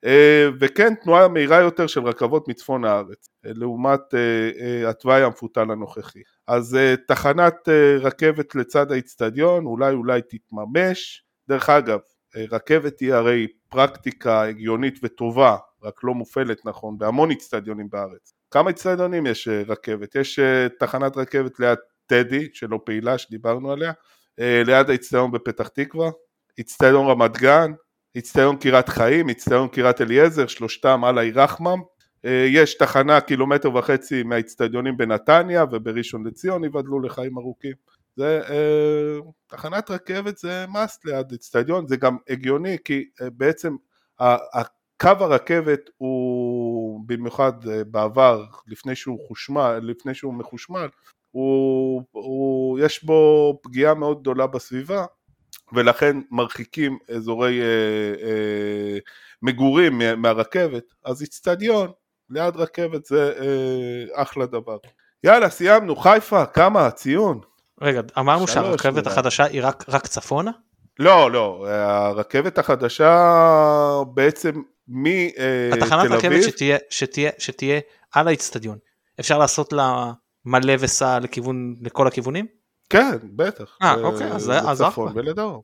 [0.06, 6.20] אה, וכן תנועה מהירה יותר של רכבות מצפון הארץ, אה, לעומת אה, התוואי המפותל הנוכחי.
[6.48, 6.78] אז
[7.08, 7.70] תחנת
[8.02, 11.24] רכבת לצד האיצטדיון אולי אולי תתממש.
[11.48, 12.00] דרך אגב,
[12.52, 18.34] רכבת היא הרי פרקטיקה הגיונית וטובה, רק לא מופעלת נכון, בהמון איצטדיונים בארץ.
[18.52, 20.16] כמה איצטדיונים יש רכבת?
[20.16, 20.40] יש
[20.80, 23.92] תחנת רכבת ליד טדי, שלא פעילה, שדיברנו עליה,
[24.38, 26.10] ליד האיצטדיון בפתח תקווה,
[26.58, 27.72] איצטדיון רמת גן,
[28.16, 31.82] איצטדיון קירת חיים, איצטדיון קירת אליעזר, שלושתם על העיר רחמם.
[32.26, 37.74] אה, יש תחנה קילומטר וחצי מהאיצטדיונים בנתניה ובראשון לציון ייבדלו לחיים ארוכים.
[38.16, 43.76] זה אה, תחנת רכבת זה must ליד איצטדיון, זה גם הגיוני כי אה, בעצם
[45.02, 47.54] קו הרכבת הוא במיוחד
[47.88, 50.88] בעבר לפני שהוא חושמל, לפני שהוא מחושמל,
[51.32, 55.06] הוא, הוא, יש בו פגיעה מאוד גדולה בסביבה
[55.74, 57.66] ולכן מרחיקים אזורי אה,
[58.28, 58.98] אה,
[59.42, 61.92] מגורים מהרכבת, אז איצטדיון
[62.30, 64.78] ליד רכבת זה אה, אחלה דבר.
[65.24, 67.40] יאללה, סיימנו, חיפה, כמה הציון?
[67.82, 70.52] רגע, אמרנו שהרכבת החדשה היא רק, רק צפונה?
[71.00, 73.34] לא, לא, הרכבת החדשה
[74.14, 75.84] בעצם מתל אה, אביב...
[75.84, 77.80] התחנת רכבת שתהיה, שתהיה, שתהיה
[78.12, 78.78] על האיצטדיון,
[79.20, 80.12] אפשר לעשות לה
[80.46, 82.46] מלא וסע לכיוון, לכל הכיוונים?
[82.90, 83.78] כן, בטח.
[83.82, 85.62] אה, אוקיי, אז זה לצפון ולדרום.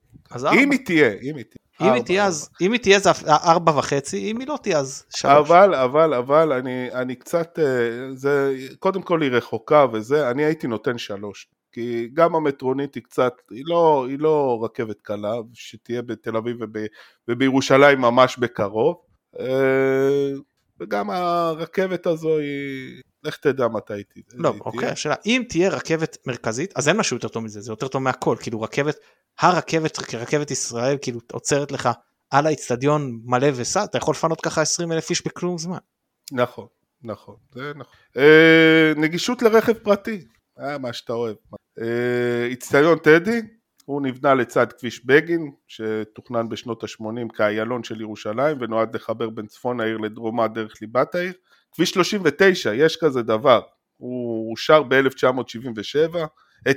[0.53, 1.89] אם היא תהיה, אם היא תהיה.
[1.89, 5.03] אם היא תהיה אז, אם היא תהיה זה ארבע וחצי, אם היא לא תהיה אז
[5.15, 5.34] שלוש.
[5.34, 10.67] אבל, אבל, אבל, אני, אני קצת, אה, זה, קודם כל היא רחוקה וזה, אני הייתי
[10.67, 11.47] נותן שלוש.
[11.72, 16.86] כי גם המטרונית היא קצת, היא לא, היא לא רכבת קלה, שתהיה בתל אביב וב,
[17.28, 18.95] ובירושלים ממש בקרוב.
[19.39, 20.32] אה,
[20.80, 24.24] וגם הרכבת הזו היא, לך תדע מתי היא תהיה.
[24.34, 27.88] לא, אוקיי, השאלה, אם תהיה רכבת מרכזית, אז אין משהו יותר טוב מזה, זה יותר
[27.88, 28.95] טוב מהכל, כאילו רכבת,
[29.39, 31.89] הרכבת כרכבת ישראל, כאילו עוצרת לך
[32.30, 35.78] על האיצטדיון מלא וסע, אתה יכול לפנות ככה 20 אלף איש בכלום זמן.
[36.32, 36.67] נכון,
[37.03, 37.93] נכון, זה נכון.
[38.17, 40.28] אה, נגישות לרכב פרטי,
[40.59, 41.36] אה, מה שאתה אוהב.
[41.82, 43.41] אה, איצטדיון טדי,
[43.86, 49.80] הוא נבנה לצד כביש בגין, שתוכנן בשנות ה-80 כאיילון של ירושלים, ונועד לחבר בין צפון
[49.80, 51.34] העיר לדרומה דרך ליבת העיר.
[51.72, 53.61] כביש 39, יש כזה דבר,
[53.97, 56.17] הוא אושר ב-1977,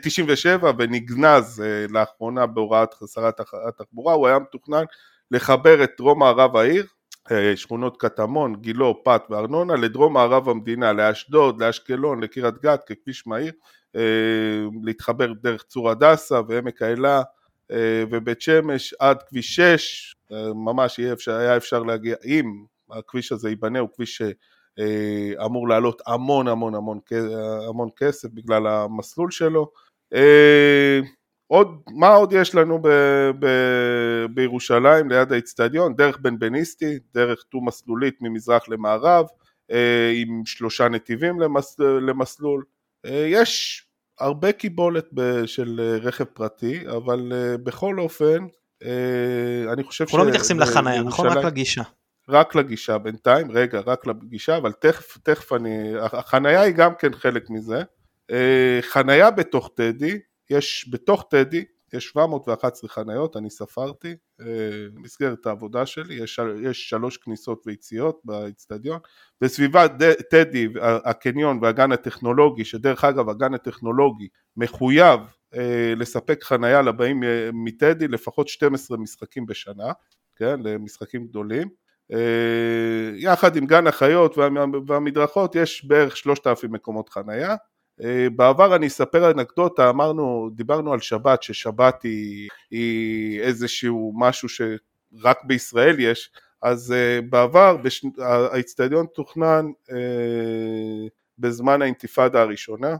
[0.03, 4.85] 97 ונגנז אה, לאחרונה בהוראת שרת התחבורה, הוא היה מתוכנן
[5.31, 6.87] לחבר את דרום מערב העיר,
[7.31, 13.53] אה, שכונות קטמון, גילו, פת וארנונה, לדרום מערב המדינה, לאשדוד, לאשקלון, לקריית גת ככביש מהיר,
[13.97, 14.01] אה,
[14.85, 17.23] להתחבר דרך צור הדסה ועמק האלה
[18.11, 20.17] ובית שמש עד כביש 6,
[20.55, 24.23] ממש אפשר, היה אפשר להגיע, אם הכביש הזה ייבנה, הוא כביש
[25.45, 26.99] אמור לעלות המון המון המון,
[27.69, 29.71] המון כסף בגלל המסלול שלו.
[30.15, 31.01] אה,
[31.47, 32.89] עוד, מה עוד יש לנו ב,
[33.39, 33.47] ב,
[34.35, 35.97] בירושלים ליד האיצטדיון?
[35.97, 39.27] דרך בן בניסטי, דרך דו מסלולית ממזרח למערב,
[39.71, 42.65] אה, עם שלושה נתיבים למס, למסלול.
[43.07, 43.85] יש
[44.21, 45.09] הרבה קיבולת
[45.47, 48.47] של רכב פרטי, אבל בכל אופן,
[49.73, 50.09] אני חושב ש...
[50.09, 51.27] אנחנו לא מתייחסים לחניה, נכון?
[51.27, 51.83] רק לגישה.
[52.29, 57.51] רק לגישה בינתיים, רגע, רק לגישה, אבל תכף, תכף אני, החנייה היא גם כן חלק
[57.51, 57.83] מזה.
[58.31, 60.19] אה, חנייה בתוך טדי,
[60.51, 64.47] יש בתוך טדי, יש 711 חניות, אני ספרתי, אה,
[64.95, 68.99] במסגרת העבודה שלי, יש, יש שלוש כניסות ויציאות באצטדיון,
[69.41, 69.91] בסביבת
[70.31, 75.21] טדי, הקניון והגן הטכנולוגי, שדרך אגב הגן הטכנולוגי מחויב
[75.55, 77.23] אה, לספק חנייה לבאים
[77.53, 79.93] מטדי לפחות 12 משחקים בשנה,
[80.37, 81.69] כן, למשחקים גדולים,
[83.15, 84.39] יחד עם גן החיות
[84.87, 87.57] והמדרכות יש בערך שלושת אלפים מקומות חנייה.
[88.03, 95.45] אה, בעבר אני אספר אנקדוטה, אמרנו, דיברנו על שבת, ששבת היא, היא איזשהו משהו שרק
[95.45, 96.31] בישראל יש,
[96.63, 98.05] אז אה, בעבר בש...
[98.19, 99.67] האיצטדיון תוכנן
[101.39, 102.97] בזמן האינתיפאדה הראשונה,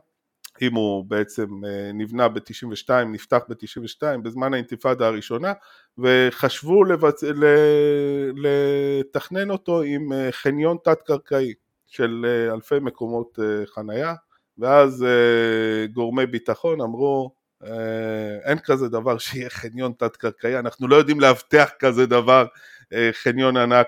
[0.63, 5.53] אם הוא בעצם אה, נבנה ב-92, נפתח ב-92, בזמן האינתיפאדה הראשונה,
[5.99, 7.23] וחשבו לבצ...
[8.37, 11.55] לתכנן אותו עם אה, חניון תת-קרקעי
[11.87, 13.39] של אה, אלפי מקומות
[13.75, 14.15] חנייה,
[14.59, 15.07] ואז
[15.93, 17.35] גורמי ביטחון אמרו,
[18.45, 22.47] אין כזה דבר שיהיה חניון תת-קרקעי, אנחנו לא יודעים לאבטח כזה דבר,
[23.13, 23.87] חניון ענק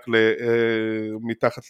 [1.21, 1.63] מתחת,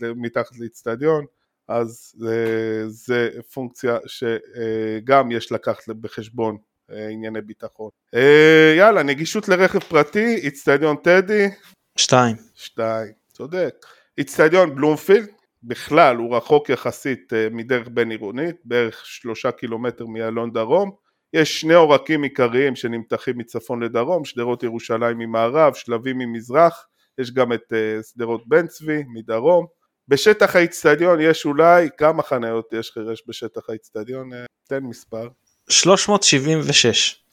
[0.61, 1.25] לאיצטדיון,
[1.69, 6.57] אז זה, זה פונקציה שגם יש לקחת בחשבון
[6.91, 7.91] אה, ענייני ביטחון.
[8.15, 11.49] אה, יאללה, נגישות לרכב פרטי, איצטדיון טדי.
[11.97, 12.37] שתיים.
[12.55, 13.75] שתיים, צודק.
[14.19, 15.29] איצטדיון בלומפילד,
[15.63, 20.91] בכלל הוא רחוק יחסית אה, מדרך בין עירונית, בערך שלושה קילומטר מאלון דרום.
[21.33, 26.87] יש שני עורקים עיקריים שנמתחים מצפון לדרום, שדרות ירושלים ממערב, שלבים ממזרח,
[27.19, 29.67] יש גם את שדרות בן צבי מדרום.
[30.09, 34.33] בשטח האיצטדיון יש אולי, כמה חניות יש חירש בשטח האיצטדיון?
[34.33, 34.37] Uh,
[34.69, 35.29] תן מספר.
[35.69, 37.25] 376.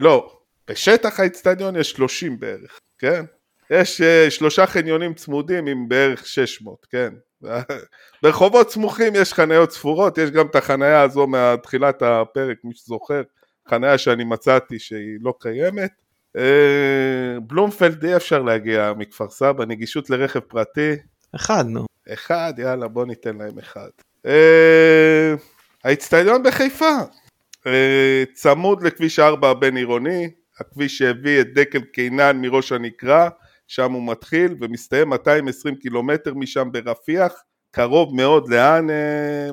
[0.00, 3.24] לא, בשטח האיצטדיון יש 30 בערך, כן?
[3.70, 7.12] יש uh, שלושה חניונים צמודים עם בערך 600, כן?
[8.22, 13.22] ברחובות סמוכים יש חניות ספורות, יש גם את החניה הזו מתחילת הפרק, מי שזוכר,
[13.68, 15.90] חניה שאני מצאתי שהיא לא קיימת.
[16.36, 20.96] אה, בלומפלד אי אפשר להגיע מכפר סבא, נגישות לרכב פרטי.
[21.36, 21.86] אחד נו.
[22.12, 23.88] אחד, יאללה בוא ניתן להם אחד.
[24.26, 25.34] אה,
[25.84, 26.96] האיצטדיון בחיפה,
[27.66, 30.30] אה, צמוד לכביש 4 הבין עירוני,
[30.60, 33.28] הכביש שהביא את דקל קינן מראש הנקרה,
[33.68, 37.32] שם הוא מתחיל ומסתיים 220 קילומטר משם ברפיח,
[37.70, 38.86] קרוב מאוד לאן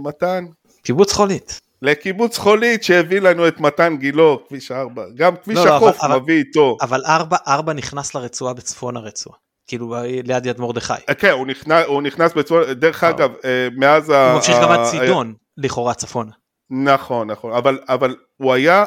[0.02, 0.46] מתן?
[0.84, 1.60] קיבוץ חולית.
[1.82, 6.38] לקיבוץ חולית שהביא לנו את מתן גילו, כביש 4, גם כביש לא, החוף אבל, מביא
[6.38, 6.78] איתו.
[6.82, 9.38] אבל 4, 4 נכנס לרצועה בצפון הרצועה,
[9.68, 10.94] כאילו ליד יד מרדכי.
[11.10, 13.10] אה, כן, הוא נכנס, הוא נכנס בצפון, דרך אה.
[13.10, 14.28] אגב, אה, מאז ה...
[14.28, 16.32] הוא ממשיך גם עד צידון, לכאורה צפונה.
[16.70, 18.86] נכון, נכון, אבל, אבל הוא היה,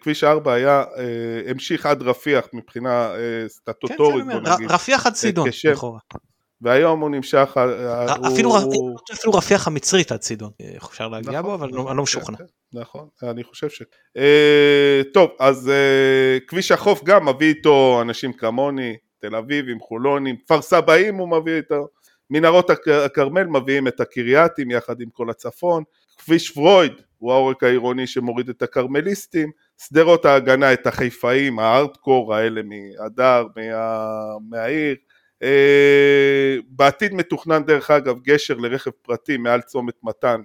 [0.00, 0.84] כביש 4 היה,
[1.48, 3.10] המשיך עד רפיח מבחינה
[3.48, 4.70] סטטוטורית, כן, בוא נגיד.
[4.70, 5.98] רפיח עד צידון, לכאורה.
[6.60, 7.56] והיום הוא נמשך,
[8.26, 8.96] אפילו, הוא...
[9.12, 12.36] אפילו רפיח המצרית עד צידון, אפשר להגיע נכון, בו, אבל נכון, אני לא משוכנע.
[12.36, 13.82] כן, כן, נכון, אני חושב ש...
[14.16, 20.62] אה, טוב, אז אה, כביש החוף גם מביא איתו אנשים כמוני, תל אביבים, חולונים, כפר
[20.62, 21.88] סבאים הוא מביא איתו,
[22.30, 22.70] מנהרות
[23.04, 25.82] הכרמל מביאים את הקרייתים יחד עם כל הצפון,
[26.18, 33.46] כביש פרויד הוא העורק העירוני שמוריד את הכרמליסטים, שדרות ההגנה את החיפאים, הארדקור האלה מהדר,
[33.56, 34.36] מה...
[34.48, 34.96] מהעיר,
[35.42, 40.40] אה, בעתיד מתוכנן דרך אגב גשר לרכב פרטי מעל צומת מתן,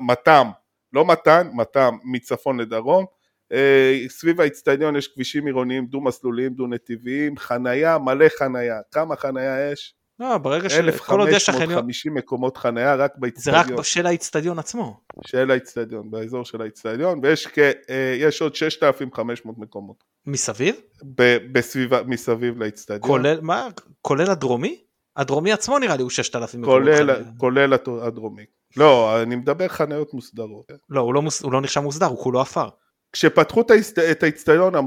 [0.00, 0.48] מתם,
[0.92, 3.04] לא מתן, מתם, מצפון לדרום.
[3.52, 8.80] אה, סביב האיצטדיון יש כבישים עירוניים דו מסלוליים, דו נתיביים, חנייה, מלא חנייה.
[8.92, 9.94] כמה חנייה יש?
[10.20, 10.72] לא, ברגע ש...
[11.06, 11.70] כל עוד יש החניון...
[11.70, 13.66] 1,550 מקומות חנייה רק באיצטדיון.
[13.66, 15.00] זה רק של האיצטדיון עצמו.
[15.26, 17.58] של האיצטדיון, באזור של האיצטדיון, ויש כ...
[17.58, 20.04] אה, יש עוד 6,500 מקומות.
[20.26, 20.76] מסביב?
[21.52, 23.02] בסביבה, מסביב לאיצטדיון.
[23.02, 23.68] כולל, מה?
[24.02, 24.84] כולל הדרומי?
[25.16, 27.24] הדרומי עצמו נראה לי הוא 6,000 מקומות חנייה.
[27.38, 27.72] כולל
[28.02, 28.44] הדרומי.
[28.76, 30.72] לא, אני מדבר חניות מוסדרות.
[30.90, 31.42] לא, הוא לא, מוס...
[31.42, 32.68] הוא לא נחשב מוסדר, הוא כולו עפר.
[33.12, 33.60] כשפתחו
[34.10, 34.80] את האיצטדיון אה,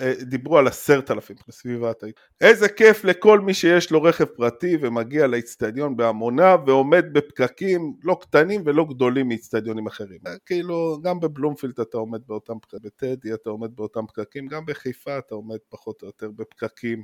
[0.00, 2.28] אה, דיברו על עשרת אלפים בסביבת האיצטדיון.
[2.40, 8.62] איזה כיף לכל מי שיש לו רכב פרטי ומגיע לאיצטדיון בהמונה ועומד בפקקים לא קטנים
[8.64, 10.18] ולא גדולים מאיצטדיונים אחרים.
[10.26, 15.18] אה, כאילו, גם בבלומפילד אתה עומד באותם פקקים, בטדי אתה עומד באותם פקקים, גם בחיפה
[15.18, 17.02] אתה עומד פחות או יותר בפקקים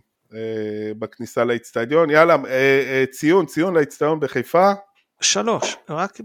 [0.99, 2.11] בכניסה לאיצטדיון.
[2.11, 2.37] יאללה,
[3.11, 4.73] ציון, ציון לאיצטדיון בחיפה.
[5.25, 6.21] שלוש, רק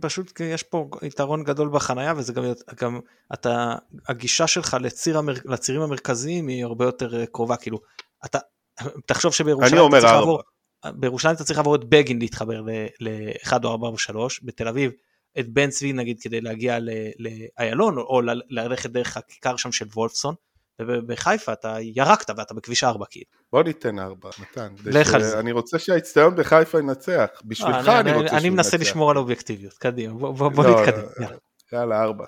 [0.00, 2.44] פשוט יש פה יתרון גדול בחנייה וזה גם,
[2.80, 3.00] גם
[3.34, 3.74] אתה,
[4.08, 7.78] הגישה שלך לציר המר, לצירים המרכזיים היא הרבה יותר אה, קרובה, כאילו,
[8.24, 8.38] אתה,
[9.06, 10.40] תחשוב שבירושלים אתה צריך לעבור,
[10.86, 12.60] בירושלים אתה צריך לעבור את בגין להתחבר
[13.00, 14.92] ל-1 או 4 או 3, בתל אביב
[15.38, 16.78] את בן צבי נגיד כדי להגיע
[17.18, 18.20] לאיילון או, או
[18.50, 20.34] ללכת דרך הכיכר שם של וולפסון,
[20.80, 23.26] ובחיפה אתה ירקת ואתה בכביש 4 כאילו.
[23.52, 24.74] בוא ניתן 4, מתן.
[24.84, 25.38] לך על זה.
[25.38, 28.36] אני רוצה שהאיצטדיון בחיפה ינצח, בשבילך אני, אני רוצה שהוא ינצח.
[28.36, 31.02] אני מנסה לשמור על אובייקטיביות, קדימה, בוא, בוא, בוא לא, נתקדם.
[31.20, 31.36] יאללה,
[31.72, 32.24] יאללה 4.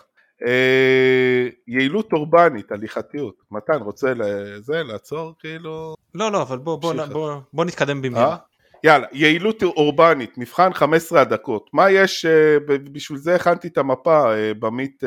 [0.46, 3.34] אה, יעילות אורבנית, הליכתיות.
[3.50, 5.94] מתן, רוצה לזה, לעצור כאילו?
[6.14, 8.30] לא, לא, אבל בוא, בוא, בוא, בוא נתקדם במהרה.
[8.30, 8.36] אה?
[8.84, 11.70] יאללה, יעילות אורבנית, מבחן 15 הדקות.
[11.72, 12.56] מה יש, אה,
[12.92, 14.24] בשביל זה הכנתי את המפה
[14.58, 15.04] במיט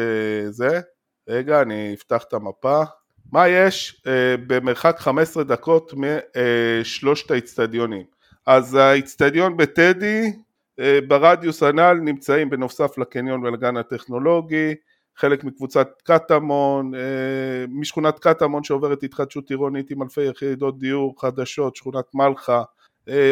[0.50, 0.82] זה.
[1.30, 2.84] רגע, אני אפתח את המפה.
[3.32, 8.04] מה יש אה, במרחק 15 דקות משלושת האיצטדיונים?
[8.46, 10.34] אז האיצטדיון בטדי
[10.80, 14.76] אה, ברדיוס הנ"ל נמצאים בנוסף לקניון ולגן הטכנולוגי,
[15.16, 22.06] חלק מקבוצת קטמון, אה, משכונת קטמון שעוברת התחדשות עירונית עם אלפי יחידות דיור חדשות, שכונת
[22.14, 22.64] מלחה,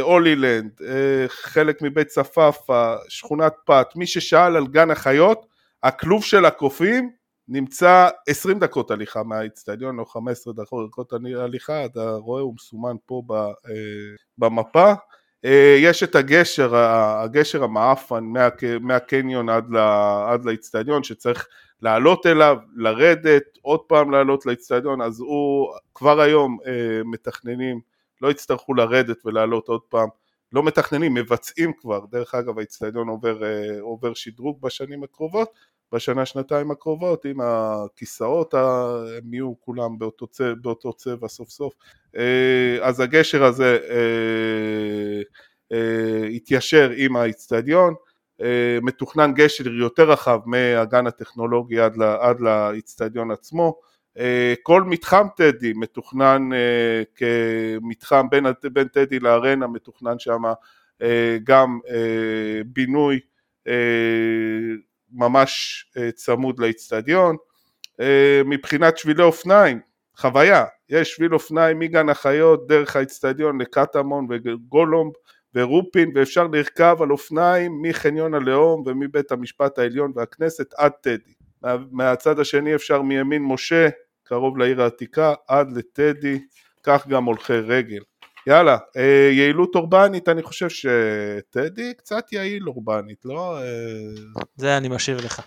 [0.02, 0.72] הולילנד,
[1.28, 5.46] חלק מבית צפאפא, שכונת פת, מי ששאל על גן החיות,
[5.84, 7.12] הכלוב של הקופים
[7.52, 13.74] נמצא 20 דקות הליכה מהאיצטדיון או 15 דקות הליכה, אתה רואה הוא מסומן פה אה,
[14.38, 14.94] במפה.
[15.46, 18.24] אה, יש את הגשר, הגשר המעפן
[18.82, 21.48] מהקניון עד לאיצטדיון שצריך
[21.82, 27.80] לעלות אליו, לרדת, עוד פעם לעלות לאיצטדיון, אז הוא כבר היום אה, מתכננים,
[28.22, 30.10] לא יצטרכו לרדת ולעלות עוד פעם,
[30.52, 33.38] לא מתכננים, מבצעים כבר, דרך אגב האיצטדיון עובר,
[33.82, 35.50] עובר שדרוג בשנים הקרובות,
[35.92, 41.74] בשנה שנתיים הקרובות אם הכיסאות הם יהיו כולם באותו צבע, באותו צבע סוף סוף
[42.18, 45.22] אה, אז הגשר הזה אה,
[45.72, 47.94] אה, יתיישר עם האיצטדיון
[48.82, 53.80] מתוכנן גשר יותר רחב מהגן הטכנולוגי עד, לאיצטדיון עצמו.
[54.64, 56.50] כל מתחם טדי מתוכנן
[57.16, 60.42] כמתחם בין, בין טדי לארנה מתוכנן שם
[61.44, 61.80] גם
[62.66, 63.20] בינוי
[65.14, 65.86] ממש
[66.16, 67.36] צמוד לאיצטדיון.
[68.46, 69.80] מבחינת שבילי אופניים,
[70.18, 75.14] חוויה, יש שביל אופניים מגן החיות דרך האיצטדיון לקטמון וגולומב
[75.56, 81.34] ורופין ואפשר לרכב על אופניים מחניון הלאום ומבית המשפט העליון והכנסת עד טדי.
[81.62, 83.90] מה, מהצד השני אפשר מימין משה,
[84.24, 86.40] קרוב לעיר העתיקה, עד לטדי,
[86.84, 88.02] כך גם הולכי רגל.
[88.48, 93.58] יאללה, אה, יעילות אורבנית, אני חושב שטדי קצת יעיל אורבנית, לא?
[93.58, 93.64] אה...
[94.56, 95.42] זה אני משאיר לך.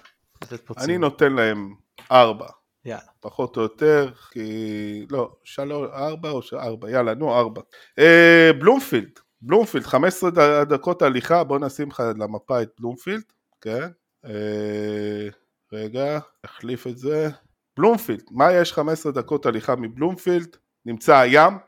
[0.78, 1.74] אני נותן להם
[2.12, 2.46] ארבע.
[2.84, 3.02] יאללה.
[3.20, 5.06] פחות או יותר, כי...
[5.10, 6.54] לא, שלוש, ארבע או ש...
[6.54, 7.60] ארבע, יאללה, נו, ארבע.
[7.98, 9.10] אה, בלומפילד,
[9.42, 10.30] בלומפילד, 15
[10.64, 13.24] דקות הליכה, בוא נשים לך למפה את בלומפילד,
[13.60, 13.88] כן?
[14.26, 15.28] אה,
[15.72, 17.28] רגע, נחליף את זה.
[17.76, 20.56] בלומפילד, מה יש 15 דקות הליכה מבלומפילד?
[20.86, 21.58] נמצא הים,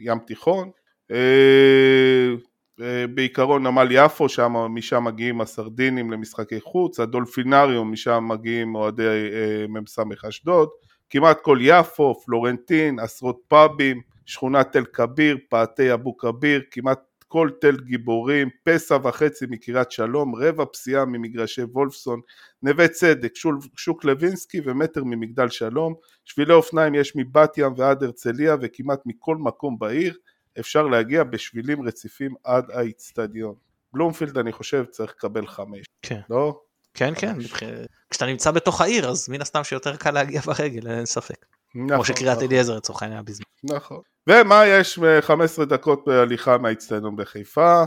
[0.00, 0.70] ים תיכון,
[1.10, 2.34] אה,
[2.80, 9.66] אה, בעיקרון נמל יפו, שם, משם מגיעים הסרדינים למשחקי חוץ, הדולפינריום, משם מגיעים אוהדי אה,
[9.68, 10.68] מ"ס אשדוד,
[11.10, 16.98] כמעט כל יפו, פלורנטין, עשרות פאבים, שכונת תל כביר, פאתי אבו כביר, כמעט
[17.32, 22.20] כל תל גיבורים, פסע וחצי מקריית שלום, רבע פסיעה ממגרשי וולפסון,
[22.62, 28.56] נווה צדק, שוק, שוק לוינסקי ומטר ממגדל שלום, שבילי אופניים יש מבת ים ועד הרצליה
[28.60, 30.16] וכמעט מכל מקום בעיר,
[30.60, 33.54] אפשר להגיע בשבילים רציפים עד האיצטדיון.
[33.92, 36.20] בלומפילד אני חושב צריך לקבל חמש, כן.
[36.30, 36.60] לא?
[36.94, 37.34] כן, כן,
[38.10, 41.46] כשאתה נמצא בתוך העיר אז מן הסתם שיותר קל להגיע ברגל, אין ספק.
[41.74, 42.48] נכון, כמו שקריית נכון.
[42.48, 43.44] אליעזר לצורך העניין בזמן.
[43.64, 44.00] נכון.
[44.28, 47.82] ומה יש 15 דקות בהליכה מהאיצטדיון בחיפה?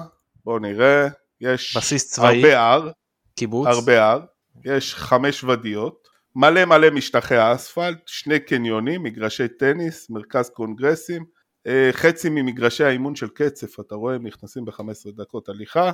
[0.46, 1.08] בואו נראה.
[1.42, 2.92] יש בסיס צבאי, הרבה הר.
[3.36, 3.68] קיבוץ.
[3.68, 4.20] הרבה הר.
[4.66, 6.08] יש חמש ודיות.
[6.36, 11.26] מלא מלא משטחי אספלט, שני קניונים, מגרשי טניס, מרכז קונגרסים,
[11.68, 15.92] אה, חצי ממגרשי האימון של קצף, אתה רואה, הם נכנסים ב-15 דקות הליכה.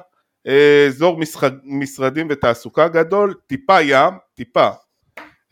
[0.48, 4.70] אה, אזור משחק, משרדים ותעסוקה גדול, טיפה ים, טיפה,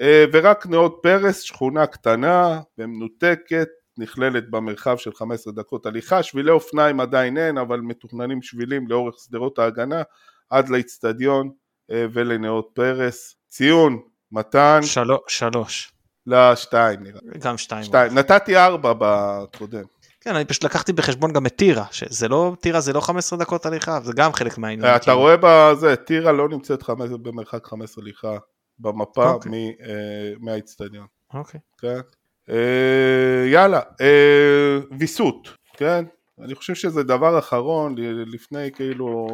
[0.02, 3.68] אה, ורק נאות פרס, שכונה קטנה ומנותקת,
[4.00, 9.60] נכללת במרחב של 15 דקות הליכה, שבילי אופניים עדיין אין, אבל מתוכננים שבילים לאורך שדרות
[9.60, 10.02] ההגנה
[10.50, 11.50] עד לאיצטדיון
[11.90, 13.36] ולנאות פרס.
[13.48, 14.00] ציון,
[14.32, 14.80] מתן.
[14.82, 15.02] של...
[15.28, 15.92] שלוש.
[16.28, 17.20] לא, שתיים נראה.
[17.40, 17.84] גם שתיים.
[17.84, 18.18] שתיים.
[18.18, 19.84] נתתי ארבע בקודם.
[20.22, 23.66] כן, אני פשוט לקחתי בחשבון גם את טירה, שזה לא, טירה זה לא 15 דקות
[23.66, 24.96] הליכה, זה גם חלק מהעניין.
[24.96, 25.18] אתה כאילו.
[25.18, 28.38] רואה בזה, טירה לא נמצאת חמש, במרחק 15 הליכה
[28.80, 29.52] במפה אוקיי.
[29.82, 31.06] אה, מהאיצטדיון.
[31.34, 31.60] אוקיי.
[31.78, 32.00] כן.
[32.50, 36.06] אה, יאללה, אה, ויסות, כן?
[36.42, 37.96] אני חושב שזה דבר אחרון,
[38.34, 39.28] לפני כאילו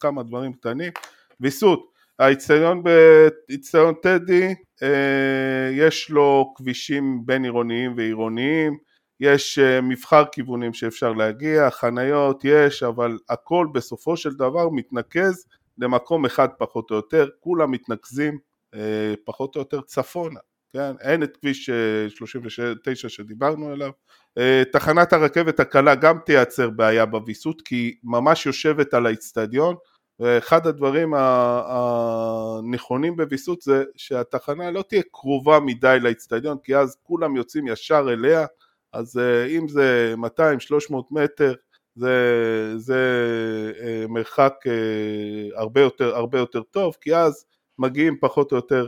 [0.00, 0.92] כמה דברים קטנים.
[1.40, 8.78] ויסות, האיצטדיון באיצטדיון טדי, אה, יש לו כבישים בין עירוניים ועירוניים,
[9.20, 15.46] יש אה, מבחר כיוונים שאפשר להגיע, חניות יש, אבל הכל בסופו של דבר מתנקז
[15.78, 18.38] למקום אחד פחות או יותר, כולם מתנקזים
[18.74, 20.40] אה, פחות או יותר צפונה,
[20.72, 20.92] כן?
[21.00, 21.70] אין את כביש
[22.08, 23.90] 39 שדיברנו עליו.
[24.72, 29.74] תחנת הרכבת הקלה גם תייצר בעיה בוויסות כי היא ממש יושבת על האיצטדיון
[30.20, 31.14] ואחד הדברים
[31.66, 38.46] הנכונים בוויסות זה שהתחנה לא תהיה קרובה מדי לאיצטדיון כי אז כולם יוצאים ישר אליה
[38.92, 40.14] אז אה, אם זה
[40.90, 41.54] 200-300 מטר
[41.94, 43.02] זה, זה
[43.80, 44.72] אה, מרחק אה,
[45.60, 47.44] הרבה יותר, הרבה יותר טוב כי אז
[47.80, 48.86] מגיעים פחות או יותר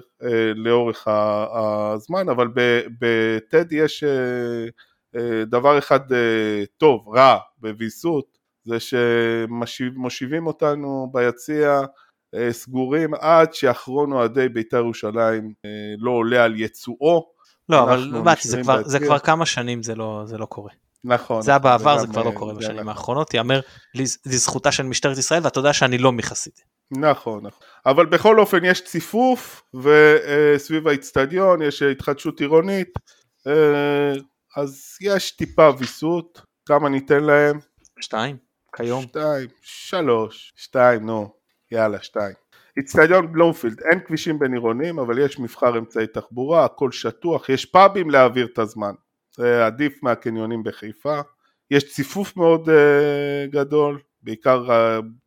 [0.54, 2.48] לאורך הזמן אבל
[3.00, 4.04] בטדי יש
[5.46, 6.00] דבר אחד
[6.76, 8.76] טוב, רע בוויסות זה
[9.66, 11.80] שמושיבים אותנו ביציע
[12.50, 15.52] סגורים עד שאחרון אוהדי בית"ר ירושלים
[15.98, 17.32] לא עולה על יצואו
[17.68, 20.70] לא, אבל באתי, זה, כבר, זה כבר כמה שנים זה לא, זה לא קורה.
[21.04, 21.42] נכון.
[21.42, 23.60] זה היה בעבר, זה כבר לא קורה בשנים האחרונות, יאמר
[24.26, 26.52] לזכותה של משטרת ישראל, ואתה יודע שאני לא מחסיד.
[26.90, 27.66] נכון, נכון.
[27.86, 32.88] אבל בכל אופן יש ציפוף, וסביב האיצטדיון יש התחדשות עירונית,
[33.46, 34.12] אה,
[34.56, 37.58] אז יש טיפה ויסות, כמה ניתן להם?
[38.00, 38.36] שתיים,
[38.76, 39.02] כיום.
[39.02, 41.34] שתיים, שלוש, שתיים, נו,
[41.70, 42.34] יאללה, שתיים.
[42.76, 48.10] איצטדיון בלומפילד, אין כבישים בין עירונים אבל יש מבחר אמצעי תחבורה, הכל שטוח, יש פאבים
[48.10, 48.92] להעביר את הזמן,
[49.36, 51.20] זה עדיף מהקניונים בחיפה,
[51.70, 52.72] יש ציפוף מאוד uh,
[53.50, 54.64] גדול, בעיקר,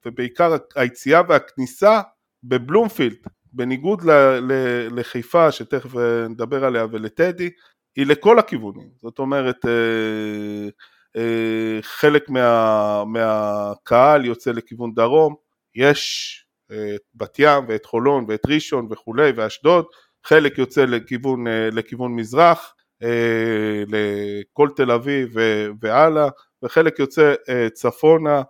[0.05, 2.01] ובעיקר היציאה והכניסה
[2.43, 3.17] בבלומפילד,
[3.53, 4.51] בניגוד ל, ל,
[4.99, 7.49] לחיפה שתכף אה, נדבר עליה ולטדי,
[7.95, 10.69] היא לכל הכיוונים, זאת אומרת uh,
[11.17, 15.35] uh, חלק מה, מהקהל יוצא לכיוון דרום,
[15.75, 19.85] יש את בת ים ואת חולון ואת ראשון וכולי ואשדוד,
[20.23, 22.73] חלק יוצא לכיוון, אה, לכיוון מזרח,
[23.03, 25.35] אה, לכל תל אביב
[25.81, 26.29] והלאה,
[26.63, 27.33] וחלק יוצא
[27.73, 28.41] צפונה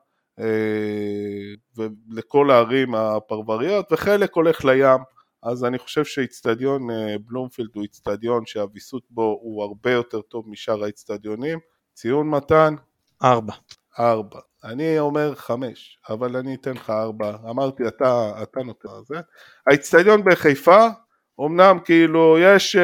[2.09, 4.99] לכל הערים הפרבריות, וחלק הולך לים.
[5.43, 6.87] אז אני חושב שאיצטדיון
[7.25, 11.59] בלומפילד הוא איצטדיון שהוויסות בו הוא הרבה יותר טוב משאר האיצטדיונים.
[11.93, 12.75] ציון מתן?
[13.23, 13.53] ארבע.
[13.99, 14.39] ארבע.
[14.63, 17.37] אני אומר חמש, אבל אני אתן לך ארבע.
[17.49, 19.15] אמרתי, אתה, אתה נותן על זה.
[19.67, 20.87] האיצטדיון בחיפה,
[21.41, 22.79] אמנם כאילו יש uh,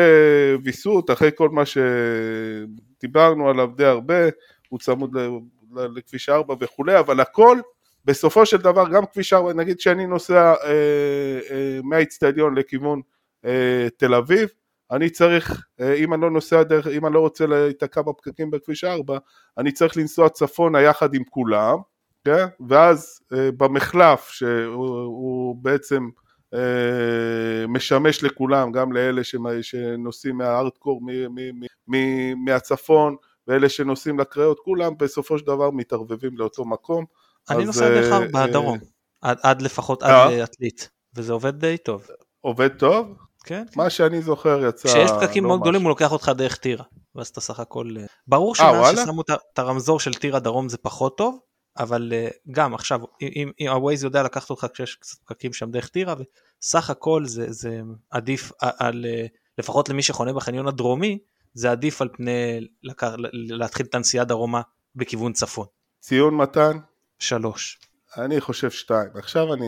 [0.64, 4.23] ויסות אחרי כל מה שדיברנו עליו די הרבה,
[4.69, 5.18] הוא צמוד
[5.73, 7.60] לכביש ארבע וכולי, אבל הכל
[8.06, 11.52] בסופו של דבר גם כביש ארבע, נגיד שאני נוסע uh, uh,
[11.84, 13.02] מהאיצטדיון לכיוון
[13.45, 13.49] uh,
[13.98, 14.49] תל אביב,
[14.91, 18.84] אני צריך, אה, אם אני לא נוסע דרך, אם אני לא רוצה להיתקע בפקקים בכביש
[18.84, 19.18] 4,
[19.57, 21.77] אני צריך לנסוע צפונה יחד עם כולם,
[22.26, 22.45] כן?
[22.69, 26.10] ואז אה, במחלף שהוא בעצם
[26.53, 29.22] אה, משמש לכולם, גם לאלה
[29.61, 31.02] שנוסעים מהארדקור
[32.45, 33.15] מהצפון
[33.48, 37.06] ואלה שנוסעים לקריות, כולם בסופו של דבר מתערבבים לאותו מקום.
[37.50, 38.78] אני נוסע דרך ארבע בדרום,
[39.22, 42.08] עד לפחות עד עתלית, וזה עובד די טוב.
[42.42, 43.16] עובד טוב?
[43.44, 43.64] כן.
[43.76, 44.90] מה שאני זוכר יצא...
[44.90, 46.84] כשיש פקקים לא מאוד גדולים הוא לוקח אותך דרך טירה,
[47.16, 47.96] ואז אתה סך הכל...
[48.00, 51.40] אה, ברור אה, שמאז ששמו את הרמזור של טירה דרום זה פחות טוב,
[51.78, 55.88] אבל אה, גם עכשיו, אם, אם הווייז יודע לקחת אותך כשיש קצת פקקים שם דרך
[55.88, 56.16] טירה,
[56.62, 59.06] וסך הכל זה, זה עדיף על,
[59.58, 61.20] לפחות למי שחונה בחניון הדרומי,
[61.53, 62.68] זה עדיף על פני
[63.34, 64.61] להתחיל את הנסיעה דרומה
[64.95, 65.65] בכיוון צפון.
[65.99, 66.78] ציון מתן?
[67.19, 67.80] שלוש.
[68.18, 69.10] אני חושב שתיים.
[69.15, 69.65] עכשיו אני...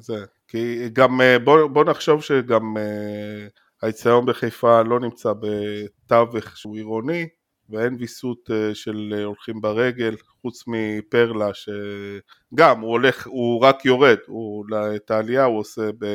[0.00, 0.24] זה...
[0.48, 3.46] כי גם אה, בוא, בוא נחשוב שגם אה,
[3.82, 7.28] האיצטדיון בחיפה לא נמצא בתווך שהוא עירוני
[7.68, 14.64] ואין ויסות אה, של הולכים ברגל חוץ מפרלה שגם הוא הולך, הוא רק יורד, הוא,
[14.96, 16.06] את העלייה הוא עושה ב,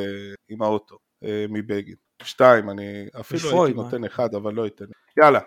[0.48, 0.96] עם האוטו
[1.48, 2.07] מבגין.
[2.22, 4.84] שתיים, אני אפילו הייתי נותן אחד אבל לא אתן.
[5.22, 5.40] יאללה,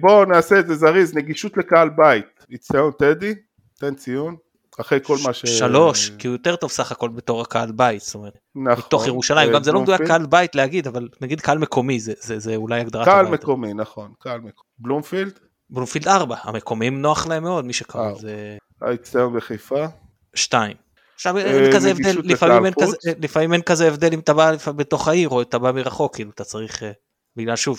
[0.00, 3.34] בואו נעשה את זה זריז, נגישות לקהל בית, איצטדיון טדי,
[3.78, 4.36] תן ציון.
[4.80, 5.46] אחרי כל מה ש...
[5.46, 9.52] שלוש, כי הוא יותר טוב סך הכל בתור הקהל בית, זאת אומרת, נכון, מתוך ירושלים,
[9.52, 12.80] גם זה לא מדויק קהל בית להגיד, אבל נגיד קהל מקומי, זה, זה, זה אולי
[12.80, 13.26] הגדרה טובה יותר.
[13.26, 14.68] קהל מקומי, נכון, קהל מקומי.
[14.78, 15.38] בלומפילד?
[15.70, 18.56] בלומפילד ארבע, המקומיים נוח להם מאוד, מי שקרא, זה...
[18.82, 19.86] האצטדיון בחיפה?
[20.34, 20.85] שתיים.
[21.16, 24.52] עכשיו אין אה, כזה הבדל, לפעמים אין כזה, לפעמים אין כזה הבדל אם אתה בא
[24.76, 26.92] בתוך העיר או אתה בא מרחוק, כאילו אתה צריך, אה,
[27.36, 27.78] בגלל שוב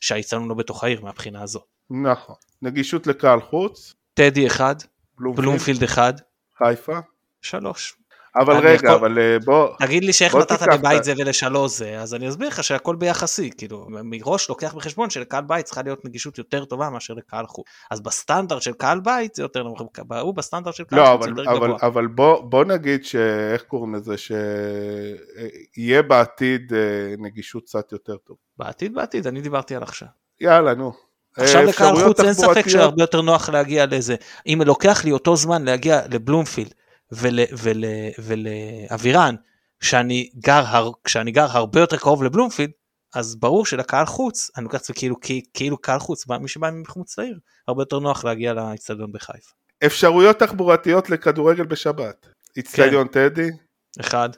[0.00, 1.64] שהאצטדיון לא בתוך העיר מהבחינה הזאת.
[1.90, 2.34] נכון.
[2.62, 3.94] נגישות לקהל חוץ?
[4.14, 4.74] טדי אחד.
[5.18, 6.12] בלומפילד אחד.
[6.58, 6.98] חיפה?
[7.42, 7.96] שלוש.
[8.36, 8.90] אבל רגע, יכול...
[8.90, 9.68] אבל אה, בוא...
[9.78, 13.86] תגיד לי שאיך נתת לבית זה ולשלוש זה, אז אני אסביר לך שהכל ביחסי, כאילו,
[14.04, 17.66] מראש לוקח בחשבון שלקהל בית צריכה להיות נגישות יותר טובה מאשר לקהל חוץ.
[17.90, 19.82] אז בסטנדרט של קהל בית זה יותר נמוך,
[20.22, 21.78] הוא בסטנדרט של קהל לא, חוץ זה יותר אבל, גבוה.
[21.82, 28.36] אבל בוא, בוא נגיד שאיך קוראים לזה, שיהיה בעתיד אה, נגישות קצת יותר טוב.
[28.58, 30.08] בעתיד בעתיד, אני דיברתי על עכשיו.
[30.40, 30.92] יאלה, נו.
[31.36, 34.14] עכשיו לקהל חוץ אין ספק שהרבה יותר נוח להגיע לזה.
[34.46, 36.74] אם לוקח לי אותו זמן להגיע לבלומפילד
[38.18, 39.34] ולאבירן,
[39.80, 42.70] כשאני גר, הר, כשאני גר הרבה יותר קרוב לבלומפילד,
[43.14, 45.16] אז ברור שלקהל חוץ, אני לוקח את זה כאילו,
[45.54, 47.38] כאילו קהל חוץ, מי שבא מחוץ לעיר,
[47.68, 49.50] הרבה יותר נוח להגיע לאצטדיון בחיפה.
[49.86, 52.26] אפשרויות תחבורתיות לכדורגל בשבת.
[52.58, 53.12] אצטדיון כן.
[53.12, 53.50] טדי?
[54.00, 54.28] אחד.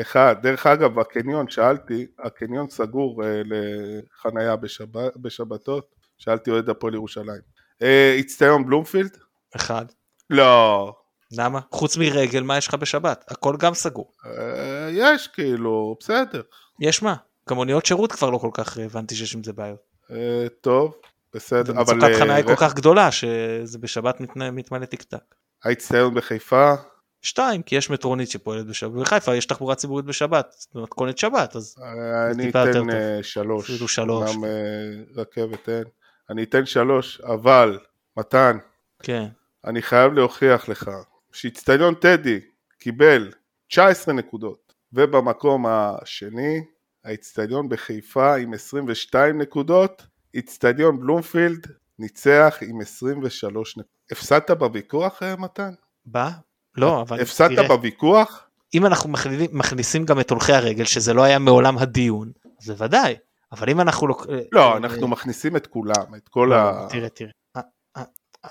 [0.00, 0.36] אחד.
[0.42, 5.94] דרך אגב, הקניון, שאלתי, הקניון סגור אה, לחנייה בשבת, בשבתות.
[6.18, 7.40] שאלתי אוהד הפועל ירושלים.
[8.16, 9.16] איצטדיון בלומפילד?
[9.56, 9.84] אחד.
[10.30, 10.94] לא.
[11.32, 11.60] למה?
[11.70, 13.24] חוץ מרגל, מה יש לך בשבת?
[13.28, 14.12] הכל גם סגור.
[14.26, 16.42] אה, יש, כאילו, בסדר.
[16.80, 17.14] יש מה?
[17.48, 19.80] גם מוניות שירות כבר לא כל כך הבנתי שיש עם זה בעיות.
[20.10, 20.94] אה, טוב,
[21.34, 21.96] בסדר, אבל...
[21.96, 25.34] מצוקת חניה היא כל כך גדולה שזה בשבת מתמלא טיק טק.
[25.64, 26.74] האיצטדיון בחיפה?
[27.22, 31.76] שתיים, כי יש מטרונית שפועלת בשבת, בחיפה יש תחבורה ציבורית בשבת, מתכונת שבת, אז
[32.30, 32.72] אני אתן
[33.22, 34.36] שלוש, אפילו שלוש.
[34.36, 34.44] אמנם
[35.16, 35.84] רכבת אין.
[36.30, 37.78] אני אתן שלוש, אבל,
[38.16, 38.58] מתן,
[39.02, 39.26] כן.
[39.64, 40.90] אני חייב להוכיח לך
[41.32, 42.40] שאיצטדיון טדי
[42.78, 43.32] קיבל
[43.68, 46.64] 19 נקודות, ובמקום השני,
[47.04, 51.66] האיצטדיון בחיפה עם 22 נקודות, איצטדיון בלומפילד
[51.98, 53.90] ניצח עם 23 נקודות.
[54.12, 55.70] הפסדת בוויכוח, אה, מתן?
[56.04, 56.30] בא?
[56.76, 57.68] לא, אבל הפסדת תראה.
[57.68, 58.46] בוויכוח?
[58.74, 59.08] אם אנחנו
[59.52, 63.16] מכניסים גם את הולכי הרגל, שזה לא היה מעולם הדיון, זה ודאי.
[63.52, 64.16] אבל אם אנחנו לא...
[64.52, 66.88] לא, אנחנו מכניסים את כולם, את כל לא, ה...
[66.90, 67.30] תראה, תראה.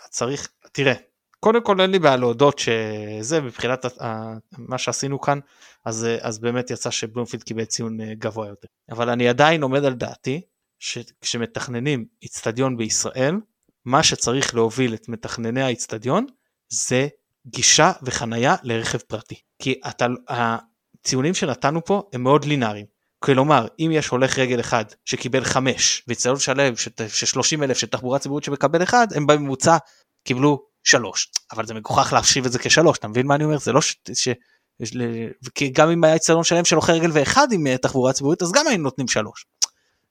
[0.10, 0.93] צריך, תראה,
[1.39, 3.85] קודם כל אין לי בעיה להודות שזה מבחינת
[4.57, 5.39] מה שעשינו כאן,
[5.85, 8.67] אז, אז באמת יצא שבלומפילד קיבל ציון אה, גבוה יותר.
[8.91, 10.41] אבל אני עדיין עומד על דעתי,
[10.79, 13.35] שכשמתכננים איצטדיון בישראל,
[13.85, 16.25] מה שצריך להוביל את מתכנני האיצטדיון
[16.69, 17.07] זה
[17.47, 19.35] גישה וחנייה לרכב פרטי.
[19.59, 22.85] כי אתה, הציונים שנתנו פה הם מאוד לינאריים.
[23.19, 28.19] כלומר אם יש הולך רגל אחד שקיבל 5 ואיצטדיון שלם של 30 אלף של תחבורה
[28.19, 29.77] ציבורית שמקבל 1 הם בממוצע
[30.23, 33.57] קיבלו 3 אבל זה מגוחך להחשיב את זה כשלוש אתה מבין מה אני אומר?
[33.60, 33.95] זה לא ש...
[34.14, 34.30] ש...
[35.56, 38.51] כי גם אם היה איצטדיון שלם של הולכי רגל ואחד עם אה, תחבורה ציבורית אז
[38.51, 39.45] גם היינו נותנים 3.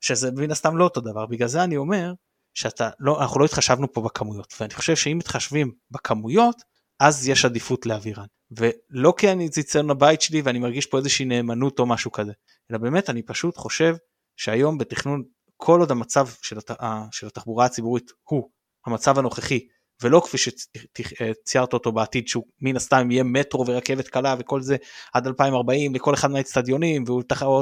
[0.00, 1.26] שזה מן הסתם לא אותו דבר.
[1.26, 2.12] בגלל זה אני אומר
[2.54, 4.54] שאתה לא אנחנו לא התחשבנו פה בכמויות.
[4.60, 6.62] ואני חושב שאם מתחשבים בכמויות
[7.00, 8.26] אז יש עדיפות לאווירן.
[8.50, 12.32] ולא כי אני ציציון הבית שלי ואני מרגיש פה איזושהי נאמנות או משהו כזה
[12.70, 13.96] אלא באמת אני פשוט חושב
[14.36, 15.22] שהיום בתכנון
[15.56, 16.70] כל עוד המצב של, הת...
[17.10, 18.50] של התחבורה הציבורית הוא
[18.86, 19.66] המצב הנוכחי
[20.02, 24.76] ולא כפי שציירת אותו בעתיד שהוא מן הסתם יהיה מטרו ורכבת קלה וכל זה
[25.14, 27.04] עד 2040 לכל אחד מהאצטדיונים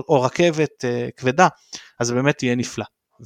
[0.08, 1.48] או רכבת uh, כבדה
[2.00, 2.84] אז באמת יהיה נפלא.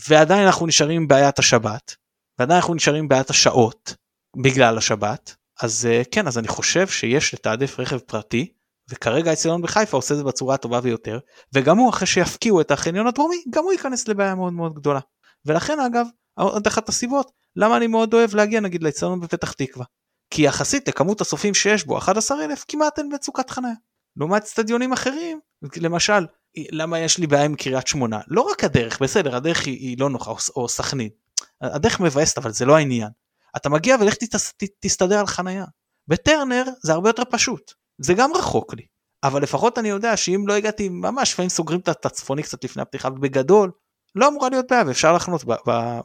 [0.09, 1.97] ועדיין אנחנו נשארים בעיית השבת
[2.39, 3.95] ועדיין אנחנו נשארים בעיית השעות
[4.37, 8.53] בגלל השבת אז uh, כן אז אני חושב שיש לתעדף רכב פרטי
[8.91, 11.19] וכרגע האצטדיון בחיפה עושה זה בצורה הטובה ביותר
[11.53, 15.01] וגם הוא אחרי שיפקיעו את החניון הדרומי גם הוא ייכנס לבעיה מאוד מאוד גדולה.
[15.47, 19.85] ולכן אגב עוד אחת הסיבות למה אני מאוד אוהב להגיע נגיד לאצטדיון בפתח תקווה.
[20.31, 23.72] כי יחסית לכמות הסופים שיש בו 11,000 כמעט אין מצוקת חניה.
[24.16, 25.40] לעומת אצטדיונים אחרים
[25.77, 28.20] למשל למה יש לי בעיה עם קריית שמונה?
[28.28, 31.09] לא רק הדרך בסדר הדרך היא, היא לא נוחה או סכנין.
[31.60, 33.09] הדרך מבאסת אבל זה לא העניין.
[33.56, 35.64] אתה מגיע ולך תס, ת, תסתדר על חניה.
[36.09, 37.72] בטרנר זה הרבה יותר פשוט.
[37.98, 38.86] זה גם רחוק לי.
[39.24, 43.10] אבל לפחות אני יודע שאם לא הגעתי ממש לפעמים סוגרים את הצפוני קצת לפני הפתיחה
[43.10, 43.70] בגדול
[44.15, 45.45] לא אמורה להיות בעיה ואפשר לחנות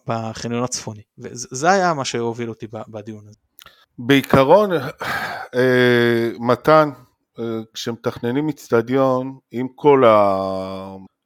[0.07, 3.37] בחניון הצפוני וזה היה מה שהוביל אותי בדיון הזה.
[3.97, 4.71] בעיקרון
[5.55, 6.89] אה, מתן
[7.39, 10.37] אה, כשמתכננים אצטדיון עם כל ה...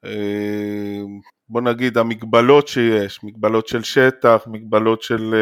[0.05, 1.01] אה,
[1.49, 5.35] בוא נגיד המגבלות שיש, מגבלות של שטח, מגבלות של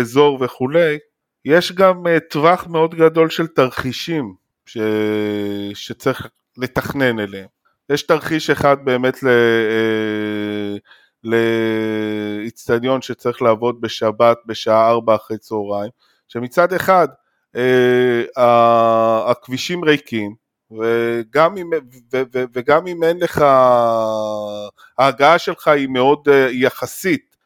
[0.00, 0.98] אזור וכולי,
[1.44, 4.34] יש גם טווח מאוד גדול של תרחישים
[4.66, 4.78] ש...
[5.74, 7.48] שצריך לתכנן אליהם.
[7.92, 9.28] יש תרחיש אחד באמת ל...
[9.28, 10.76] אה,
[11.24, 15.90] לאיצטדיון שצריך לעבוד בשבת בשעה ארבע אחרי צהריים,
[16.28, 17.08] שמצד אחד
[17.56, 20.34] אה, הכבישים ריקים,
[20.70, 21.70] וגם אם,
[22.12, 23.44] ו, ו, וגם אם אין לך,
[24.98, 27.36] ההגעה שלך היא מאוד אה, יחסית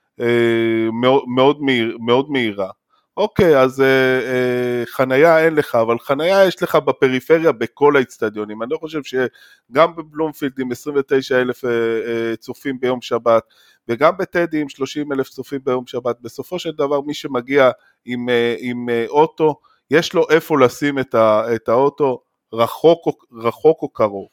[0.92, 2.70] מאוד, מאוד, מהיר, מאוד מהירה,
[3.16, 3.86] אוקיי, אז אה,
[4.20, 8.62] אה, חנייה אין לך, אבל חנייה יש לך בפריפריה בכל האיצטדיונים.
[8.62, 13.42] אני לא חושב שגם בבלומפילד עם 29 אלף אה, אה, צופים ביום שבת,
[13.88, 17.70] וגם בטדי עם 30 אלף צופים ביום שבת, בסופו של דבר מי שמגיע
[18.04, 19.54] עם, אה, עם אה, אוטו,
[19.90, 22.22] יש לו איפה לשים את, ה, את האוטו,
[22.52, 24.28] רחוק, רחוק או קרוב.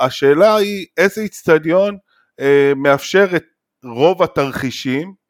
[0.00, 1.96] השאלה היא איזה איצטדיון
[2.40, 3.44] אה, מאפשר את
[3.84, 5.25] רוב התרחישים,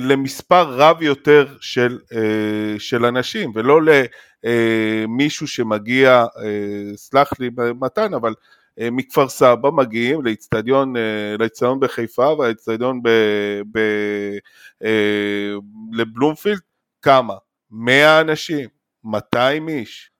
[0.00, 3.80] למספר רב יותר של, אה, של אנשים, ולא
[4.44, 7.50] למישהו שמגיע, אה, סלח לי
[7.80, 8.34] מתן, אבל
[8.92, 10.94] מכפר סבא מגיעים לאיצטדיון
[11.80, 13.00] בחיפה והאיצטדיון
[15.92, 16.60] לבלומפילד,
[17.02, 17.34] כמה?
[17.70, 18.68] 100 אנשים,
[19.04, 20.10] 200 איש,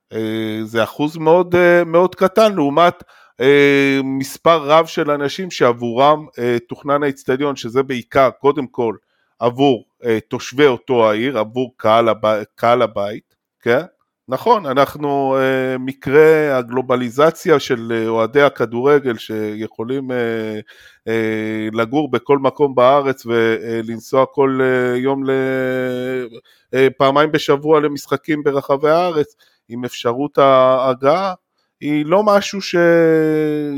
[0.63, 1.55] זה אחוז מאוד,
[1.85, 3.03] מאוד קטן לעומת
[4.03, 6.25] מספר רב של אנשים שעבורם
[6.67, 8.95] תוכנן האיצטדיון, שזה בעיקר, קודם כל,
[9.39, 12.43] עבור אה, תושבי אותו העיר, עבור קהל, הב...
[12.55, 13.81] קהל הבית, כן?
[14.29, 20.59] נכון, אנחנו אה, מקרה הגלובליזציה של אה, אוהדי הכדורגל שיכולים אה,
[21.07, 25.31] אה, לגור בכל מקום בארץ ולנסוע כל אה, יום, ל...
[26.73, 29.35] אה, פעמיים בשבוע למשחקים ברחבי הארץ
[29.69, 31.33] עם אפשרות ההגעה,
[31.81, 32.75] היא לא משהו ש...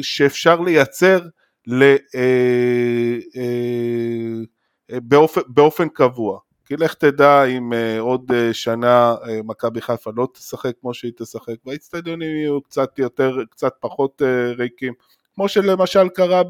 [0.01, 1.19] שאפשר לייצר
[1.67, 1.83] ל...
[1.83, 4.43] אה, אה,
[4.91, 6.39] באופן, באופן קבוע.
[6.65, 11.11] כי לך תדע אם uh, עוד uh, שנה uh, מכבי חיפה לא תשחק כמו שהיא
[11.17, 14.93] תשחק, והאיצטדיונים יהיו קצת יותר, קצת פחות uh, ריקים,
[15.35, 16.41] כמו שלמשל קרה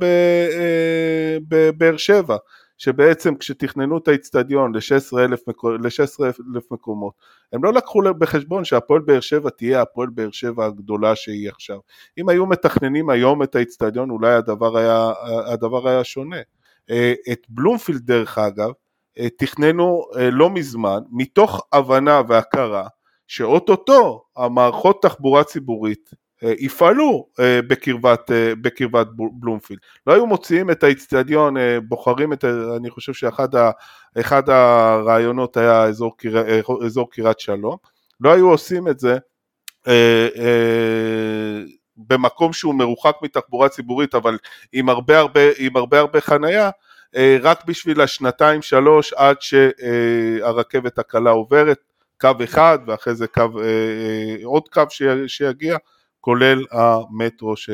[1.48, 2.38] בבאר שבע,
[2.78, 7.14] שבעצם כשתכננו את האיצטדיון ל-16,000 מקומות,
[7.54, 11.78] הם לא לקחו בחשבון שהפועל באר שבע תהיה הפועל באר שבע הגדולה שהיא עכשיו.
[12.18, 15.12] אם היו מתכננים היום את האיצטדיון אולי הדבר היה,
[15.46, 16.40] הדבר היה שונה.
[16.90, 18.70] אה, את בלומפילד דרך אגב,
[19.20, 22.88] אה, תכננו אה, לא מזמן, מתוך הבנה והכרה
[23.28, 26.10] שאו-טו-טו המערכות תחבורה ציבורית
[26.42, 29.08] יפעלו בקרבת, בקרבת
[29.40, 29.80] בלומפילד.
[30.08, 31.56] לא היו מוציאים את האיצטדיון,
[31.88, 32.46] בוחרים את,
[32.78, 36.12] אני חושב שאחד הרעיונות היה אזור,
[36.86, 37.76] אזור קריית שלום,
[38.22, 39.18] לא היו עושים את זה
[42.08, 44.38] במקום שהוא מרוחק מתחבורה ציבורית אבל
[44.74, 46.70] עם הרבה הרבה, עם הרבה, הרבה חנייה
[47.16, 51.78] אה, רק בשביל השנתיים שלוש עד שהרכבת הקלה עוברת,
[52.22, 54.82] קו אחד ואחרי זה קו, אה, אה, עוד קו
[55.28, 55.78] שיגיע,
[56.22, 57.70] כולל המטרו ש...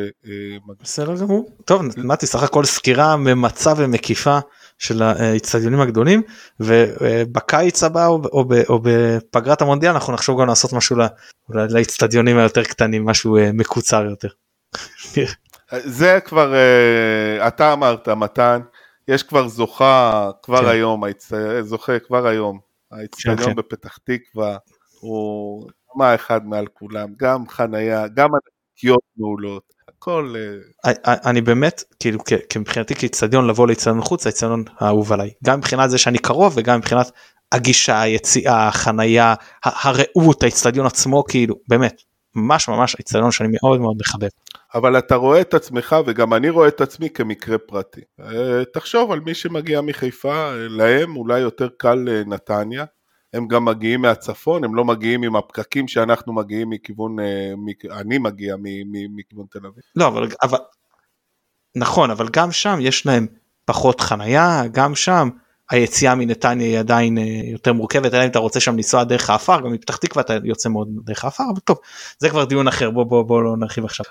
[0.82, 1.50] בסדר גמור.
[1.66, 4.38] טוב, נתתי סך הכל סקירה ממצה ומקיפה
[4.78, 6.22] של האיצטדיונים הגדולים
[6.60, 10.98] ובקיץ הבא או, או, או בפגרת המונדיאל אנחנו נחשוב גם לעשות משהו
[11.50, 14.30] לאיצטדיונים היותר קטנים משהו מקוצר יותר.
[16.00, 16.54] זה כבר
[17.48, 18.62] אתה אמרת מתן
[19.08, 20.68] יש כבר זוכה כבר כן.
[20.68, 21.04] היום
[21.62, 22.60] זוכה כבר היום
[22.92, 23.56] האיצטדיון כן, כן.
[23.56, 24.58] בפתח תקווה
[25.00, 29.75] הוא מה אחד מעל כולם גם חנייה גם ענקיות מעולות
[30.06, 30.34] הכל
[30.86, 32.20] אה, אני באמת כאילו
[32.58, 37.12] מבחינתי כאיצטדיון לבוא לאיצטדיון חוץ האיצטדיון האהוב עליי גם מבחינת זה שאני קרוב וגם מבחינת
[37.52, 42.02] הגישה היציאה החנייה הרעות האיצטדיון עצמו כאילו באמת
[42.36, 44.28] ממש ממש איצטדיון שאני מאוד מאוד מחבב.
[44.76, 48.02] אבל אתה רואה את עצמך וגם אני רואה את עצמי כמקרה פרטי.
[48.20, 52.86] אה, תחשוב על מי שמגיע מחיפה, להם אולי יותר קל אה, נתניה,
[53.34, 57.54] הם גם מגיעים מהצפון, הם לא מגיעים עם הפקקים שאנחנו מגיעים מכיוון, אה,
[57.92, 58.56] אני מגיע
[59.16, 59.84] מכיוון תל אביב.
[59.96, 60.58] לא, אבל, אבל
[61.76, 63.28] נכון, אבל גם שם יש להם
[63.66, 65.30] פחות חנייה, גם שם
[65.70, 67.18] היציאה מנתניה היא עדיין
[67.52, 70.70] יותר מורכבת, אלא אם אתה רוצה שם לנסוע דרך האפר, גם מפתח תקווה אתה יוצא
[70.70, 71.78] מאוד דרך האפר, אבל טוב,
[72.20, 74.06] זה כבר דיון אחר, בוא בוא בוא לא נרחיב עכשיו.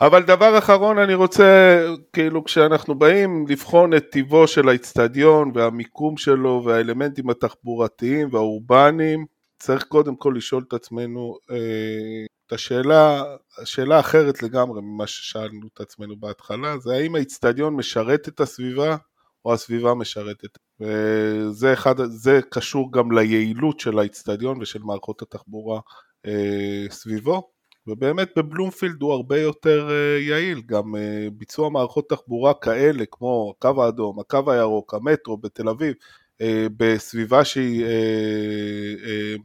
[0.00, 1.78] אבל דבר אחרון אני רוצה,
[2.12, 9.26] כאילו כשאנחנו באים לבחון את טיבו של האיצטדיון והמיקום שלו והאלמנטים התחבורתיים והאורבניים,
[9.58, 13.22] צריך קודם כל לשאול את עצמנו אה, את השאלה,
[13.62, 18.96] השאלה אחרת לגמרי ממה ששאלנו את עצמנו בהתחלה, זה האם האיצטדיון משרת את הסביבה
[19.44, 20.58] או הסביבה משרתת.
[20.80, 25.80] וזה אחד, זה קשור גם ליעילות של האיצטדיון ושל מערכות התחבורה
[26.26, 27.57] אה, סביבו.
[27.88, 30.98] ובאמת בבלומפילד הוא הרבה יותר uh, יעיל, גם uh,
[31.32, 36.44] ביצוע מערכות תחבורה כאלה כמו הקו האדום, הקו הירוק, המטרו בתל אביב, uh,
[36.76, 37.84] בסביבה שהיא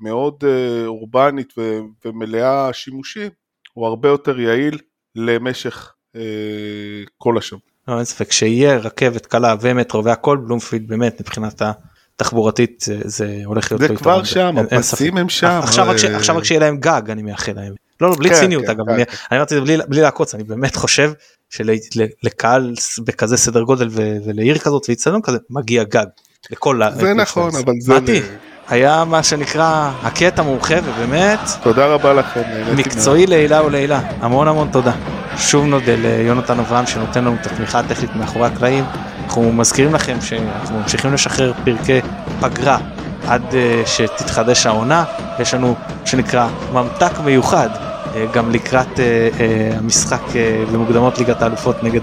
[0.02, 0.44] מאוד
[0.86, 1.54] אורבנית
[2.06, 3.30] ומלאה שימושים,
[3.74, 4.80] הוא הרבה יותר יעיל
[5.16, 5.94] למשך
[7.18, 7.62] כל השבוע.
[7.88, 11.62] לא, אין ספק שיהיה רכבת קלה ומטרו והכל בלומפילד באמת מבחינת
[12.16, 15.60] התחבורתית זה, זה הולך להיות זה כבר שם, הפסים הם שם.
[15.64, 17.74] עכשיו רק שיהיה להם גג אני מאחל להם.
[18.04, 19.12] לא, לא בלי כן, ציניות כן, אגב, כן, אני, כן.
[19.32, 21.12] אני אמרתי בלי, בלי לעקוץ, אני באמת חושב
[21.50, 22.74] שלקהל
[23.06, 23.90] בכזה סדר גודל
[24.26, 26.06] ולעיר כזאת ואיצטדיון כזה מגיע גג.
[26.52, 27.94] לכל זה נכון, אבל זה...
[27.94, 28.22] מתי,
[28.70, 31.40] היה מה שנקרא הקטע מומחה ובאמת...
[31.64, 32.42] תודה רבה לכם.
[32.76, 34.92] מקצועי לעילה ולעילה, המון המון תודה.
[35.38, 38.86] שוב נודה ליונתן אברהם שנותן לנו את התמיכה הטכנית מאחורי הקלעים.
[39.26, 42.02] אנחנו מזכירים לכם שאנחנו ממשיכים לשחרר פרקי
[42.40, 42.78] פגרה
[43.28, 45.04] עד uh, שתתחדש העונה,
[45.40, 45.76] יש לנו
[46.06, 47.70] שנקרא ממתק מיוחד
[48.34, 50.22] גם לקראת אה, אה, המשחק
[50.72, 52.02] במוקדמות ליגת האלופות נגד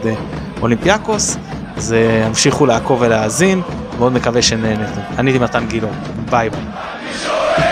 [0.63, 1.37] אולימפיאקוס,
[1.77, 3.63] אז המשיכו לעקוב ולהאזין,
[3.99, 5.01] מאוד מקווה שנהנתם.
[5.19, 5.93] אני מתן גילאור,
[6.31, 7.70] ביי ביי.